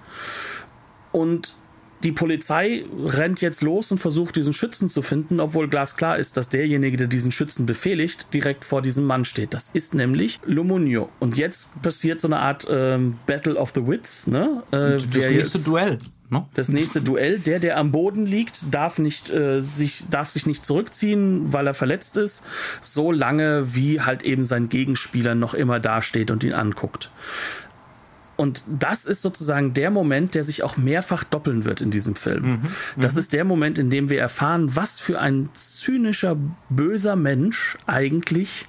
und 1.12 1.54
die 2.02 2.12
Polizei 2.12 2.84
rennt 3.02 3.40
jetzt 3.40 3.62
los 3.62 3.90
und 3.90 3.96
versucht, 3.96 4.36
diesen 4.36 4.52
Schützen 4.52 4.90
zu 4.90 5.00
finden, 5.00 5.40
obwohl 5.40 5.68
glasklar 5.68 6.18
ist, 6.18 6.36
dass 6.36 6.50
derjenige, 6.50 6.98
der 6.98 7.06
diesen 7.06 7.32
Schützen 7.32 7.64
befehligt, 7.64 8.26
direkt 8.34 8.66
vor 8.66 8.82
diesem 8.82 9.04
Mann 9.04 9.24
steht. 9.24 9.54
Das 9.54 9.70
ist 9.72 9.94
nämlich 9.94 10.38
Lumunio. 10.44 11.08
Und 11.18 11.38
jetzt 11.38 11.70
passiert 11.80 12.20
so 12.20 12.28
eine 12.28 12.40
Art 12.40 12.66
ähm, 12.68 13.16
Battle 13.26 13.54
of 13.54 13.72
the 13.74 13.86
Wits. 13.86 14.26
Ne? 14.26 14.62
Äh, 14.70 14.98
das 14.98 15.06
nächste 15.14 15.60
Duell. 15.60 15.98
Ne? 16.34 16.44
Das 16.54 16.68
nächste 16.68 17.00
Duell, 17.00 17.38
der, 17.38 17.60
der 17.60 17.78
am 17.78 17.92
Boden 17.92 18.26
liegt, 18.26 18.74
darf 18.74 18.98
nicht 18.98 19.30
äh, 19.30 19.62
sich 19.62 20.04
darf 20.10 20.30
sich 20.30 20.46
nicht 20.46 20.66
zurückziehen, 20.66 21.52
weil 21.52 21.68
er 21.68 21.74
verletzt 21.74 22.16
ist, 22.16 22.42
so 22.82 23.12
lange 23.12 23.76
wie 23.76 24.00
halt 24.00 24.24
eben 24.24 24.44
sein 24.44 24.68
Gegenspieler 24.68 25.36
noch 25.36 25.54
immer 25.54 25.78
dasteht 25.78 26.32
und 26.32 26.42
ihn 26.42 26.52
anguckt. 26.52 27.10
Und 28.36 28.64
das 28.66 29.04
ist 29.04 29.22
sozusagen 29.22 29.74
der 29.74 29.90
Moment, 29.90 30.34
der 30.34 30.44
sich 30.44 30.62
auch 30.62 30.76
mehrfach 30.76 31.24
doppeln 31.24 31.64
wird 31.64 31.80
in 31.80 31.90
diesem 31.90 32.16
Film. 32.16 32.42
Mhm, 32.44 32.60
das 32.96 33.14
mhm. 33.14 33.18
ist 33.20 33.32
der 33.32 33.44
Moment, 33.44 33.78
in 33.78 33.90
dem 33.90 34.08
wir 34.08 34.20
erfahren, 34.20 34.74
was 34.74 34.98
für 34.98 35.20
ein 35.20 35.50
zynischer, 35.54 36.36
böser 36.68 37.16
Mensch 37.16 37.78
eigentlich 37.86 38.66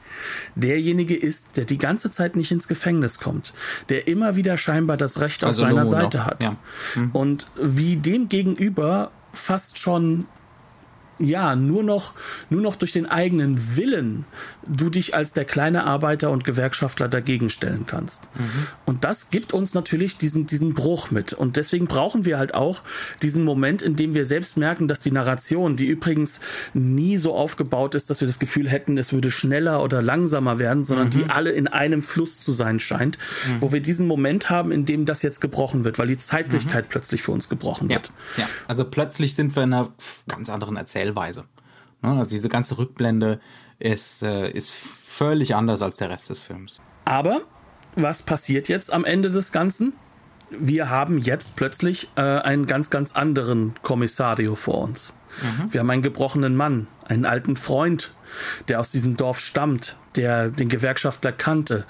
derjenige 0.56 1.16
ist, 1.16 1.58
der 1.58 1.66
die 1.66 1.78
ganze 1.78 2.12
Zeit 2.12 2.36
nicht 2.36 2.52
ins 2.52 2.68
Gefängnis 2.68 3.20
kommt, 3.20 3.54
der 3.90 4.08
immer 4.08 4.36
wieder 4.36 4.58
scheinbar 4.58 4.98
das 4.98 5.20
Recht 5.20 5.44
also 5.44 5.64
auf 5.64 5.70
seiner 5.70 5.88
Seite 5.88 6.20
noch. 6.20 6.26
hat. 6.26 6.44
Ja. 6.44 6.56
Mhm. 6.96 7.12
Und 7.12 7.48
wie 7.60 7.98
dem 7.98 8.30
gegenüber 8.30 9.12
fast 9.34 9.78
schon 9.80 10.26
ja, 11.20 11.56
nur 11.56 11.84
noch, 11.84 12.14
nur 12.50 12.62
noch 12.62 12.76
durch 12.76 12.92
den 12.92 13.06
eigenen 13.06 13.78
Willen 13.78 14.26
du 14.68 14.90
dich 14.90 15.16
als 15.16 15.34
der 15.34 15.46
kleine 15.46 15.84
Arbeiter 15.86 16.32
und 16.32 16.44
Gewerkschaftler 16.44 17.08
dagegen 17.08 17.50
stellen 17.50 17.86
kannst. 17.86 18.30
Mhm. 18.36 18.68
Und 18.86 19.04
das 19.04 19.30
gibt 19.30 19.54
uns 19.54 19.74
natürlich 19.74 20.18
diesen, 20.18 20.48
diesen 20.48 20.74
Bruch 20.74 21.12
mit. 21.12 21.34
Und 21.34 21.56
deswegen 21.56 21.88
brauchen 21.88 22.26
wir 22.26 22.38
halt 22.38 22.54
auch 22.54 22.82
diesen 23.22 23.44
Moment, 23.44 23.82
in 23.82 23.96
dem 23.96 24.14
wir 24.14 24.26
selbst 24.26 24.58
merken, 24.58 24.88
dass 24.88 25.00
die 25.00 25.12
Narration, 25.12 25.76
die 25.76 25.86
übrigens 25.86 26.40
nie 26.74 27.18
so 27.18 27.34
aufgebaut 27.34 27.96
ist, 27.96 28.10
dass 28.10 28.22
wir 28.22 28.28
das 28.28 28.40
Gefühl 28.40 28.70
hätten, 28.70 28.98
es 28.98 29.14
würde 29.14 29.32
schneller 29.32 29.84
oder 29.84 30.02
langsamer 30.02 30.60
werden, 30.60 30.84
sondern 30.84 31.08
mhm. 31.08 31.12
die 31.12 31.26
alle 31.26 31.52
in 31.52 31.68
einem 31.68 32.02
Fluss 32.02 32.40
zu 32.42 32.52
sein 32.52 32.80
scheint, 32.80 33.18
mhm. 33.48 33.62
wo 33.62 33.72
wir 33.72 33.82
diesen 33.82 34.08
Moment 34.08 34.50
haben, 34.50 34.72
in 34.72 34.86
dem 34.86 35.06
das 35.06 35.22
jetzt 35.22 35.42
gebrochen 35.42 35.84
wird, 35.84 36.00
weil 36.00 36.08
die 36.08 36.18
Zeitlichkeit 36.18 36.86
mhm. 36.86 36.90
plötzlich 36.90 37.22
für 37.22 37.32
uns 37.32 37.50
gebrochen 37.50 37.90
ja. 37.90 37.98
wird. 37.98 38.12
Ja, 38.38 38.50
also 38.68 38.84
plötzlich 38.84 39.36
sind 39.36 39.56
wir 39.56 39.64
in 39.64 39.74
einer 39.74 39.90
ganz 40.28 40.50
anderen 40.50 40.76
Erzählung 40.76 41.05
Erzählweise. 41.06 41.46
Ne, 42.02 42.18
also 42.18 42.30
diese 42.30 42.50
ganze 42.50 42.78
Rückblende 42.78 43.40
ist, 43.80 44.24
äh, 44.24 44.50
ist 44.50 44.72
völlig 44.72 45.56
anders 45.56 45.82
als 45.82 45.98
der 45.98 46.10
Rest 46.10 46.30
des 46.30 46.40
Films. 46.40 46.80
Aber 47.06 47.42
was 47.96 48.22
passiert 48.22 48.68
jetzt 48.68 48.92
am 48.92 49.06
Ende 49.06 49.30
des 49.30 49.52
Ganzen? 49.52 49.94
Wir 50.50 50.90
haben 50.90 51.20
jetzt 51.20 51.56
plötzlich 51.56 52.10
äh, 52.16 52.22
einen 52.22 52.66
ganz, 52.66 52.90
ganz 52.90 53.14
anderen 53.14 53.74
Kommissario 53.82 54.56
vor 54.56 54.82
uns. 54.82 55.14
Mhm. 55.42 55.74
Wir 55.74 55.80
haben 55.80 55.90
einen 55.90 56.04
gebrochenen 56.04 56.56
Mann, 56.56 56.88
einen 57.06 57.26
alten 57.26 57.58
Freund, 57.58 58.14
der 58.68 58.80
aus 58.80 58.92
diesem 58.92 59.18
Dorf 59.18 59.40
stammt, 59.40 59.98
der 60.16 60.50
den 60.50 60.70
Gewerkschaftler 60.70 61.32
kannte, 61.32 61.86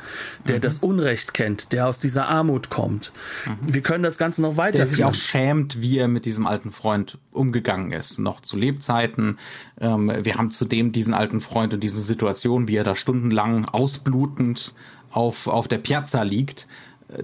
der 0.48 0.58
mhm. 0.58 0.62
das 0.62 0.78
Unrecht 0.80 1.34
kennt, 1.34 1.72
der 1.72 1.88
aus 1.88 2.00
dieser 2.00 2.28
Armut 2.28 2.70
kommt. 2.70 3.12
Mhm. 3.46 3.74
Wir 3.74 3.82
können 3.82 4.04
das 4.04 4.18
Ganze 4.18 4.41
noch 4.41 4.58
weiter. 4.58 4.78
Der 4.78 4.88
sich 4.88 5.04
auch 5.04 5.14
schämt, 5.14 5.82
wie 5.82 5.98
er 5.98 6.08
mit 6.08 6.26
diesem 6.26 6.48
alten 6.48 6.72
Freund 6.72 7.18
umgegangen 7.32 7.91
ist, 7.91 8.20
noch 8.20 8.41
zu 8.41 8.58
Lebzeiten. 8.58 9.38
Ähm, 9.80 10.12
wir 10.24 10.36
haben 10.36 10.52
zudem 10.52 10.91
diesen 10.91 11.14
alten 11.14 11.41
Freund 11.41 11.74
und 11.74 11.84
diese 11.84 12.02
Situation, 12.02 12.68
wie 12.68 12.76
er 12.76 12.84
da 12.84 12.96
stundenlang 12.96 13.66
ausblutend 13.66 14.74
auf, 15.12 15.48
auf 15.48 15.68
der 15.68 15.78
Piazza 15.78 16.24
liegt. 16.24 16.68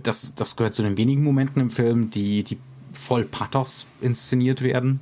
Das, 0.04 0.36
das 0.36 0.56
gehört 0.56 0.74
zu 0.74 0.84
den 0.84 0.98
wenigen 0.98 1.24
Momenten 1.24 1.62
im 1.62 1.72
Film, 1.72 2.12
die, 2.12 2.44
die 2.44 2.58
voll 2.94 3.26
Pathos 3.26 3.86
inszeniert 4.00 4.62
werden 4.62 5.00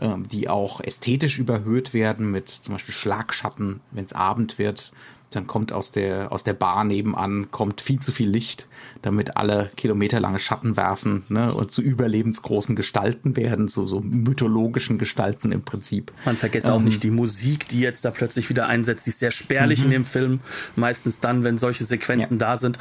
die 0.00 0.48
auch 0.48 0.80
ästhetisch 0.80 1.38
überhöht 1.38 1.94
werden 1.94 2.30
mit 2.30 2.48
zum 2.48 2.74
Beispiel 2.74 2.94
Schlagschatten, 2.94 3.80
wenn 3.90 4.04
es 4.04 4.12
Abend 4.12 4.58
wird. 4.58 4.92
Dann 5.30 5.46
kommt 5.46 5.72
aus 5.72 5.92
der, 5.92 6.30
aus 6.30 6.44
der 6.44 6.52
Bar 6.52 6.84
nebenan 6.84 7.50
kommt 7.50 7.80
viel 7.80 8.00
zu 8.00 8.12
viel 8.12 8.28
Licht, 8.28 8.68
damit 9.00 9.36
alle 9.36 9.70
kilometerlange 9.76 10.38
Schatten 10.38 10.76
werfen 10.76 11.24
ne, 11.30 11.54
und 11.54 11.72
zu 11.72 11.80
überlebensgroßen 11.80 12.76
Gestalten 12.76 13.34
werden, 13.34 13.68
so, 13.68 13.86
so 13.86 14.00
mythologischen 14.00 14.98
Gestalten 14.98 15.50
im 15.50 15.62
Prinzip. 15.62 16.12
Man 16.26 16.36
vergisst 16.36 16.66
ähm, 16.66 16.74
auch 16.74 16.80
nicht 16.80 17.02
die 17.02 17.10
Musik, 17.10 17.66
die 17.68 17.80
jetzt 17.80 18.04
da 18.04 18.10
plötzlich 18.10 18.50
wieder 18.50 18.66
einsetzt. 18.66 19.06
Die 19.06 19.10
ist 19.10 19.20
sehr 19.20 19.30
spärlich 19.30 19.80
mhm. 19.80 19.84
in 19.86 19.90
dem 19.90 20.04
Film, 20.04 20.40
meistens 20.76 21.20
dann, 21.20 21.44
wenn 21.44 21.58
solche 21.58 21.84
Sequenzen 21.84 22.38
ja. 22.38 22.50
da 22.50 22.58
sind. 22.58 22.78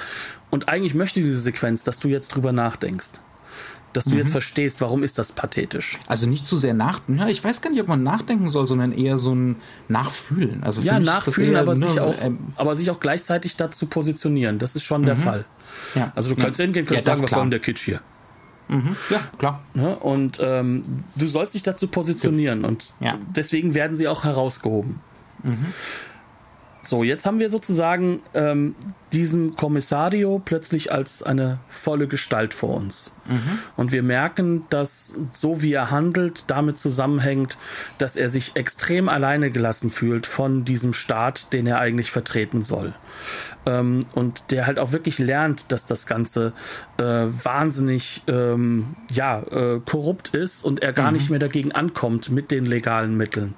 Und 0.49 0.67
eigentlich 0.67 0.93
möchte 0.93 1.21
diese 1.21 1.39
Sequenz, 1.39 1.83
dass 1.83 1.99
du 1.99 2.09
jetzt 2.09 2.35
drüber 2.35 2.51
nachdenkst 2.51 3.21
dass 3.93 4.05
du 4.05 4.11
mhm. 4.11 4.17
jetzt 4.17 4.29
verstehst, 4.31 4.81
warum 4.81 5.03
ist 5.03 5.17
das 5.17 5.31
pathetisch. 5.31 5.99
Also 6.07 6.27
nicht 6.27 6.45
zu 6.45 6.57
sehr 6.57 6.73
nach, 6.73 7.01
ja, 7.07 7.27
ich 7.27 7.43
weiß 7.43 7.61
gar 7.61 7.69
nicht, 7.69 7.81
ob 7.81 7.87
man 7.87 8.03
nachdenken 8.03 8.49
soll, 8.49 8.67
sondern 8.67 8.91
eher 8.91 9.17
so 9.17 9.33
ein 9.33 9.57
Nachfühlen. 9.89 10.63
Also 10.63 10.81
ja, 10.81 10.99
nachfühlen, 10.99 11.55
aber, 11.55 11.75
ne, 11.75 11.87
sich 11.87 11.99
auch, 11.99 12.15
ähm, 12.23 12.39
aber 12.55 12.75
sich 12.75 12.89
auch 12.89 12.99
gleichzeitig 12.99 13.57
dazu 13.57 13.85
positionieren. 13.85 14.59
Das 14.59 14.75
ist 14.75 14.83
schon 14.83 15.01
mhm. 15.01 15.05
der 15.07 15.15
Fall. 15.15 15.45
Ja. 15.95 16.11
Also 16.15 16.29
du 16.29 16.35
kannst 16.35 16.59
ja. 16.59 16.65
hingehen, 16.65 16.85
kannst 16.85 17.07
ja, 17.07 17.15
sagen, 17.15 17.23
was 17.23 17.31
soll 17.31 17.41
denn 17.41 17.51
der 17.51 17.59
Kitsch 17.59 17.83
hier? 17.83 18.01
Mhm. 18.67 18.95
Ja, 19.09 19.21
klar. 19.37 19.61
Und 19.99 20.39
ähm, 20.41 20.83
du 21.15 21.27
sollst 21.27 21.53
dich 21.53 21.63
dazu 21.63 21.87
positionieren 21.87 22.63
und 22.63 22.93
deswegen 23.35 23.73
werden 23.73 23.97
sie 23.97 24.07
auch 24.07 24.23
herausgehoben. 24.23 25.01
Mhm. 25.43 25.67
So, 26.81 27.03
jetzt 27.03 27.25
haben 27.25 27.39
wir 27.39 27.49
sozusagen 27.49 28.21
ähm, 28.33 28.75
diesen 29.13 29.55
Kommissario 29.55 30.41
plötzlich 30.43 30.91
als 30.91 31.21
eine 31.23 31.59
volle 31.69 32.07
Gestalt 32.07 32.53
vor 32.53 32.75
uns. 32.75 33.13
Mhm. 33.27 33.59
Und 33.75 33.91
wir 33.91 34.03
merken, 34.03 34.65
dass 34.69 35.15
so 35.31 35.61
wie 35.61 35.73
er 35.73 35.91
handelt, 35.91 36.45
damit 36.47 36.79
zusammenhängt, 36.79 37.57
dass 37.97 38.15
er 38.15 38.29
sich 38.29 38.55
extrem 38.55 39.09
alleine 39.09 39.51
gelassen 39.51 39.89
fühlt 39.89 40.27
von 40.27 40.65
diesem 40.65 40.93
Staat, 40.93 41.53
den 41.53 41.67
er 41.67 41.79
eigentlich 41.79 42.11
vertreten 42.11 42.63
soll. 42.63 42.93
Ähm, 43.65 44.05
und 44.13 44.43
der 44.49 44.65
halt 44.65 44.79
auch 44.79 44.91
wirklich 44.91 45.19
lernt, 45.19 45.71
dass 45.71 45.85
das 45.85 46.07
Ganze 46.07 46.53
äh, 46.97 47.03
wahnsinnig 47.03 48.23
ähm, 48.27 48.95
ja, 49.11 49.41
äh, 49.41 49.79
korrupt 49.85 50.29
ist 50.29 50.65
und 50.65 50.81
er 50.81 50.93
gar 50.93 51.11
mhm. 51.11 51.17
nicht 51.17 51.29
mehr 51.29 51.37
dagegen 51.37 51.71
ankommt 51.71 52.31
mit 52.31 52.49
den 52.49 52.65
legalen 52.65 53.15
Mitteln. 53.17 53.53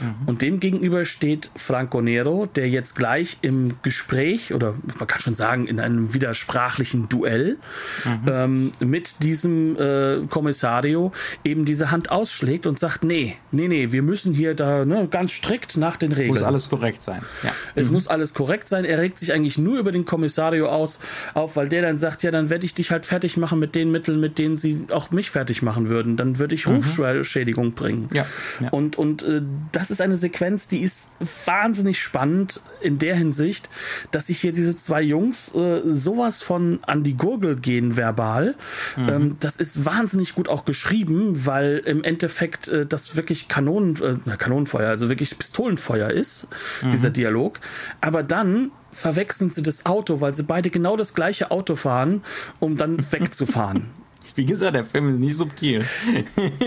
Mhm. 0.00 0.28
Und 0.28 0.42
dem 0.42 0.60
gegenüber 0.60 1.04
steht 1.04 1.50
Franco 1.56 2.00
Nero, 2.00 2.46
der 2.46 2.68
jetzt 2.68 2.94
gleich 2.94 3.38
im 3.42 3.82
Gespräch 3.82 4.54
oder 4.54 4.74
man 4.98 5.06
kann 5.06 5.20
schon 5.20 5.34
sagen, 5.34 5.66
in 5.66 5.80
einem 5.80 6.12
widersprachlichen 6.14 7.08
Duell 7.08 7.56
mhm. 8.04 8.28
ähm, 8.28 8.72
mit 8.80 9.22
diesem 9.22 9.76
äh, 9.78 10.26
Kommissario 10.28 11.12
eben 11.44 11.64
diese 11.64 11.90
Hand 11.90 12.10
ausschlägt 12.10 12.66
und 12.66 12.78
sagt, 12.78 13.04
nee, 13.04 13.36
nee, 13.50 13.68
nee, 13.68 13.92
wir 13.92 14.02
müssen 14.02 14.34
hier 14.34 14.54
da 14.54 14.84
ne, 14.84 15.08
ganz 15.10 15.32
strikt 15.32 15.76
nach 15.76 15.96
den 15.96 16.12
Regeln. 16.12 16.34
Muss 16.34 16.42
alles 16.42 16.68
korrekt 16.68 17.02
sein. 17.02 17.22
Ja. 17.42 17.52
Es 17.74 17.88
mhm. 17.88 17.94
muss 17.94 18.08
alles 18.08 18.34
korrekt 18.34 18.68
sein. 18.68 18.84
Er 18.84 18.98
regt 18.98 19.18
sich 19.18 19.32
eigentlich 19.32 19.58
nur 19.58 19.78
über 19.78 19.92
den 19.92 20.04
Kommissario 20.04 20.68
aus, 20.68 21.00
auf, 21.34 21.56
weil 21.56 21.68
der 21.68 21.82
dann 21.82 21.98
sagt, 21.98 22.22
ja, 22.22 22.30
dann 22.30 22.50
werde 22.50 22.66
ich 22.66 22.74
dich 22.74 22.90
halt 22.90 23.06
fertig 23.06 23.36
machen 23.36 23.58
mit 23.58 23.74
den 23.74 23.90
Mitteln, 23.90 24.20
mit 24.20 24.38
denen 24.38 24.56
sie 24.56 24.86
auch 24.90 25.10
mich 25.10 25.30
fertig 25.30 25.62
machen 25.62 25.88
würden. 25.88 26.16
Dann 26.16 26.38
würde 26.38 26.54
ich 26.54 26.66
mhm. 26.66 26.82
Rufschädigung 26.98 27.72
bringen. 27.72 28.08
Ja. 28.12 28.26
ja. 28.60 28.68
Und, 28.70 28.96
und 28.96 29.22
äh, 29.22 29.42
das 29.72 29.90
ist 29.90 30.00
eine 30.00 30.18
Sequenz, 30.18 30.68
die 30.68 30.80
ist 30.80 31.08
wahnsinnig 31.44 32.00
spannend 32.00 32.60
in 32.80 32.98
der 32.98 33.16
Hinsicht, 33.16 33.68
dass 34.10 34.28
sich 34.28 34.40
hier 34.40 34.52
diese 34.52 34.76
zwei 34.88 35.02
Jungs 35.02 35.54
äh, 35.54 35.82
sowas 35.84 36.40
von 36.40 36.78
an 36.86 37.02
die 37.04 37.14
Gurgel 37.14 37.56
gehen 37.56 37.98
verbal. 37.98 38.54
Mhm. 38.96 39.08
Ähm, 39.08 39.36
das 39.38 39.56
ist 39.56 39.84
wahnsinnig 39.84 40.34
gut 40.34 40.48
auch 40.48 40.64
geschrieben, 40.64 41.44
weil 41.44 41.82
im 41.84 42.02
Endeffekt 42.04 42.68
äh, 42.68 42.86
das 42.86 43.14
wirklich 43.14 43.48
Kanonen, 43.48 43.96
äh, 44.26 44.36
Kanonenfeuer, 44.38 44.88
also 44.88 45.10
wirklich 45.10 45.36
Pistolenfeuer 45.36 46.08
ist, 46.08 46.46
mhm. 46.82 46.90
dieser 46.90 47.10
Dialog. 47.10 47.60
Aber 48.00 48.22
dann 48.22 48.70
verwechseln 48.90 49.50
sie 49.50 49.62
das 49.62 49.84
Auto, 49.84 50.22
weil 50.22 50.32
sie 50.32 50.42
beide 50.42 50.70
genau 50.70 50.96
das 50.96 51.12
gleiche 51.12 51.50
Auto 51.50 51.76
fahren, 51.76 52.22
um 52.58 52.78
dann 52.78 52.98
wegzufahren. 53.12 53.97
Wie 54.38 54.46
gesagt, 54.46 54.76
der 54.76 54.84
Film 54.84 55.08
ist 55.08 55.18
nicht 55.18 55.36
subtil. 55.36 55.84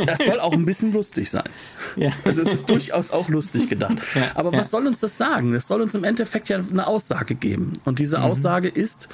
Das 0.06 0.20
soll 0.20 0.42
auch 0.42 0.52
ein 0.52 0.66
bisschen 0.66 0.92
lustig 0.92 1.30
sein. 1.30 1.48
Ja. 1.96 2.12
Also 2.26 2.42
es 2.42 2.50
ist 2.50 2.70
durchaus 2.70 3.12
auch 3.12 3.30
lustig 3.30 3.70
gedacht. 3.70 3.96
Ja, 4.14 4.24
Aber 4.36 4.52
was 4.52 4.72
soll 4.72 4.86
uns 4.88 5.00
das 5.00 5.18
sagen? 5.18 5.54
Es 5.54 5.70
soll 5.70 5.82
uns 5.82 5.96
im 5.96 6.04
Endeffekt 6.04 6.50
ja 6.50 6.58
eine 6.58 6.86
Aussage 6.86 7.34
geben. 7.34 7.72
Und 7.86 8.00
diese 8.00 8.18
mhm. 8.18 8.26
Aussage 8.26 8.68
ist, 8.68 9.08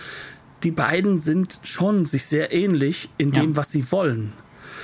die 0.64 0.72
beiden 0.72 1.20
sind 1.20 1.60
schon 1.62 2.06
sich 2.06 2.26
sehr 2.26 2.52
ähnlich 2.52 3.10
in 3.20 3.32
dem, 3.32 3.56
was 3.56 3.72
sie 3.72 3.92
wollen 3.92 4.34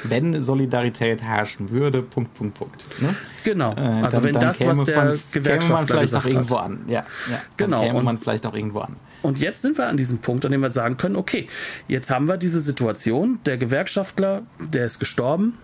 wenn 0.05 0.41
Solidarität 0.41 1.23
herrschen 1.23 1.69
würde, 1.69 2.01
Punkt, 2.01 2.33
Punkt, 2.33 2.55
Punkt. 2.55 2.85
Ne? 3.01 3.15
Genau. 3.45 3.73
Äh, 3.73 3.79
also 3.79 4.17
dann, 4.17 4.23
wenn 4.23 4.33
das, 4.33 4.59
was 4.59 4.83
der 4.83 4.95
von, 4.95 5.19
Gewerkschaftler 5.31 5.75
man 5.75 5.87
vielleicht 5.87 6.01
gesagt 6.01 6.25
auch 6.25 6.29
irgendwo 6.29 6.57
hat. 6.57 6.65
an. 6.65 6.81
Ja, 6.87 7.05
ja. 7.31 7.41
Genau. 7.55 7.81
Käme 7.81 8.03
man 8.03 8.19
vielleicht 8.19 8.45
auch 8.45 8.53
irgendwo 8.53 8.79
an. 8.79 8.97
Und 9.23 9.39
jetzt 9.39 9.63
sind 9.63 9.79
wir 9.79 9.87
an 9.87 9.97
diesem 9.97 10.19
Punkt, 10.19 10.45
an 10.45 10.51
dem 10.51 10.61
wir 10.61 10.69
sagen 10.69 10.97
können, 10.97 11.15
okay, 11.15 11.47
jetzt 11.87 12.11
haben 12.11 12.27
wir 12.27 12.37
diese 12.37 12.59
Situation, 12.59 13.39
der 13.45 13.57
Gewerkschaftler, 13.57 14.43
der 14.59 14.85
ist 14.85 14.99
gestorben, 14.99 15.57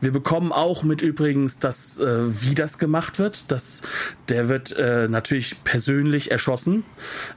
wir 0.00 0.12
bekommen 0.12 0.52
auch 0.52 0.82
mit 0.82 1.02
übrigens, 1.02 1.58
dass 1.58 1.98
äh, 1.98 2.42
wie 2.42 2.54
das 2.54 2.78
gemacht 2.78 3.18
wird. 3.18 3.50
Dass 3.50 3.82
der 4.28 4.48
wird 4.48 4.76
äh, 4.76 5.08
natürlich 5.08 5.62
persönlich 5.64 6.30
erschossen 6.30 6.84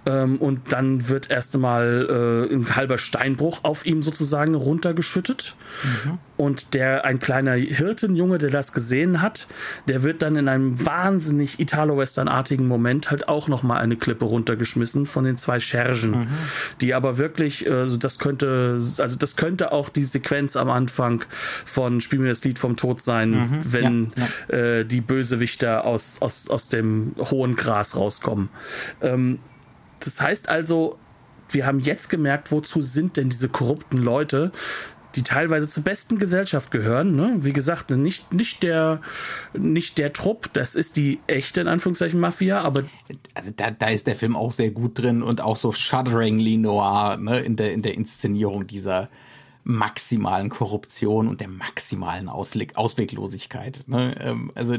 ähm, 0.06 0.38
und 0.38 0.72
dann 0.72 1.10
wird 1.10 1.30
erst 1.30 1.56
einmal 1.56 2.48
äh, 2.50 2.54
ein 2.54 2.76
halber 2.76 2.98
Steinbruch 2.98 3.64
auf 3.64 3.86
ihm 3.86 4.04
sozusagen 4.04 4.56
runtergeschüttet. 4.56 5.56
Mhm. 5.84 6.20
Und 6.42 6.74
der 6.74 7.06
ein 7.06 7.20
kleiner 7.20 7.54
Hirtenjunge, 7.54 8.40
der 8.40 8.50
das 8.50 8.74
gesehen 8.74 9.22
hat, 9.22 9.46
der 9.88 10.02
wird 10.02 10.24
dann 10.24 10.36
in 10.38 10.48
einem 10.48 10.84
wahnsinnig 10.84 11.60
Italo-Western-artigen 11.60 12.68
Moment 12.68 13.12
halt 13.12 13.30
auch 13.30 13.48
noch 13.48 13.62
mal 13.62 13.78
eine 13.78 13.96
Klippe 13.96 14.26
runtergeschmissen 14.26 15.06
von 15.06 15.24
den 15.24 15.38
zwei 15.38 15.60
Schergen, 15.60 16.10
mhm. 16.10 16.28
die 16.82 16.96
aber 16.96 17.20
wirklich, 17.20 17.70
also 17.70 17.96
das 17.96 18.18
könnte, 18.18 18.82
also 18.98 19.18
das 19.18 19.36
könnte 19.36 19.72
auch 19.72 19.90
die 19.90 20.04
Sequenz 20.04 20.56
am 20.56 20.72
Anfang 20.72 21.24
von 21.64 22.02
Spiel 22.02 22.18
mir 22.18 22.30
das 22.30 22.44
Lied 22.44 22.58
vom 22.58 22.76
Tod 22.76 23.04
sein, 23.04 23.30
mhm. 23.30 23.60
wenn 23.64 24.14
ja, 24.16 24.28
ja. 24.50 24.58
Äh, 24.58 24.86
die 24.86 25.02
Bösewichter 25.02 25.86
aus, 25.86 26.24
aus, 26.24 26.50
aus 26.50 26.70
dem 26.70 27.14
hohen 27.20 27.56
Gras 27.56 27.96
rauskommen. 27.96 28.50
Ähm, 29.04 29.38
das 30.00 30.20
heißt 30.20 30.50
also, 30.50 30.98
wir 31.54 31.66
haben 31.66 31.80
jetzt 31.80 32.10
gemerkt, 32.10 32.52
wozu 32.52 32.82
sind 32.82 33.18
denn 33.18 33.30
diese 33.30 33.50
korrupten 33.50 33.98
Leute, 33.98 34.52
die 35.16 35.24
teilweise 35.24 35.70
zur 35.70 35.84
besten 35.84 36.18
Gesellschaft 36.18 36.72
gehören. 36.72 37.16
Ne? 37.16 37.38
Wie 37.40 37.54
gesagt, 37.54 37.90
nicht, 37.92 38.34
nicht, 38.34 38.64
der, 38.64 39.02
nicht 39.54 39.98
der 39.98 40.14
Trupp, 40.14 40.50
das 40.54 40.76
ist 40.76 40.98
die 40.98 41.20
echte, 41.28 41.62
in 41.62 41.68
Anführungszeichen, 41.68 42.20
Mafia, 42.20 42.62
aber. 42.62 42.84
Also 43.34 43.52
da, 43.56 43.72
da 43.72 43.88
ist 43.88 44.08
der 44.08 44.16
Film 44.16 44.36
auch 44.36 44.52
sehr 44.52 44.72
gut 44.72 45.00
drin 45.00 45.24
und 45.24 45.42
auch 45.42 45.58
so 45.58 45.72
shudderingly 45.72 46.58
noir 46.58 47.18
ne? 47.18 47.40
in, 47.40 47.56
der, 47.56 47.74
in 47.74 47.82
der 47.82 47.96
Inszenierung 47.96 48.68
dieser 48.68 49.10
maximalen 49.64 50.50
Korruption 50.50 51.28
und 51.28 51.40
der 51.40 51.48
maximalen 51.48 52.30
Ausleg 52.30 52.78
Ausweglosigkeit. 52.78 53.84
Ne? 53.88 54.16
Ähm, 54.20 54.52
also 54.56 54.78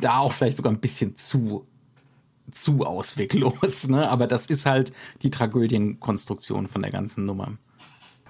da 0.00 0.18
auch 0.18 0.32
vielleicht 0.32 0.56
sogar 0.56 0.72
ein 0.72 0.80
bisschen 0.80 1.16
zu 1.16 1.66
zu 2.50 2.84
ausweglos, 2.84 3.88
ne? 3.88 4.08
Aber 4.10 4.26
das 4.26 4.46
ist 4.46 4.66
halt 4.66 4.92
die 5.22 5.30
Tragödienkonstruktion 5.30 6.68
von 6.68 6.82
der 6.82 6.90
ganzen 6.90 7.24
Nummer. 7.24 7.56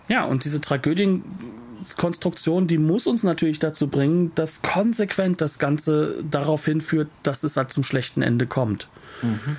Ja, 0.09 0.25
und 0.25 0.45
diese 0.45 0.61
Tragödienkonstruktion, 0.61 2.67
die 2.67 2.79
muss 2.79 3.07
uns 3.07 3.23
natürlich 3.23 3.59
dazu 3.59 3.89
bringen, 3.89 4.33
dass 4.35 4.63
konsequent 4.63 5.41
das 5.41 5.59
Ganze 5.59 6.23
darauf 6.29 6.65
hinführt, 6.65 7.09
dass 7.23 7.45
es 7.45 7.57
halt 7.57 7.71
zum 7.71 7.85
schlechten 7.85 8.23
Ende 8.23 8.47
kommt. 8.47 8.89
Mhm. 9.23 9.57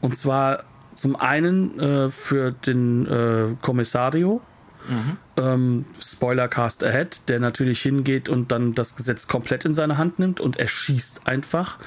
Und 0.00 0.16
zwar 0.16 0.64
zum 0.94 1.16
einen 1.16 1.78
äh, 1.78 2.10
für 2.10 2.52
den 2.52 3.06
äh, 3.06 3.56
Kommissario, 3.60 4.40
mhm. 4.88 5.16
ähm, 5.36 5.84
Spoilercast 6.00 6.84
Ahead, 6.84 7.20
der 7.28 7.40
natürlich 7.40 7.82
hingeht 7.82 8.28
und 8.28 8.52
dann 8.52 8.74
das 8.74 8.96
Gesetz 8.96 9.28
komplett 9.28 9.64
in 9.64 9.74
seine 9.74 9.98
Hand 9.98 10.18
nimmt 10.18 10.40
und 10.40 10.58
erschießt 10.58 11.26
einfach 11.26 11.78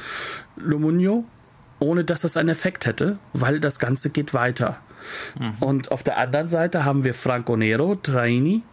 Lomunio, 0.55 1.25
ohne 1.79 2.03
dass 2.03 2.21
das 2.21 2.37
einen 2.37 2.49
Effekt 2.49 2.85
hätte, 2.85 3.17
weil 3.33 3.59
das 3.59 3.79
Ganze 3.79 4.09
geht 4.09 4.33
weiter. 4.33 4.77
Mhm. 5.39 5.53
Und 5.59 5.91
auf 5.91 6.03
der 6.03 6.17
anderen 6.17 6.49
Seite 6.49 6.85
haben 6.85 7.03
wir 7.03 7.13
Franco 7.13 7.55
Nero, 7.55 7.95
Traini, 7.95 8.63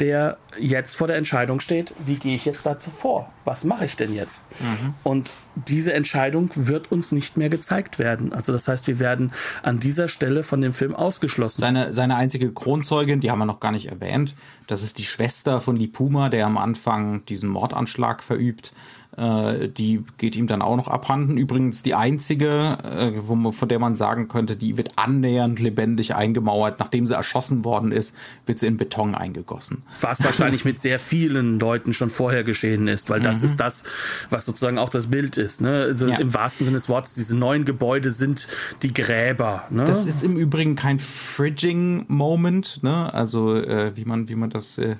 der 0.00 0.38
jetzt 0.58 0.96
vor 0.96 1.06
der 1.06 1.16
Entscheidung 1.16 1.60
steht, 1.60 1.94
wie 2.04 2.16
gehe 2.16 2.34
ich 2.34 2.44
jetzt 2.44 2.66
dazu 2.66 2.90
vor? 2.90 3.32
Was 3.44 3.64
mache 3.64 3.84
ich 3.84 3.96
denn 3.96 4.14
jetzt? 4.14 4.44
Mhm. 4.60 4.94
Und 5.02 5.30
diese 5.54 5.92
Entscheidung 5.92 6.50
wird 6.54 6.92
uns 6.92 7.12
nicht 7.12 7.36
mehr 7.36 7.48
gezeigt 7.48 7.98
werden. 7.98 8.32
Also 8.32 8.52
das 8.52 8.68
heißt, 8.68 8.86
wir 8.86 8.98
werden 8.98 9.32
an 9.62 9.80
dieser 9.80 10.08
Stelle 10.08 10.42
von 10.42 10.60
dem 10.60 10.72
Film 10.72 10.94
ausgeschlossen. 10.94 11.60
Seine, 11.60 11.92
seine 11.92 12.16
einzige 12.16 12.52
Kronzeugin, 12.52 13.20
die 13.20 13.30
haben 13.30 13.38
wir 13.38 13.46
noch 13.46 13.60
gar 13.60 13.72
nicht 13.72 13.86
erwähnt, 13.86 14.34
das 14.66 14.82
ist 14.82 14.98
die 14.98 15.04
Schwester 15.04 15.60
von 15.60 15.76
Lipuma, 15.76 16.28
der 16.28 16.46
am 16.46 16.58
Anfang 16.58 17.24
diesen 17.26 17.48
Mordanschlag 17.48 18.22
verübt. 18.22 18.72
Äh, 19.16 19.68
die 19.68 20.04
geht 20.16 20.36
ihm 20.36 20.46
dann 20.46 20.62
auch 20.62 20.76
noch 20.76 20.88
abhanden. 20.88 21.36
Übrigens 21.36 21.82
die 21.82 21.94
einzige, 21.94 22.78
äh, 22.82 23.12
wo 23.26 23.34
man, 23.34 23.52
von 23.52 23.68
der 23.68 23.78
man 23.78 23.94
sagen 23.94 24.28
könnte, 24.28 24.56
die 24.56 24.76
wird 24.76 24.92
annähernd 24.96 25.60
lebendig 25.60 26.14
eingemauert. 26.14 26.78
Nachdem 26.78 27.06
sie 27.06 27.14
erschossen 27.14 27.64
worden 27.64 27.92
ist, 27.92 28.14
wird 28.46 28.58
sie 28.58 28.66
in 28.66 28.78
Beton 28.78 29.14
eingegossen. 29.14 29.82
Was 30.00 30.24
wahrscheinlich 30.24 30.64
mit 30.64 30.78
sehr 30.78 30.98
vielen 30.98 31.60
Leuten 31.60 31.92
schon 31.92 32.08
vorher 32.08 32.42
geschehen 32.42 32.88
ist, 32.88 33.10
weil 33.10 33.20
das 33.20 33.40
mhm. 33.40 33.44
ist 33.44 33.56
das, 33.60 33.84
was 34.30 34.46
sozusagen 34.46 34.78
auch 34.78 34.88
das 34.88 35.08
Bild 35.08 35.36
ist. 35.36 35.60
Ne? 35.60 35.82
Also 35.88 36.08
ja. 36.08 36.16
Im 36.16 36.32
wahrsten 36.32 36.64
Sinne 36.64 36.78
des 36.78 36.88
Wortes, 36.88 37.14
diese 37.14 37.36
neuen 37.36 37.64
Gebäude 37.64 38.12
sind 38.12 38.48
die 38.82 38.94
Gräber. 38.94 39.64
Ne? 39.70 39.84
Das 39.84 40.06
ist 40.06 40.22
im 40.22 40.36
Übrigen 40.36 40.74
kein 40.74 40.98
Fridging-Moment, 40.98 42.82
ne? 42.82 43.12
also 43.12 43.56
äh, 43.56 43.94
wie 43.94 44.04
man 44.04 44.28
wie 44.28 44.36
man 44.36 44.50
das 44.50 44.78
äh, 44.78 44.96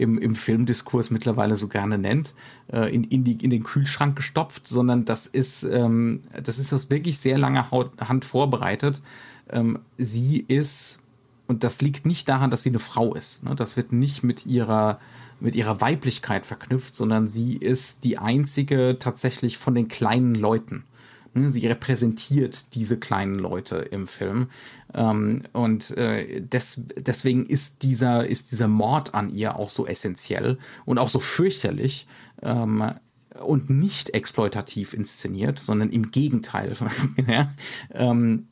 im, 0.00 0.16
im 0.16 0.34
Filmdiskurs 0.34 1.10
mittlerweile 1.10 1.56
so 1.56 1.68
gerne 1.68 1.98
nennt, 1.98 2.32
äh, 2.72 2.92
in, 2.92 3.04
in, 3.04 3.22
die, 3.22 3.32
in 3.32 3.50
den 3.50 3.62
Kühlschrank 3.62 4.16
gestopft, 4.16 4.66
sondern 4.66 5.04
das 5.04 5.26
ist, 5.26 5.62
ähm, 5.64 6.22
das 6.42 6.58
ist 6.58 6.72
aus 6.72 6.88
wirklich 6.88 7.18
sehr 7.18 7.36
langer 7.36 7.70
Hand 7.70 8.24
vorbereitet. 8.24 9.02
Ähm, 9.50 9.78
sie 9.98 10.38
ist, 10.40 11.00
und 11.48 11.64
das 11.64 11.82
liegt 11.82 12.06
nicht 12.06 12.28
daran, 12.30 12.50
dass 12.50 12.62
sie 12.62 12.70
eine 12.70 12.78
Frau 12.78 13.14
ist. 13.14 13.44
Ne? 13.44 13.54
Das 13.54 13.76
wird 13.76 13.92
nicht 13.92 14.22
mit 14.22 14.46
ihrer, 14.46 15.00
mit 15.38 15.54
ihrer 15.54 15.82
Weiblichkeit 15.82 16.46
verknüpft, 16.46 16.94
sondern 16.94 17.28
sie 17.28 17.56
ist 17.56 18.02
die 18.02 18.16
einzige 18.16 18.96
tatsächlich 18.98 19.58
von 19.58 19.74
den 19.74 19.88
kleinen 19.88 20.34
Leuten. 20.34 20.84
Ne, 21.32 21.52
sie 21.52 21.66
repräsentiert 21.66 22.74
diese 22.74 22.98
kleinen 22.98 23.36
Leute 23.36 23.76
im 23.76 24.06
Film. 24.06 24.48
Ähm, 24.92 25.42
und 25.52 25.96
äh, 25.96 26.40
des, 26.40 26.82
deswegen 26.96 27.46
ist 27.46 27.82
dieser, 27.82 28.26
ist 28.26 28.50
dieser 28.50 28.68
Mord 28.68 29.14
an 29.14 29.30
ihr 29.30 29.56
auch 29.56 29.70
so 29.70 29.86
essentiell 29.86 30.58
und 30.84 30.98
auch 30.98 31.08
so 31.08 31.20
fürchterlich. 31.20 32.06
Ähm, 32.42 32.94
und 33.40 33.70
nicht 33.70 34.10
exploitativ 34.10 34.92
inszeniert, 34.92 35.60
sondern 35.60 35.90
im 35.90 36.10
Gegenteil. 36.10 36.76
ja, 37.28 37.54
ähm, 37.92 38.48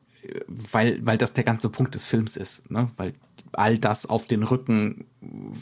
weil, 0.47 1.05
weil 1.05 1.19
das 1.19 1.35
der 1.35 1.45
ganze 1.45 1.69
Punkt 1.69 1.95
des 1.95 2.07
Films 2.07 2.37
ist. 2.37 2.71
Ne? 2.71 2.91
Weil 2.97 3.15
all 3.53 3.79
das 3.79 4.07
auf 4.07 4.27
den 4.27 4.43
Rücken 4.43 5.05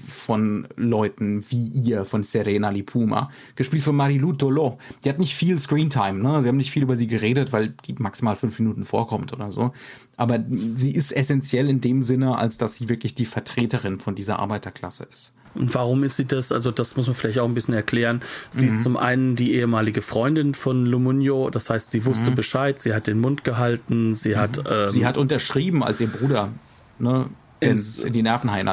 von 0.08 0.68
Leuten 0.76 1.44
wie 1.48 1.68
ihr, 1.68 2.04
von 2.04 2.24
Serena 2.24 2.70
Lipuma, 2.70 3.30
gespielt 3.54 3.84
von 3.84 3.96
Marilou 3.96 4.32
Dolo. 4.32 4.78
Die 5.04 5.08
hat 5.08 5.18
nicht 5.18 5.34
viel 5.34 5.58
Screentime, 5.58 6.22
ne? 6.22 6.42
Wir 6.42 6.48
haben 6.48 6.56
nicht 6.56 6.70
viel 6.70 6.82
über 6.82 6.96
sie 6.96 7.06
geredet, 7.06 7.52
weil 7.52 7.74
die 7.86 7.94
maximal 7.98 8.36
fünf 8.36 8.58
Minuten 8.58 8.84
vorkommt 8.84 9.32
oder 9.32 9.50
so. 9.50 9.72
Aber 10.16 10.42
sie 10.76 10.92
ist 10.92 11.12
essentiell 11.12 11.68
in 11.68 11.80
dem 11.80 12.02
Sinne, 12.02 12.36
als 12.38 12.58
dass 12.58 12.76
sie 12.76 12.88
wirklich 12.88 13.14
die 13.14 13.26
Vertreterin 13.26 13.98
von 13.98 14.14
dieser 14.14 14.38
Arbeiterklasse 14.38 15.06
ist. 15.10 15.32
Und 15.54 15.74
warum 15.74 16.04
ist 16.04 16.16
sie 16.16 16.26
das? 16.26 16.52
Also 16.52 16.70
das 16.70 16.96
muss 16.96 17.06
man 17.06 17.16
vielleicht 17.16 17.38
auch 17.38 17.48
ein 17.48 17.54
bisschen 17.54 17.74
erklären. 17.74 18.20
Sie 18.50 18.66
mhm. 18.66 18.68
ist 18.68 18.82
zum 18.82 18.96
einen 18.96 19.36
die 19.36 19.54
ehemalige 19.54 20.02
Freundin 20.02 20.52
von 20.52 20.84
Lumunio, 20.84 21.48
das 21.48 21.70
heißt, 21.70 21.90
sie 21.90 22.04
wusste 22.04 22.30
mhm. 22.30 22.34
Bescheid, 22.34 22.80
sie 22.80 22.92
hat 22.92 23.06
den 23.06 23.20
Mund 23.20 23.42
gehalten, 23.42 24.14
sie 24.14 24.34
mhm. 24.34 24.36
hat... 24.36 24.62
Ähm, 24.68 24.90
sie 24.90 25.06
hat 25.06 25.16
unterschrieben 25.16 25.82
als 25.82 26.00
ihr 26.00 26.08
Bruder. 26.08 26.50
Ne? 26.98 27.30
Ins, 27.60 28.04
in 28.04 28.12
die 28.12 28.22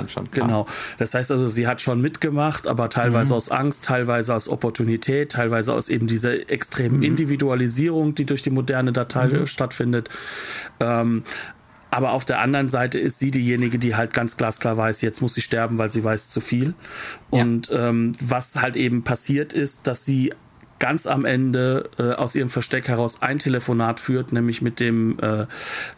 schon. 0.10 0.30
Klar. 0.32 0.48
Genau. 0.48 0.68
Das 0.98 1.14
heißt 1.14 1.32
also, 1.32 1.48
sie 1.48 1.68
hat 1.68 1.82
schon 1.82 2.02
mitgemacht, 2.02 2.68
aber 2.68 2.90
teilweise 2.90 3.34
mhm. 3.34 3.38
aus 3.38 3.50
Angst, 3.50 3.86
teilweise 3.86 4.34
aus 4.34 4.48
Opportunität, 4.48 5.32
teilweise 5.32 5.74
aus 5.74 5.90
eben 5.90 6.08
dieser 6.08 6.50
extremen 6.50 6.98
mhm. 6.98 7.04
Individualisierung, 7.04 8.16
die 8.16 8.26
durch 8.26 8.42
die 8.42 8.50
moderne 8.50 8.92
Datei 8.92 9.28
mhm. 9.28 9.46
stattfindet. 9.46 10.10
Ähm, 10.80 11.24
aber 11.94 12.14
auf 12.14 12.26
der 12.26 12.40
anderen 12.40 12.70
Seite 12.70 12.98
ist 12.98 13.20
sie 13.20 13.30
diejenige, 13.30 13.78
die 13.78 13.96
halt 13.96 14.14
ganz 14.14 14.36
glasklar 14.36 14.78
weiß, 14.78 15.02
jetzt 15.02 15.22
muss 15.22 15.36
sie 15.36 15.42
sterben, 15.42 15.78
weil 15.78 15.92
sie 15.92 16.04
weiß 16.04 16.30
zu 16.30 16.42
viel. 16.42 16.74
Und 17.30 17.70
ja. 17.70 17.90
ähm, 17.90 18.14
was 18.20 18.60
halt 18.60 18.76
eben 18.76 19.04
passiert 19.04 19.54
ist, 19.54 19.86
dass 19.86 20.04
sie 20.04 20.34
ganz 20.80 21.08
am 21.08 21.26
Ende 21.26 21.90
äh, 21.98 22.12
aus 22.14 22.36
ihrem 22.36 22.50
Versteck 22.50 22.88
heraus 22.88 23.22
ein 23.22 23.40
Telefonat 23.40 24.00
führt, 24.00 24.34
nämlich 24.34 24.62
mit 24.62 24.80
dem 24.80 25.18
äh, 25.20 25.46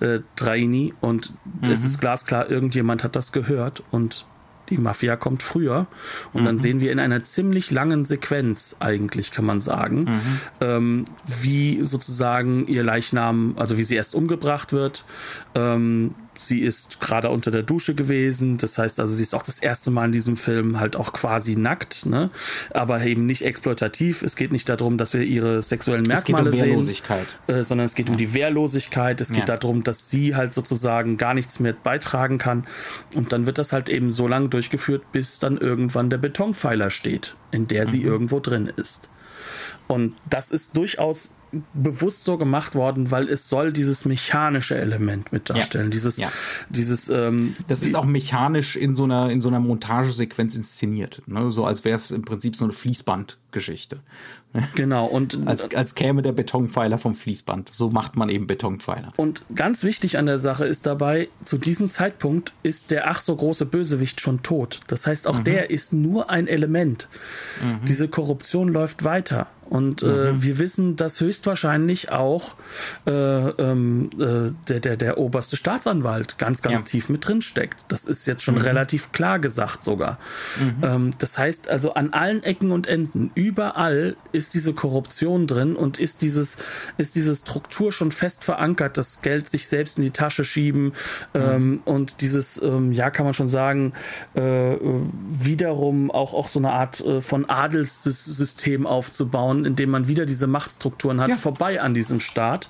äh, 0.06 0.22
Traini. 0.36 0.94
Und 1.02 1.34
mhm. 1.62 1.72
es 1.72 1.84
ist 1.84 2.00
glasklar, 2.00 2.50
irgendjemand 2.50 3.04
hat 3.04 3.16
das 3.16 3.32
gehört 3.32 3.84
und 3.92 4.26
die 4.70 4.78
Mafia 4.78 5.16
kommt 5.16 5.44
früher. 5.44 5.88
Und 6.34 6.42
mhm. 6.42 6.46
dann 6.46 6.60
sehen 6.60 6.82
wir 6.82 6.92
in 6.92 7.00
einer 7.00 7.24
ziemlich 7.24 7.72
langen 7.72 8.06
Sequenz, 8.06 8.78
eigentlich 8.80 9.32
kann 9.32 9.46
man 9.46 9.60
sagen, 9.60 10.04
mhm. 10.04 10.40
ähm, 10.62 11.06
wie 11.26 11.84
sozusagen 11.84 12.68
ihr 12.68 12.84
Leichnam, 12.84 13.54
also 13.58 13.78
wie 13.78 13.84
sie 13.84 13.96
erst 13.96 14.16
umgebracht 14.16 14.74
wird, 14.74 15.06
ähm, 15.54 16.16
sie 16.38 16.60
ist 16.60 17.00
gerade 17.00 17.30
unter 17.30 17.52
der 17.52 17.64
Dusche 17.64 17.96
gewesen. 17.96 18.58
Das 18.58 18.78
heißt 18.78 19.00
also, 19.00 19.14
sie 19.14 19.24
ist 19.24 19.36
auch 19.36 19.42
das 19.42 19.60
erste 19.60 19.92
Mal 19.92 20.06
in 20.06 20.12
diesem 20.12 20.38
Film 20.38 20.80
halt 20.80 20.96
auch 20.96 21.14
quasi 21.14 21.56
nackt, 21.56 22.06
ne? 22.06 22.30
aber 22.72 23.04
eben 23.04 23.26
nicht 23.26 23.44
exploitativ. 23.44 24.24
Es 24.24 24.36
geht 24.36 24.52
nicht 24.52 24.70
darum, 24.70 24.98
dass 24.98 25.14
wir 25.14 25.22
ihre 25.22 25.62
sexuellen 25.62 26.06
Merkmale 26.06 26.50
es 26.50 26.56
geht 26.56 26.64
um 26.64 26.70
Wehrlosigkeit. 26.70 27.28
sehen, 27.48 27.56
äh, 27.56 27.64
sondern 27.64 27.86
es 27.86 27.96
geht 27.96 28.08
ja. 28.08 28.12
um 28.12 28.18
die 28.18 28.34
Wehrlosigkeit. 28.34 29.22
Es 29.22 29.30
geht 29.30 29.50
ja. 29.50 29.58
darum, 29.58 29.84
dass 29.84 30.10
sie 30.10 30.36
halt 30.36 30.54
sozusagen 30.54 31.18
gar 31.18 31.34
nichts 31.34 31.60
mehr 31.60 31.74
beitragen 31.74 32.38
kann. 32.38 32.66
Und 33.14 33.34
dann 33.34 33.46
wird 33.46 33.58
das 33.58 33.74
halt 33.74 33.90
eben 33.90 34.12
so 34.12 34.28
lange 34.28 34.50
durchgeführt, 34.50 35.12
bis 35.12 35.40
dann 35.40 35.58
irgendwann 35.58 36.10
der 36.10 36.18
Betonpfeiler 36.18 36.90
steht, 36.90 37.36
in 37.52 37.68
der 37.68 37.88
sie 37.88 38.00
mhm. 38.00 38.08
irgendwo 38.08 38.40
drin 38.40 38.72
ist. 38.76 39.10
Und 39.88 40.16
das 40.30 40.52
ist 40.52 40.76
durchaus 40.76 41.32
bewusst 41.74 42.24
so 42.24 42.38
gemacht 42.38 42.76
worden, 42.76 43.12
weil 43.12 43.30
es 43.30 43.50
soll 43.50 43.74
dieses 43.74 44.06
mechanische 44.06 44.76
Element 44.76 45.32
mit 45.32 45.50
darstellen. 45.50 45.86
Ja. 45.86 45.92
Dieses, 45.92 46.18
ja. 46.18 46.32
dieses. 46.70 47.10
Ähm, 47.10 47.54
das 47.68 47.82
ist 47.82 47.96
auch 47.96 48.06
mechanisch 48.06 48.76
in 48.76 48.96
so 48.96 49.04
einer 49.04 49.30
in 49.30 49.42
so 49.42 49.50
einer 49.50 49.60
Montagesequenz 49.60 50.56
inszeniert, 50.56 51.22
ne? 51.28 51.52
so 51.52 51.66
als 51.66 51.86
wäre 51.86 51.96
es 51.96 52.12
im 52.12 52.24
Prinzip 52.24 52.56
so 52.56 52.66
eine 52.66 52.74
Fließbandgeschichte. 52.74 54.00
Genau 54.76 55.06
und 55.06 55.40
als 55.48 55.74
als 55.74 55.96
käme 55.96 56.22
der 56.22 56.32
Betonpfeiler 56.32 56.98
vom 56.98 57.16
Fließband. 57.16 57.70
So 57.70 57.90
macht 57.90 58.16
man 58.16 58.30
eben 58.30 58.48
Betonpfeiler. 58.48 59.14
Und 59.18 59.44
ganz 59.54 59.84
wichtig 59.84 60.18
an 60.18 60.26
der 60.26 60.40
Sache 60.40 60.66
ist 60.66 60.86
dabei: 60.86 61.30
Zu 61.44 61.58
diesem 61.58 61.90
Zeitpunkt 61.90 62.54
ist 62.64 62.92
der 62.92 63.10
ach 63.10 63.22
so 63.22 63.36
große 63.36 63.66
Bösewicht 63.66 64.22
schon 64.22 64.44
tot. 64.44 64.82
Das 64.88 65.08
heißt, 65.08 65.28
auch 65.28 65.40
mhm. 65.40 65.44
der 65.44 65.70
ist 65.70 65.94
nur 65.94 66.30
ein 66.30 66.48
Element. 66.48 67.10
Mhm. 67.62 67.86
Diese 67.86 68.08
Korruption 68.08 68.70
läuft 68.70 69.04
weiter. 69.04 69.48
Und 69.70 70.04
äh, 70.04 70.06
mhm. 70.06 70.44
wir 70.44 70.60
wissen, 70.60 70.96
dass 70.96 71.20
höchstwahrscheinlich 71.20 72.12
auch 72.12 72.56
äh, 73.08 73.12
ähm, 73.12 74.10
äh, 74.14 74.52
der, 74.70 74.80
der, 74.80 74.98
der 74.98 75.18
oberste 75.18 75.58
Staatsanwalt 75.58 76.38
ganz, 76.38 76.62
ganz 76.62 76.82
ja. 76.82 76.86
tief 76.86 77.10
mit 77.10 77.28
drin 77.28 77.42
steckt. 77.42 77.78
Das 77.88 78.06
ist 78.06 78.28
jetzt 78.28 78.44
schon 78.44 78.56
mhm. 78.56 78.62
relativ 78.62 79.12
klar 79.12 79.40
gesagt 79.40 79.84
sogar. 79.84 80.20
Mhm. 80.60 80.84
Ähm, 80.84 81.12
das 81.18 81.38
heißt 81.38 81.70
also 81.70 81.96
an 81.96 82.14
allen 82.14 82.44
Ecken 82.44 82.72
und 82.72 82.86
Enden, 82.86 83.32
überall 83.34 84.16
ist 84.32 84.54
diese 84.54 84.74
Korruption 84.74 85.48
drin 85.48 85.76
und 85.76 85.98
ist 85.98 86.22
dieses, 86.22 86.58
ist 86.98 87.16
diese 87.16 87.36
Struktur 87.36 87.92
schon 87.92 88.12
fest 88.12 88.44
verankert, 88.44 88.98
das 88.98 89.22
Geld 89.22 89.50
sich 89.50 89.68
selbst 89.68 89.98
in 89.98 90.04
die 90.04 90.12
Tasche 90.12 90.46
schieben 90.46 90.94
ähm, 91.34 91.70
mhm. 91.70 91.82
und 91.86 92.22
dieses, 92.22 92.62
ähm, 92.62 92.92
ja, 92.92 93.10
kann 93.10 93.26
man 93.26 93.34
schon 93.34 93.50
sagen, 93.50 93.94
äh, 94.36 94.42
wiederum 94.42 96.12
auch, 96.12 96.34
auch 96.34 96.48
so 96.48 96.60
eine 96.60 96.72
Art 96.72 97.02
äh, 97.02 97.22
von 97.22 97.50
Adelssystem 97.50 98.86
aufzubauen 98.86 99.55
bauen, 99.56 99.66
indem 99.66 99.90
man 99.92 100.08
wieder 100.08 100.26
diese 100.26 100.48
Machtstrukturen 100.48 101.22
hat, 101.22 101.30
ja. 101.30 101.36
vorbei 101.36 101.82
an 101.82 101.94
diesem 101.94 102.20
Staat. 102.20 102.70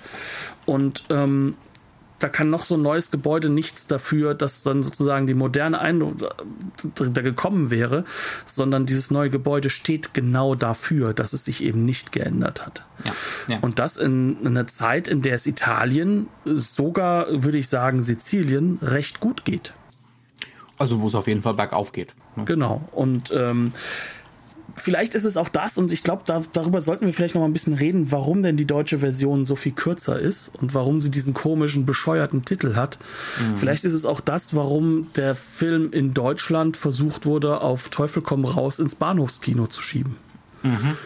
Und 0.64 1.04
ähm, 1.10 1.56
da 2.18 2.30
kann 2.30 2.48
noch 2.48 2.64
so 2.64 2.76
ein 2.76 2.82
neues 2.82 3.10
Gebäude 3.10 3.50
nichts 3.50 3.86
dafür, 3.86 4.34
dass 4.34 4.62
dann 4.62 4.82
sozusagen 4.82 5.26
die 5.26 5.34
moderne 5.34 5.80
Eindruck 5.80 6.34
da 6.94 7.20
gekommen 7.20 7.70
wäre, 7.70 8.04
sondern 8.46 8.86
dieses 8.86 9.10
neue 9.10 9.28
Gebäude 9.28 9.68
steht 9.68 10.14
genau 10.14 10.54
dafür, 10.54 11.12
dass 11.12 11.34
es 11.34 11.44
sich 11.44 11.62
eben 11.62 11.84
nicht 11.84 12.12
geändert 12.12 12.64
hat. 12.64 12.84
Ja, 13.04 13.12
ja. 13.48 13.58
Und 13.60 13.78
das 13.78 13.98
in, 13.98 14.40
in 14.40 14.46
einer 14.46 14.66
Zeit, 14.66 15.08
in 15.08 15.20
der 15.20 15.34
es 15.34 15.46
Italien, 15.46 16.28
sogar 16.46 17.26
würde 17.42 17.58
ich 17.58 17.68
sagen 17.68 18.02
Sizilien, 18.02 18.78
recht 18.80 19.20
gut 19.20 19.44
geht. 19.44 19.74
Also 20.78 21.00
wo 21.00 21.06
es 21.08 21.14
auf 21.14 21.26
jeden 21.26 21.42
Fall 21.42 21.54
bergauf 21.54 21.92
geht. 21.92 22.14
Ne? 22.34 22.44
Genau. 22.46 22.88
Und 22.92 23.30
ähm, 23.34 23.72
vielleicht 24.76 25.14
ist 25.14 25.24
es 25.24 25.36
auch 25.36 25.48
das, 25.48 25.78
und 25.78 25.92
ich 25.92 26.02
glaube, 26.02 26.22
da, 26.26 26.42
darüber 26.52 26.80
sollten 26.80 27.06
wir 27.06 27.12
vielleicht 27.12 27.34
noch 27.34 27.42
mal 27.42 27.48
ein 27.48 27.52
bisschen 27.52 27.74
reden, 27.74 28.12
warum 28.12 28.42
denn 28.42 28.56
die 28.56 28.64
deutsche 28.64 28.98
Version 28.98 29.44
so 29.44 29.56
viel 29.56 29.72
kürzer 29.72 30.18
ist 30.18 30.50
und 30.54 30.74
warum 30.74 31.00
sie 31.00 31.10
diesen 31.10 31.34
komischen, 31.34 31.86
bescheuerten 31.86 32.44
Titel 32.44 32.76
hat. 32.76 32.98
Mhm. 33.40 33.56
Vielleicht 33.56 33.84
ist 33.84 33.94
es 33.94 34.04
auch 34.04 34.20
das, 34.20 34.54
warum 34.54 35.08
der 35.16 35.34
Film 35.34 35.92
in 35.92 36.14
Deutschland 36.14 36.76
versucht 36.76 37.26
wurde, 37.26 37.60
auf 37.60 37.88
Teufel 37.88 38.22
komm 38.22 38.44
raus 38.44 38.78
ins 38.78 38.94
Bahnhofskino 38.94 39.66
zu 39.66 39.82
schieben. 39.82 40.16
Mhm. 40.62 40.96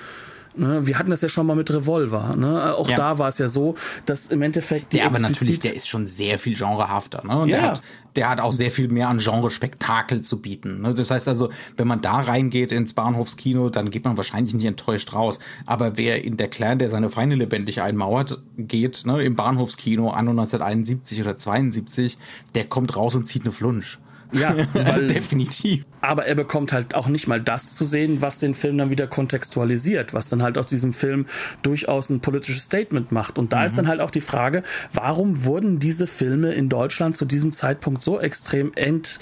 Ne, 0.61 0.87
wir 0.87 0.99
hatten 0.99 1.09
das 1.09 1.23
ja 1.23 1.31
schon 1.31 1.47
mal 1.47 1.57
mit 1.57 1.73
Revolver. 1.73 2.37
Ne? 2.37 2.75
Auch 2.77 2.87
ja. 2.87 2.95
da 2.95 3.19
war 3.19 3.31
es 3.31 3.39
ja 3.39 3.49
so, 3.49 3.77
dass 4.05 4.27
im 4.27 4.43
Endeffekt. 4.43 4.93
Die 4.93 4.99
ja, 4.99 5.07
aber 5.07 5.19
natürlich, 5.19 5.59
der 5.59 5.75
ist 5.75 5.89
schon 5.89 6.07
sehr 6.07 6.39
viel 6.39 6.55
genrehafter. 6.55 7.23
Ne? 7.27 7.41
Und 7.41 7.49
ja. 7.49 7.57
der, 7.57 7.71
hat, 7.71 7.83
der 8.15 8.29
hat 8.29 8.41
auch 8.41 8.53
sehr 8.53 8.71
viel 8.71 8.89
mehr 8.89 9.09
an 9.09 9.21
Genre-Spektakel 9.21 10.21
zu 10.21 10.43
bieten. 10.43 10.83
Ne? 10.83 10.93
Das 10.93 11.11
heißt 11.11 11.29
also, 11.29 11.49
wenn 11.79 11.89
man 11.89 12.03
da 12.03 12.21
reingeht 12.21 12.73
ins 12.73 12.93
Bahnhofskino, 12.93 13.71
dann 13.71 13.91
geht 13.91 14.05
man 14.05 14.19
wahrscheinlich 14.19 14.53
nicht 14.53 14.67
enttäuscht 14.67 15.15
raus. 15.15 15.39
Aber 15.65 15.97
wer 15.97 16.23
in 16.23 16.37
der 16.37 16.49
Clan, 16.49 16.79
der 16.79 16.91
seine 16.91 17.09
Feinde 17.09 17.37
lebendig 17.37 17.81
einmauert, 17.81 18.43
geht, 18.59 19.07
ne, 19.07 19.23
im 19.23 19.37
Bahnhofskino 19.37 20.11
an 20.11 20.29
1971 20.29 21.23
oder 21.23 21.39
72, 21.39 22.19
der 22.55 22.67
kommt 22.67 22.95
raus 22.97 23.15
und 23.15 23.25
zieht 23.25 23.45
eine 23.45 23.53
Flunsch. 23.53 23.99
Ja, 24.33 24.55
weil, 24.73 25.07
definitiv. 25.07 25.85
Aber 26.01 26.27
er 26.27 26.35
bekommt 26.35 26.73
halt 26.73 26.95
auch 26.95 27.09
nicht 27.09 27.27
mal 27.27 27.41
das 27.41 27.75
zu 27.75 27.85
sehen, 27.85 28.23
was 28.23 28.39
den 28.39 28.55
Film 28.55 28.79
dann 28.79 28.91
wieder 28.91 29.07
kontextualisiert, 29.07 30.15
was 30.15 30.29
dann 30.29 30.43
halt 30.43 30.57
aus 30.57 30.67
diesem 30.67 30.93
Film 30.93 31.27
durchaus 31.63 32.09
ein 32.09 32.21
politisches 32.21 32.65
Statement 32.65 33.13
macht. 33.13 33.39
Und 33.39 33.53
da 33.53 33.61
mhm. 33.61 33.67
ist 33.67 33.79
dann 33.79 33.89
halt 33.89 34.01
auch 34.01 34.11
die 34.11 34.21
Frage, 34.21 34.63
warum 34.93 35.45
wurden 35.45 35.79
diese 35.79 36.07
Filme 36.07 36.53
in 36.53 36.69
Deutschland 36.69 37.17
zu 37.17 37.25
diesem 37.25 37.53
Zeitpunkt 37.53 38.03
so 38.03 38.19
extrem 38.21 38.73
ent, 38.75 39.19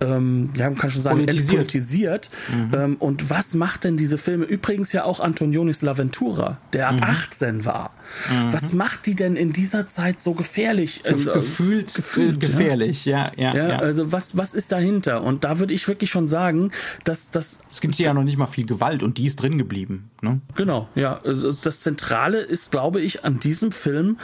ähm, 0.00 0.50
ja, 0.56 0.70
man 0.70 0.78
kann 0.78 0.90
schon 0.90 1.02
sagen, 1.02 1.18
politisiert. 1.18 1.48
entpolitisiert. 1.48 2.30
Mhm. 2.48 2.74
Ähm, 2.74 2.96
und 2.98 3.30
was 3.30 3.54
macht 3.54 3.84
denn 3.84 3.96
diese 3.96 4.18
Filme? 4.18 4.44
Übrigens 4.44 4.92
ja 4.92 5.04
auch 5.04 5.20
Antonionis 5.20 5.82
Laventura, 5.82 6.58
der 6.72 6.88
ab 6.88 6.96
mhm. 6.96 7.02
18 7.02 7.64
war. 7.64 7.90
Mhm. 8.30 8.52
Was 8.52 8.72
macht 8.72 9.06
die 9.06 9.14
denn 9.14 9.36
in 9.36 9.52
dieser 9.52 9.86
Zeit 9.86 10.20
so 10.20 10.32
gefährlich? 10.32 11.04
Äh, 11.04 11.14
gefühlt, 11.14 11.94
gefühlt 11.94 12.40
gefährlich, 12.40 13.04
ja. 13.04 13.32
Ja, 13.36 13.54
ja, 13.54 13.68
ja. 13.68 13.76
Also 13.76 14.12
was, 14.12 14.36
was 14.36 14.51
ist 14.54 14.72
dahinter? 14.72 15.22
Und 15.22 15.44
da 15.44 15.58
würde 15.58 15.74
ich 15.74 15.88
wirklich 15.88 16.10
schon 16.10 16.28
sagen, 16.28 16.72
dass 17.04 17.30
das. 17.30 17.60
Es 17.70 17.80
gibt 17.80 17.94
hier 17.94 18.06
ja 18.06 18.14
noch 18.14 18.24
nicht 18.24 18.38
mal 18.38 18.46
viel 18.46 18.66
Gewalt 18.66 19.02
und 19.02 19.18
die 19.18 19.26
ist 19.26 19.36
drin 19.36 19.58
geblieben. 19.58 20.10
Ne? 20.20 20.40
Genau, 20.54 20.88
ja. 20.94 21.20
Also 21.24 21.52
das 21.52 21.80
Zentrale 21.80 22.38
ist, 22.38 22.70
glaube 22.70 23.00
ich, 23.00 23.24
an 23.24 23.38
diesem 23.40 23.72
Film, 23.72 24.18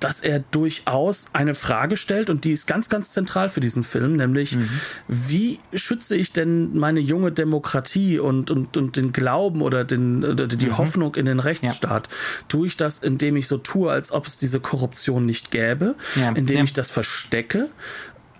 dass 0.00 0.20
er 0.20 0.40
durchaus 0.40 1.26
eine 1.32 1.54
Frage 1.54 1.96
stellt 1.96 2.28
und 2.28 2.44
die 2.44 2.52
ist 2.52 2.66
ganz, 2.66 2.88
ganz 2.88 3.12
zentral 3.12 3.48
für 3.48 3.60
diesen 3.60 3.82
Film, 3.82 4.16
nämlich 4.16 4.56
mhm. 4.56 4.68
wie 5.08 5.58
schütze 5.72 6.14
ich 6.16 6.32
denn 6.32 6.76
meine 6.76 7.00
junge 7.00 7.32
Demokratie 7.32 8.18
und, 8.18 8.50
und, 8.50 8.76
und 8.76 8.96
den 8.96 9.12
Glauben 9.12 9.62
oder, 9.62 9.84
den, 9.84 10.22
oder 10.24 10.46
die 10.46 10.66
mhm. 10.66 10.78
Hoffnung 10.78 11.14
in 11.14 11.24
den 11.24 11.40
Rechtsstaat? 11.40 12.08
Ja. 12.08 12.44
Tue 12.48 12.66
ich 12.66 12.76
das, 12.76 12.98
indem 12.98 13.36
ich 13.36 13.48
so 13.48 13.56
tue, 13.56 13.90
als 13.90 14.12
ob 14.12 14.26
es 14.26 14.36
diese 14.36 14.60
Korruption 14.60 15.24
nicht 15.24 15.50
gäbe, 15.50 15.94
ja. 16.14 16.30
indem 16.30 16.58
ja. 16.58 16.64
ich 16.64 16.74
das 16.74 16.90
verstecke? 16.90 17.70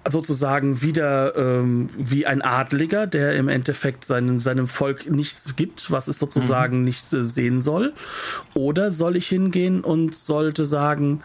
Sozusagen 0.09 0.82
wieder 0.82 1.36
ähm, 1.36 1.90
wie 1.96 2.26
ein 2.26 2.42
Adliger, 2.42 3.07
der 3.07 3.36
im 3.36 3.48
Endeffekt 3.48 4.04
seinen, 4.04 4.38
seinem 4.38 4.68
Volk 4.68 5.11
nichts 5.11 5.57
gibt, 5.57 5.90
was 5.90 6.09
es 6.09 6.18
sozusagen 6.18 6.78
mhm. 6.78 6.84
nicht 6.84 7.12
äh, 7.12 7.24
sehen 7.24 7.61
soll? 7.61 7.92
Oder 8.54 8.92
soll 8.92 9.16
ich 9.16 9.26
hingehen 9.26 9.82
und 9.82 10.14
sollte 10.14 10.64
sagen, 10.64 11.22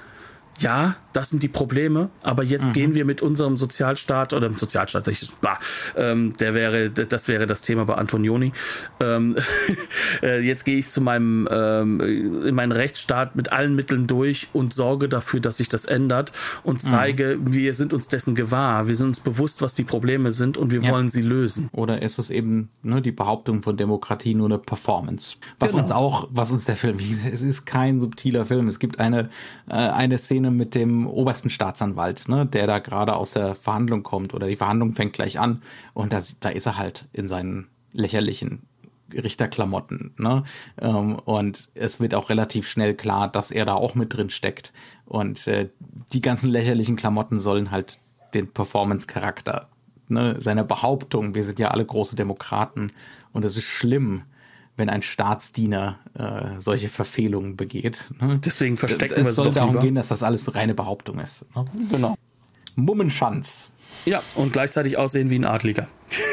ja, 0.61 0.95
das 1.13 1.29
sind 1.29 1.43
die 1.43 1.47
Probleme, 1.47 2.09
aber 2.21 2.43
jetzt 2.43 2.67
mhm. 2.67 2.73
gehen 2.73 2.95
wir 2.95 3.03
mit 3.03 3.21
unserem 3.21 3.57
Sozialstaat 3.57 4.33
oder 4.33 4.49
Sozialstaat, 4.51 5.07
ich, 5.07 5.29
bah, 5.41 5.59
ähm, 5.97 6.33
der 6.39 6.53
wäre, 6.53 6.89
das 6.89 7.27
wäre 7.27 7.47
das 7.47 7.61
Thema 7.61 7.85
bei 7.85 7.95
Antonioni. 7.95 8.53
Ähm, 8.99 9.35
äh, 10.23 10.39
jetzt 10.39 10.63
gehe 10.63 10.77
ich 10.77 10.89
zu 10.89 11.01
meinem 11.01 11.47
ähm, 11.51 11.99
in 12.45 12.55
meinen 12.55 12.71
Rechtsstaat 12.71 13.35
mit 13.35 13.51
allen 13.51 13.75
Mitteln 13.75 14.07
durch 14.07 14.47
und 14.53 14.73
sorge 14.73 15.09
dafür, 15.09 15.39
dass 15.39 15.57
sich 15.57 15.69
das 15.69 15.85
ändert 15.85 16.31
und 16.63 16.83
mhm. 16.83 16.87
zeige, 16.87 17.37
mhm. 17.37 17.53
wir 17.53 17.73
sind 17.73 17.93
uns 17.93 18.07
dessen 18.07 18.35
gewahr, 18.35 18.87
wir 18.87 18.95
sind 18.95 19.07
uns 19.07 19.19
bewusst, 19.19 19.61
was 19.61 19.73
die 19.73 19.83
Probleme 19.83 20.31
sind 20.31 20.57
und 20.57 20.71
wir 20.71 20.81
ja. 20.81 20.91
wollen 20.91 21.09
sie 21.09 21.21
lösen. 21.21 21.69
Oder 21.73 22.01
ist 22.01 22.19
es 22.19 22.29
eben 22.29 22.69
ne, 22.83 23.01
die 23.01 23.11
Behauptung 23.11 23.63
von 23.63 23.75
Demokratie 23.75 24.33
nur 24.33 24.47
eine 24.47 24.59
Performance? 24.59 25.37
Was 25.59 25.71
genau. 25.71 25.83
uns 25.83 25.91
auch, 25.91 26.27
was 26.31 26.51
uns 26.51 26.65
der 26.65 26.75
Film, 26.75 26.99
es 27.31 27.41
ist 27.41 27.65
kein 27.65 27.99
subtiler 27.99 28.45
Film. 28.45 28.67
Es 28.67 28.79
gibt 28.79 28.99
eine 28.99 29.29
äh, 29.71 29.73
eine 29.73 30.17
Szene 30.17 30.50
mit 30.55 30.75
dem 30.75 31.07
obersten 31.07 31.49
Staatsanwalt, 31.49 32.27
ne, 32.27 32.45
der 32.45 32.67
da 32.67 32.79
gerade 32.79 33.15
aus 33.15 33.31
der 33.31 33.55
Verhandlung 33.55 34.03
kommt 34.03 34.33
oder 34.33 34.47
die 34.47 34.55
Verhandlung 34.55 34.93
fängt 34.93 35.13
gleich 35.13 35.39
an 35.39 35.61
und 35.93 36.13
das, 36.13 36.39
da 36.39 36.49
ist 36.49 36.65
er 36.65 36.77
halt 36.77 37.07
in 37.13 37.27
seinen 37.27 37.67
lächerlichen 37.93 38.63
Richterklamotten. 39.13 40.13
Ne? 40.17 40.43
Ähm, 40.79 41.15
und 41.15 41.69
es 41.73 41.99
wird 41.99 42.15
auch 42.15 42.29
relativ 42.29 42.67
schnell 42.67 42.93
klar, 42.93 43.27
dass 43.29 43.51
er 43.51 43.65
da 43.65 43.73
auch 43.73 43.95
mit 43.95 44.13
drin 44.13 44.29
steckt. 44.29 44.73
Und 45.05 45.47
äh, 45.47 45.69
die 46.13 46.21
ganzen 46.21 46.49
lächerlichen 46.49 46.95
Klamotten 46.95 47.39
sollen 47.39 47.71
halt 47.71 47.99
den 48.33 48.47
Performance-Charakter, 48.47 49.67
ne, 50.07 50.35
seine 50.39 50.63
Behauptung, 50.63 51.35
wir 51.35 51.43
sind 51.43 51.59
ja 51.59 51.69
alle 51.69 51.85
große 51.85 52.15
Demokraten 52.15 52.91
und 53.33 53.43
es 53.43 53.57
ist 53.57 53.65
schlimm, 53.65 54.23
wenn 54.77 54.89
ein 54.89 55.01
Staatsdiener 55.01 55.99
äh, 56.13 56.59
solche 56.59 56.89
Verfehlungen 56.89 57.55
begeht. 57.55 58.11
Ne? 58.19 58.39
Deswegen 58.43 58.77
verstecken 58.77 59.15
es 59.15 59.25
wir 59.25 59.29
es 59.29 59.35
soll 59.35 59.51
darum 59.51 59.71
lieber. 59.71 59.83
gehen, 59.83 59.95
dass 59.95 60.07
das 60.07 60.23
alles 60.23 60.53
reine 60.55 60.73
Behauptung 60.73 61.19
ist. 61.19 61.45
Ne? 61.55 61.65
Genau. 61.89 62.17
Mummenschanz. 62.75 63.69
Ja, 64.05 64.23
und 64.35 64.53
gleichzeitig 64.53 64.97
aussehen 64.97 65.29
wie 65.29 65.35
ein 65.35 65.45
Adliger. 65.45 65.87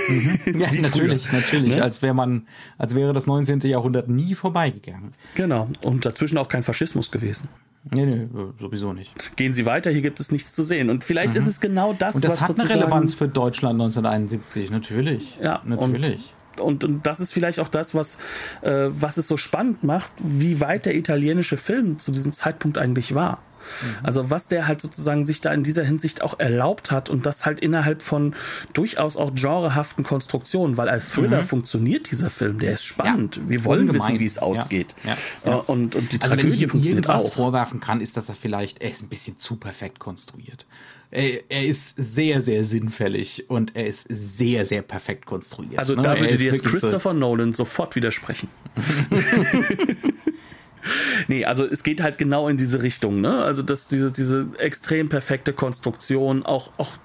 Mhm. 0.08 0.38
ja, 0.60 0.72
natürlich, 0.80 1.28
früher. 1.28 1.40
natürlich. 1.40 1.76
Ne? 1.76 1.82
Als 1.82 2.00
wäre 2.00 2.14
man, 2.14 2.46
als 2.78 2.94
wäre 2.94 3.12
das 3.12 3.26
19. 3.26 3.60
Jahrhundert 3.60 4.08
nie 4.08 4.34
vorbeigegangen. 4.34 5.14
Genau. 5.34 5.68
Und 5.82 6.06
dazwischen 6.06 6.38
auch 6.38 6.48
kein 6.48 6.62
Faschismus 6.62 7.10
gewesen. 7.10 7.48
Nee, 7.90 8.06
nee, 8.06 8.26
sowieso 8.58 8.92
nicht. 8.92 9.36
Gehen 9.36 9.52
Sie 9.52 9.64
weiter, 9.64 9.90
hier 9.90 10.02
gibt 10.02 10.20
es 10.20 10.32
nichts 10.32 10.54
zu 10.54 10.62
sehen. 10.62 10.90
Und 10.90 11.04
vielleicht 11.04 11.34
mhm. 11.34 11.40
ist 11.40 11.46
es 11.46 11.60
genau 11.60 11.94
das, 11.94 12.16
Und 12.16 12.24
das 12.24 12.40
hat 12.40 12.58
eine 12.58 12.68
Relevanz 12.68 13.14
für 13.14 13.28
Deutschland 13.28 13.80
1971, 13.80 14.70
natürlich. 14.70 15.38
Ja, 15.42 15.62
natürlich. 15.64 16.34
Und, 16.60 16.84
und, 16.84 17.06
das 17.06 17.20
ist 17.20 17.32
vielleicht 17.32 17.60
auch 17.60 17.68
das, 17.68 17.94
was, 17.94 18.16
äh, 18.62 18.88
was 18.90 19.16
es 19.16 19.28
so 19.28 19.36
spannend 19.36 19.84
macht, 19.84 20.12
wie 20.18 20.60
weit 20.60 20.86
der 20.86 20.96
italienische 20.96 21.56
Film 21.56 21.98
zu 21.98 22.12
diesem 22.12 22.32
Zeitpunkt 22.32 22.78
eigentlich 22.78 23.14
war. 23.14 23.38
Mhm. 23.82 24.06
Also 24.06 24.30
was 24.30 24.46
der 24.46 24.66
halt 24.66 24.80
sozusagen 24.80 25.26
sich 25.26 25.40
da 25.40 25.52
in 25.52 25.62
dieser 25.62 25.84
Hinsicht 25.84 26.22
auch 26.22 26.38
erlaubt 26.38 26.90
hat 26.90 27.10
und 27.10 27.26
das 27.26 27.46
halt 27.46 27.60
innerhalb 27.60 28.02
von 28.02 28.34
durchaus 28.72 29.16
auch 29.16 29.34
genrehaften 29.34 30.04
Konstruktionen, 30.04 30.76
weil 30.76 30.88
als 30.88 31.10
Thriller 31.10 31.42
mhm. 31.42 31.46
funktioniert 31.46 32.10
dieser 32.10 32.30
Film, 32.30 32.58
der 32.58 32.72
ist 32.72 32.84
spannend. 32.84 33.36
Ja, 33.36 33.48
Wir 33.48 33.64
wollen 33.64 33.88
ungemein. 33.88 34.08
wissen, 34.08 34.20
wie 34.20 34.26
es 34.26 34.38
ausgeht. 34.38 34.94
Ja, 35.04 35.16
ja, 35.44 35.56
und, 35.56 35.96
und 35.96 36.12
die 36.12 36.20
also 36.20 36.34
Tragödie 36.34 36.58
wenn 36.58 36.64
ich 36.64 36.70
funktioniert 36.70 37.08
auch. 37.08 37.32
vorwerfen 37.32 37.80
kann, 37.80 38.00
ist, 38.00 38.16
dass 38.16 38.28
er 38.28 38.34
vielleicht, 38.34 38.80
er 38.80 38.90
ist 38.90 39.02
ein 39.02 39.08
bisschen 39.08 39.38
zu 39.38 39.56
perfekt 39.56 39.98
konstruiert. 39.98 40.66
Er, 41.10 41.50
er, 41.50 41.64
ist 41.64 41.94
sehr, 41.96 42.42
sehr 42.42 42.66
sinnfällig 42.66 43.48
und 43.48 43.74
er 43.74 43.86
ist 43.86 44.04
sehr, 44.10 44.66
sehr 44.66 44.82
perfekt 44.82 45.24
konstruiert. 45.24 45.78
Also 45.78 45.94
ne? 45.94 46.02
da 46.02 46.20
würde 46.20 46.36
dir 46.36 46.52
jetzt 46.52 46.64
Christopher 46.64 47.12
so 47.12 47.18
Nolan 47.18 47.54
sofort 47.54 47.96
widersprechen. 47.96 48.50
nee, 51.28 51.46
also 51.46 51.64
es 51.64 51.82
geht 51.82 52.02
halt 52.02 52.18
genau 52.18 52.48
in 52.48 52.58
diese 52.58 52.82
Richtung, 52.82 53.22
ne? 53.22 53.42
Also 53.42 53.62
dass 53.62 53.88
diese, 53.88 54.12
diese 54.12 54.48
extrem 54.58 55.08
perfekte 55.08 55.54
Konstruktion, 55.54 56.44
auch, 56.44 56.72
auch 56.76 56.98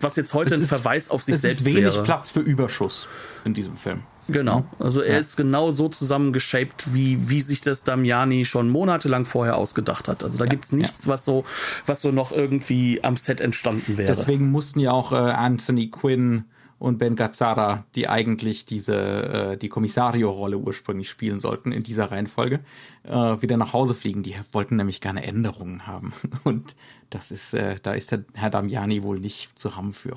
was 0.00 0.16
jetzt 0.16 0.32
heute 0.32 0.54
es 0.54 0.60
ein 0.60 0.66
Verweis 0.66 1.10
auf 1.10 1.22
sich 1.22 1.34
es 1.34 1.42
selbst 1.42 1.60
ist 1.60 1.66
wenig 1.66 1.84
wäre. 1.84 2.02
Platz 2.02 2.30
für 2.30 2.40
Überschuss 2.40 3.08
in 3.44 3.52
diesem 3.52 3.76
Film. 3.76 4.04
Genau, 4.32 4.64
also 4.78 5.02
er 5.02 5.14
ja. 5.14 5.18
ist 5.18 5.36
genau 5.36 5.72
so 5.72 5.88
zusammengeshaped, 5.88 6.94
wie, 6.94 7.28
wie 7.28 7.40
sich 7.40 7.60
das 7.60 7.84
Damiani 7.84 8.44
schon 8.44 8.68
monatelang 8.68 9.24
vorher 9.24 9.56
ausgedacht 9.56 10.08
hat. 10.08 10.24
Also 10.24 10.38
da 10.38 10.44
ja, 10.44 10.50
gibt's 10.50 10.72
nichts, 10.72 11.04
ja. 11.04 11.10
was 11.10 11.24
so, 11.24 11.44
was 11.86 12.00
so 12.00 12.10
noch 12.10 12.32
irgendwie 12.32 13.02
am 13.02 13.16
Set 13.16 13.40
entstanden 13.40 13.98
wäre. 13.98 14.08
Deswegen 14.08 14.50
mussten 14.50 14.80
ja 14.80 14.92
auch 14.92 15.12
äh, 15.12 15.16
Anthony 15.16 15.90
Quinn 15.90 16.44
und 16.80 16.96
Ben 16.98 17.14
Gazzara, 17.14 17.84
die 17.94 18.08
eigentlich 18.08 18.64
diese 18.64 18.96
äh, 18.96 19.56
die 19.58 19.68
Kommissario-Rolle 19.68 20.56
ursprünglich 20.56 21.10
spielen 21.10 21.38
sollten 21.38 21.72
in 21.72 21.82
dieser 21.82 22.10
Reihenfolge, 22.10 22.60
äh, 23.04 23.12
wieder 23.12 23.58
nach 23.58 23.74
Hause 23.74 23.94
fliegen. 23.94 24.22
Die 24.22 24.34
wollten 24.50 24.76
nämlich 24.76 25.02
gerne 25.02 25.22
Änderungen 25.22 25.86
haben 25.86 26.14
und 26.44 26.74
das 27.10 27.30
ist 27.30 27.52
äh, 27.54 27.76
da 27.82 27.92
ist 27.92 28.12
der 28.12 28.24
Herr 28.32 28.50
Damiani 28.50 29.02
wohl 29.02 29.20
nicht 29.20 29.58
zu 29.58 29.76
haben 29.76 29.92
für. 29.92 30.16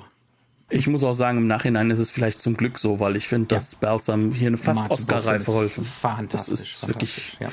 Ich 0.70 0.86
muss 0.86 1.04
auch 1.04 1.12
sagen, 1.12 1.38
im 1.38 1.46
Nachhinein 1.46 1.90
ist 1.90 1.98
es 1.98 2.10
vielleicht 2.10 2.40
zum 2.40 2.56
Glück 2.56 2.78
so, 2.78 2.98
weil 2.98 3.16
ich 3.16 3.28
finde, 3.28 3.48
dass 3.48 3.72
ja. 3.72 3.78
Balsam 3.80 4.32
hier 4.32 4.48
eine 4.48 4.56
fast 4.56 4.90
Oscar-Reihe 4.90 5.40
verholfen. 5.40 5.84
Fantastisch. 5.84 6.80
Das 6.80 6.82
ist 6.82 6.88
wirklich. 6.88 7.36
Ja. 7.38 7.50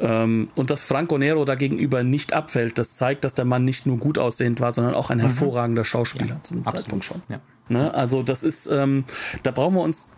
Ja. 0.00 0.22
Ähm, 0.22 0.50
und 0.54 0.70
dass 0.70 0.82
Franco 0.82 1.16
Nero 1.16 1.44
dagegenüber 1.46 2.02
nicht 2.02 2.34
abfällt, 2.34 2.76
das 2.76 2.96
zeigt, 2.96 3.24
dass 3.24 3.34
der 3.34 3.46
Mann 3.46 3.64
nicht 3.64 3.86
nur 3.86 3.96
gut 3.96 4.18
aussehend 4.18 4.60
war, 4.60 4.72
sondern 4.72 4.94
auch 4.94 5.08
ein 5.08 5.18
mhm. 5.18 5.22
hervorragender 5.22 5.84
Schauspieler 5.84 6.40
zum 6.42 6.58
Absolut. 6.58 6.80
Zeitpunkt 6.80 7.04
schon. 7.04 7.22
Ja. 7.30 7.40
Ne? 7.68 7.94
Also 7.94 8.22
das 8.22 8.42
ist, 8.42 8.66
ähm, 8.66 9.04
da 9.42 9.50
brauchen 9.50 9.74
wir 9.74 9.82
uns 9.82 10.10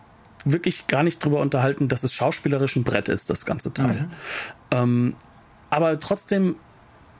wirklich 0.43 0.87
gar 0.87 1.03
nicht 1.03 1.23
drüber 1.23 1.39
unterhalten, 1.39 1.87
dass 1.87 2.03
es 2.03 2.13
schauspielerisch 2.13 2.75
ein 2.75 2.83
Brett 2.83 3.09
ist, 3.09 3.29
das 3.29 3.45
ganze 3.45 3.73
Teil. 3.73 4.01
Mhm. 4.01 4.09
Ähm, 4.71 5.15
aber 5.69 5.99
trotzdem, 5.99 6.57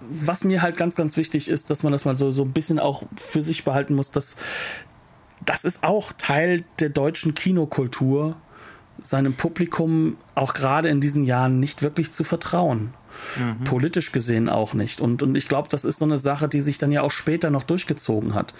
was 0.01 0.43
mir 0.43 0.61
halt 0.61 0.77
ganz, 0.77 0.95
ganz 0.95 1.17
wichtig 1.17 1.47
ist, 1.47 1.69
dass 1.69 1.83
man 1.83 1.91
das 1.91 2.05
mal 2.05 2.15
so, 2.15 2.31
so 2.31 2.43
ein 2.43 2.51
bisschen 2.51 2.79
auch 2.79 3.03
für 3.15 3.41
sich 3.41 3.63
behalten 3.63 3.95
muss, 3.95 4.11
dass 4.11 4.35
das 5.45 5.63
ist 5.63 5.83
auch 5.83 6.11
Teil 6.13 6.63
der 6.79 6.89
deutschen 6.89 7.33
Kinokultur, 7.33 8.35
seinem 9.01 9.33
Publikum 9.33 10.17
auch 10.35 10.53
gerade 10.53 10.89
in 10.89 11.01
diesen 11.01 11.25
Jahren 11.25 11.59
nicht 11.59 11.81
wirklich 11.81 12.11
zu 12.11 12.23
vertrauen. 12.23 12.93
Mhm. 13.37 13.63
Politisch 13.63 14.11
gesehen 14.11 14.49
auch 14.49 14.73
nicht. 14.73 15.01
Und, 15.01 15.23
und 15.23 15.35
ich 15.35 15.47
glaube, 15.47 15.69
das 15.69 15.85
ist 15.85 15.99
so 15.99 16.05
eine 16.05 16.19
Sache, 16.19 16.47
die 16.47 16.61
sich 16.61 16.77
dann 16.77 16.91
ja 16.91 17.01
auch 17.01 17.11
später 17.11 17.49
noch 17.49 17.63
durchgezogen 17.63 18.33
hat, 18.33 18.53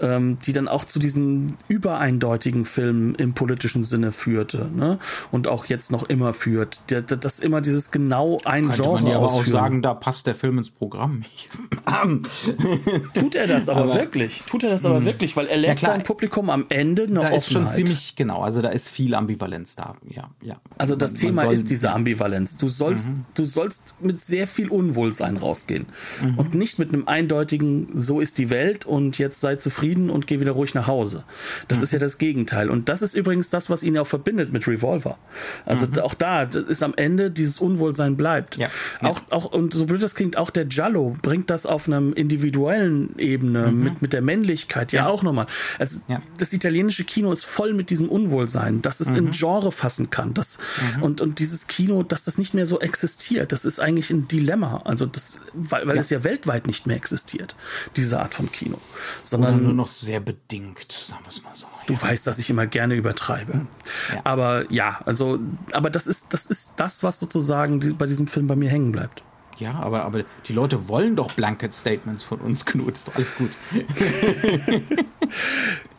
ähm, 0.00 0.38
die 0.44 0.52
dann 0.52 0.68
auch 0.68 0.84
zu 0.84 0.98
diesen 0.98 1.56
übereindeutigen 1.68 2.64
Filmen 2.64 3.14
im 3.14 3.34
politischen 3.34 3.84
Sinne 3.84 4.12
führte 4.12 4.68
ne? 4.74 4.98
und 5.30 5.48
auch 5.48 5.66
jetzt 5.66 5.90
noch 5.92 6.04
immer 6.04 6.32
führt. 6.32 6.80
Dass 6.88 7.40
immer 7.40 7.60
dieses 7.60 7.90
genau 7.90 8.40
ein 8.44 8.66
Könnte 8.66 8.82
Genre 8.82 9.02
man 9.02 9.10
ja 9.10 9.16
aber 9.16 9.26
auch 9.26 9.44
sagen, 9.44 9.82
da 9.82 9.94
passt 9.94 10.26
der 10.26 10.34
Film 10.34 10.58
ins 10.58 10.70
Programm 10.70 11.18
nicht. 11.18 11.48
Tut 13.14 13.34
er 13.34 13.46
das 13.46 13.68
aber, 13.68 13.82
aber, 13.82 13.94
wirklich? 13.94 14.42
Tut 14.46 14.64
er 14.64 14.70
das 14.70 14.84
aber 14.84 14.98
hm. 14.98 15.04
wirklich? 15.04 15.36
Weil 15.36 15.46
er 15.46 15.56
lässt 15.56 15.82
ja, 15.82 15.88
sein 15.88 16.02
Publikum 16.02 16.50
am 16.50 16.66
Ende 16.68 17.04
eine 17.04 17.14
Da 17.14 17.20
Offenheit. 17.20 17.36
ist 17.38 17.52
schon 17.52 17.68
ziemlich, 17.68 18.16
genau, 18.16 18.42
also 18.42 18.62
da 18.62 18.68
ist 18.68 18.88
viel 18.88 19.14
Ambivalenz 19.14 19.76
da. 19.76 19.96
Ja, 20.08 20.30
ja. 20.42 20.56
Also 20.78 20.96
das 20.96 21.12
man, 21.12 21.20
Thema 21.20 21.44
man 21.44 21.54
ist 21.54 21.70
diese 21.70 21.92
Ambivalenz. 21.92 22.56
Du 22.56 22.68
sollst, 22.68 23.08
mhm. 23.08 23.24
du 23.34 23.44
sollst 23.44 23.94
mit 24.00 24.20
sehr 24.20 24.46
viel 24.46 24.68
Unwohlsein 24.68 25.36
rausgehen. 25.36 25.86
Mhm. 26.22 26.38
Und 26.38 26.54
nicht 26.54 26.78
mit 26.78 26.92
einem 26.92 27.08
eindeutigen, 27.08 27.88
so 27.94 28.20
ist 28.20 28.38
die 28.38 28.50
Welt 28.50 28.84
und 28.84 29.18
jetzt 29.18 29.40
sei 29.40 29.56
zufrieden 29.56 30.10
und 30.10 30.26
geh 30.26 30.40
wieder 30.40 30.52
ruhig 30.52 30.74
nach 30.74 30.86
Hause. 30.86 31.24
Das 31.68 31.78
mhm. 31.78 31.84
ist 31.84 31.92
ja 31.92 31.98
das 31.98 32.18
Gegenteil. 32.18 32.68
Und 32.68 32.88
das 32.88 33.02
ist 33.02 33.14
übrigens 33.14 33.50
das, 33.50 33.70
was 33.70 33.82
ihn 33.82 33.96
auch 33.98 34.06
verbindet 34.06 34.52
mit 34.52 34.66
Revolver. 34.68 35.18
Also 35.64 35.86
mhm. 35.86 35.98
auch 36.00 36.14
da 36.14 36.42
ist 36.42 36.82
am 36.82 36.94
Ende 36.96 37.30
dieses 37.30 37.58
Unwohlsein 37.58 38.16
bleibt. 38.16 38.56
Ja. 38.56 38.68
Auch, 39.00 39.18
ja. 39.18 39.24
auch, 39.30 39.46
und 39.46 39.72
so 39.72 39.86
blöd 39.86 40.02
das 40.02 40.14
klingt, 40.14 40.36
auch 40.36 40.50
der 40.50 40.66
Giallo 40.66 41.16
bringt 41.22 41.50
das 41.50 41.64
auf 41.64 41.88
einer 41.88 42.16
individuellen 42.16 43.18
Ebene 43.18 43.68
mhm. 43.68 43.82
mit, 43.82 44.02
mit 44.02 44.12
der 44.12 44.22
Männlichkeit 44.22 44.92
ja, 44.92 45.04
ja. 45.04 45.08
auch 45.08 45.22
nochmal. 45.22 45.46
Also 45.78 46.00
das 46.36 46.52
italienische 46.52 47.04
Kino 47.04 47.32
ist 47.32 47.44
voll 47.44 47.72
mit 47.72 47.90
diesem 47.90 48.08
Unwohlsein, 48.08 48.82
dass 48.82 49.00
es 49.00 49.08
in 49.08 49.26
mhm. 49.26 49.30
Genre 49.30 49.72
fassen 49.72 50.10
kann. 50.10 50.34
Das, 50.34 50.58
mhm. 50.96 51.02
und, 51.02 51.20
und 51.20 51.38
dieses 51.38 51.66
Kino, 51.66 52.02
dass 52.02 52.24
das 52.24 52.36
nicht 52.36 52.52
mehr 52.52 52.66
so 52.66 52.80
existiert. 52.80 53.52
Das 53.52 53.64
ist 53.64 53.80
eigentlich 53.86 54.10
ein 54.10 54.26
Dilemma. 54.26 54.82
Also 54.84 55.06
das, 55.06 55.40
weil, 55.54 55.86
weil 55.86 55.94
ja. 55.94 56.00
es 56.00 56.10
ja 56.10 56.24
weltweit 56.24 56.66
nicht 56.66 56.86
mehr 56.86 56.96
existiert, 56.96 57.54
diese 57.94 58.20
Art 58.20 58.34
von 58.34 58.50
Kino. 58.50 58.78
Sondern 59.24 59.54
Oder 59.54 59.62
nur 59.62 59.72
noch 59.74 59.86
sehr 59.86 60.18
bedingt, 60.18 60.90
sagen 60.90 61.22
wir 61.22 61.28
es 61.28 61.42
mal 61.42 61.54
so. 61.54 61.66
Du 61.86 61.94
ja. 61.94 62.02
weißt, 62.02 62.26
dass 62.26 62.38
ich 62.38 62.50
immer 62.50 62.66
gerne 62.66 62.94
übertreibe. 62.94 63.66
Ja. 64.12 64.20
Aber 64.24 64.70
ja, 64.72 65.00
also, 65.06 65.38
aber 65.72 65.88
das 65.88 66.08
ist, 66.08 66.34
das 66.34 66.46
ist 66.46 66.74
das, 66.76 67.04
was 67.04 67.20
sozusagen 67.20 67.96
bei 67.96 68.06
diesem 68.06 68.26
Film 68.26 68.48
bei 68.48 68.56
mir 68.56 68.68
hängen 68.68 68.90
bleibt. 68.90 69.22
Ja, 69.58 69.74
aber, 69.74 70.04
aber 70.04 70.24
die 70.46 70.52
Leute 70.52 70.88
wollen 70.88 71.16
doch 71.16 71.32
Blanket 71.32 71.72
Statements 71.72 72.24
von 72.24 72.40
uns, 72.40 72.64
Knut. 72.66 72.94
Ist 72.94 73.08
doch 73.08 73.14
alles 73.14 73.32
gut. 73.36 73.50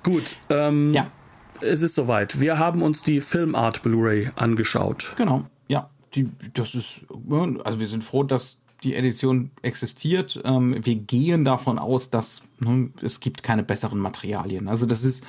gut. 0.03 0.35
Ähm, 0.49 0.93
ja. 0.93 1.09
Es 1.61 1.81
ist 1.81 1.95
soweit. 1.95 2.39
Wir 2.39 2.59
haben 2.59 2.83
uns 2.83 3.01
die 3.01 3.19
Filmart 3.19 3.81
Blu-ray 3.81 4.29
angeschaut. 4.35 5.13
Genau 5.17 5.47
die, 6.17 6.29
das 6.53 6.75
ist, 6.75 7.05
also 7.63 7.79
wir 7.79 7.87
sind 7.87 8.03
froh, 8.03 8.23
dass 8.23 8.57
die 8.83 8.95
Edition 8.95 9.51
existiert. 9.61 10.41
Ähm, 10.43 10.75
wir 10.83 10.95
gehen 10.95 11.45
davon 11.45 11.79
aus, 11.79 12.09
dass 12.09 12.43
ne, 12.59 12.89
es 13.01 13.19
gibt 13.19 13.43
keine 13.43 13.63
besseren 13.63 13.99
Materialien. 13.99 14.67
Also 14.67 14.85
das 14.85 15.03
ist 15.03 15.25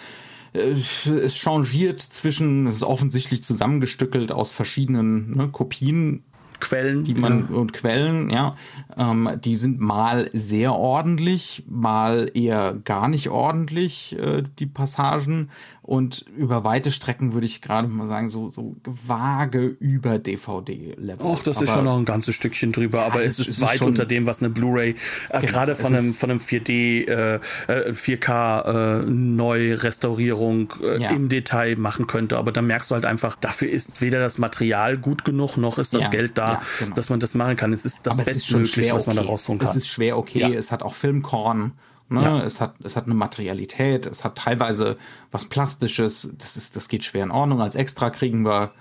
äh, 0.53 0.71
es 0.71 1.37
changiert 1.37 2.01
zwischen, 2.01 2.67
es 2.67 2.77
ist 2.77 2.83
offensichtlich 2.83 3.43
zusammengestückelt 3.43 4.33
aus 4.33 4.51
verschiedenen 4.51 5.37
ne, 5.37 5.49
Kopien 5.49 6.25
Quellen, 6.61 7.05
die 7.05 7.15
man 7.15 7.49
ja. 7.51 7.57
und 7.57 7.73
Quellen, 7.73 8.31
ja, 8.31 8.57
ähm, 8.97 9.31
die 9.45 9.55
sind 9.55 9.79
mal 9.79 10.29
sehr 10.33 10.75
ordentlich, 10.75 11.63
mal 11.69 12.31
eher 12.35 12.75
gar 12.85 13.07
nicht 13.07 13.29
ordentlich 13.29 14.19
äh, 14.19 14.43
die 14.59 14.67
Passagen 14.67 15.51
und 15.89 16.27
über 16.37 16.65
weite 16.65 16.93
Strecken 16.93 17.33
würde 17.33 17.47
ich 17.47 17.63
gerade 17.63 17.89
mal 17.89 18.07
sagen 18.07 18.29
so 18.29 18.51
so 18.51 18.77
vage 18.85 19.63
über 19.81 20.19
DVD-Level. 20.19 21.27
Ach, 21.27 21.43
das 21.43 21.57
aber, 21.57 21.65
ist 21.65 21.73
schon 21.73 21.85
noch 21.87 21.97
ein 21.97 22.05
ganzes 22.05 22.35
Stückchen 22.35 22.73
drüber, 22.73 23.05
aber 23.05 23.25
es, 23.25 23.39
ist, 23.39 23.49
ist 23.49 23.61
weit 23.63 23.81
unter 23.81 24.05
dem, 24.05 24.27
was 24.27 24.41
eine 24.41 24.51
Blu-ray 24.51 24.91
äh, 24.91 25.41
genau, 25.41 25.51
gerade 25.51 25.77
von 25.77 25.95
einem 25.95 26.13
von 26.13 26.31
einem 26.31 26.41
4D 26.41 27.09
äh, 27.09 27.41
4K 27.69 29.01
äh, 29.01 29.07
Neurestaurierung 29.07 30.75
äh, 30.83 31.01
ja. 31.01 31.09
im 31.09 31.31
Detail 31.31 31.77
machen 31.77 32.07
könnte, 32.07 32.37
aber 32.37 32.53
da 32.53 32.61
merkst 32.61 32.91
du 32.91 32.95
halt 32.95 33.07
einfach, 33.07 33.35
dafür 33.35 33.71
ist 33.71 34.03
weder 34.03 34.19
das 34.19 34.37
Material 34.37 34.99
gut 34.99 35.25
genug 35.25 35.57
noch 35.57 35.79
ist 35.79 35.95
das 35.95 36.03
ja. 36.03 36.09
Geld 36.11 36.37
da 36.37 36.53
ja, 36.53 36.63
genau. 36.81 36.97
dass 36.97 37.09
man 37.09 37.19
das 37.19 37.35
machen 37.35 37.57
kann. 37.57 37.73
Es 37.73 37.87
ist 37.87 38.07
das 38.07 38.23
Bestmögliche, 38.23 38.93
was 38.93 39.07
man 39.07 39.17
da 39.17 39.23
rausholen 39.23 39.59
kann. 39.59 39.71
Es 39.71 39.77
ist 39.77 39.89
schwer 39.89 40.19
okay, 40.19 40.41
ja. 40.41 40.51
es 40.51 40.71
hat 40.71 40.83
auch 40.83 40.95
Filmkorn. 40.95 41.73
Ne? 42.09 42.23
Ja. 42.23 42.43
Es 42.43 42.61
hat 42.61 42.75
es 42.83 42.97
hat 42.97 43.05
eine 43.05 43.15
Materialität, 43.15 44.07
es 44.07 44.25
hat 44.25 44.37
teilweise 44.37 44.97
was 45.31 45.45
Plastisches. 45.45 46.31
Das 46.39 46.57
ist 46.57 46.77
das 46.77 46.89
geht 46.89 47.05
schwer 47.05 47.25
in 47.25 47.31
Ordnung. 47.31 47.61
Als 47.61 47.75
Extra 47.75 48.11
kriegen 48.11 48.45
wir 48.45 48.73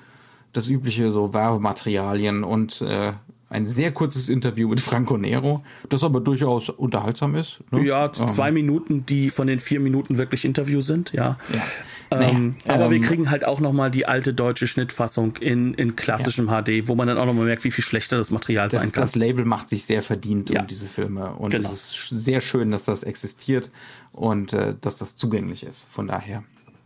das 0.54 0.68
übliche 0.70 1.12
so 1.12 1.34
Werbematerialien 1.34 2.44
und 2.44 2.82
äh, 2.82 3.14
ein 3.50 3.66
sehr 3.66 3.92
kurzes 3.92 4.28
Interview 4.28 4.68
mit 4.68 4.82
Franco 4.82 5.18
Nero, 5.18 5.64
das 5.88 6.04
aber 6.04 6.20
durchaus 6.20 6.70
unterhaltsam 6.70 7.36
ist. 7.36 7.60
Ne? 7.72 7.86
Ja, 7.86 8.12
zwei 8.12 8.50
ähm. 8.50 8.56
Minuten, 8.56 9.06
die 9.06 9.30
von 9.30 9.48
den 9.48 9.60
vier 9.60 9.80
Minuten 9.80 10.18
wirklich 10.18 10.44
Interview 10.44 10.82
sind, 10.82 11.14
ja. 11.14 11.38
ja. 11.54 11.62
Ähm, 12.10 12.56
naja, 12.66 12.76
aber 12.76 12.86
ähm, 12.86 12.92
wir 12.92 13.02
kriegen 13.02 13.30
halt 13.30 13.46
auch 13.46 13.60
nochmal 13.60 13.92
die 13.92 14.06
alte 14.06 14.34
deutsche 14.34 14.68
Schnittfassung 14.68 15.38
in, 15.38 15.74
in 15.74 15.96
klassischem 15.96 16.48
ja. 16.48 16.62
HD, 16.62 16.88
wo 16.88 16.96
man 16.96 17.08
dann 17.08 17.18
auch 17.18 17.26
nochmal 17.26 17.46
merkt, 17.46 17.64
wie 17.64 17.72
viel 17.72 17.84
schlechter 17.84 18.18
das 18.18 18.32
Material 18.32 18.70
das, 18.70 18.82
sein 18.82 18.92
kann. 18.92 19.02
Das 19.02 19.16
Label 19.16 19.46
macht 19.46 19.70
sich 19.70 19.86
sehr 19.86 20.02
verdient 20.02 20.50
ja. 20.50 20.62
um 20.62 20.68
diese 20.68 20.86
Filme 20.86 21.34
und 21.34 21.52
genau. 21.52 21.70
es 21.70 21.72
ist 21.72 22.10
sehr 22.10 22.42
schön, 22.42 22.72
dass 22.72 22.84
das 22.86 23.04
existiert 23.04 23.72
und 24.12 24.54
äh, 24.54 24.76
dass 24.80 24.96
das 24.96 25.16
zugänglich 25.16 25.64
ist. 25.64 25.86
Von 25.90 26.08
daher. 26.08 26.44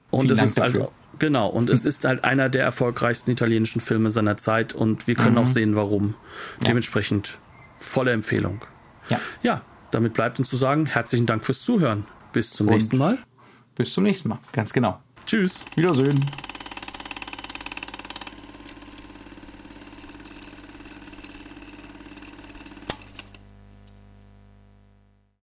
Und 0.09 0.29
es 0.29 0.41
ist 0.41 0.57
dafür. 0.57 0.81
Also, 0.81 0.91
genau, 1.19 1.47
und 1.47 1.69
es 1.69 1.85
ist 1.85 2.05
halt 2.05 2.23
einer 2.23 2.49
der 2.49 2.63
erfolgreichsten 2.63 3.31
italienischen 3.31 3.81
Filme 3.81 4.11
seiner 4.11 4.37
Zeit 4.37 4.73
und 4.73 5.07
wir 5.07 5.15
können 5.15 5.33
mhm. 5.33 5.37
auch 5.39 5.45
sehen, 5.47 5.75
warum. 5.75 6.15
Ja. 6.61 6.69
Dementsprechend 6.69 7.37
volle 7.79 8.11
Empfehlung. 8.11 8.61
Ja. 9.09 9.19
Ja, 9.43 9.61
damit 9.91 10.13
bleibt 10.13 10.39
uns 10.39 10.49
zu 10.49 10.57
sagen, 10.57 10.85
herzlichen 10.85 11.25
Dank 11.25 11.45
fürs 11.45 11.61
Zuhören. 11.61 12.05
Bis 12.33 12.51
zum 12.51 12.67
Und 12.67 12.73
nächsten 12.73 12.97
Mal. 12.97 13.17
Bis 13.75 13.91
zum 13.93 14.03
nächsten 14.03 14.29
Mal. 14.29 14.39
Ganz 14.53 14.73
genau. 14.73 14.99
Tschüss. 15.25 15.65
Wiedersehen. 15.75 16.19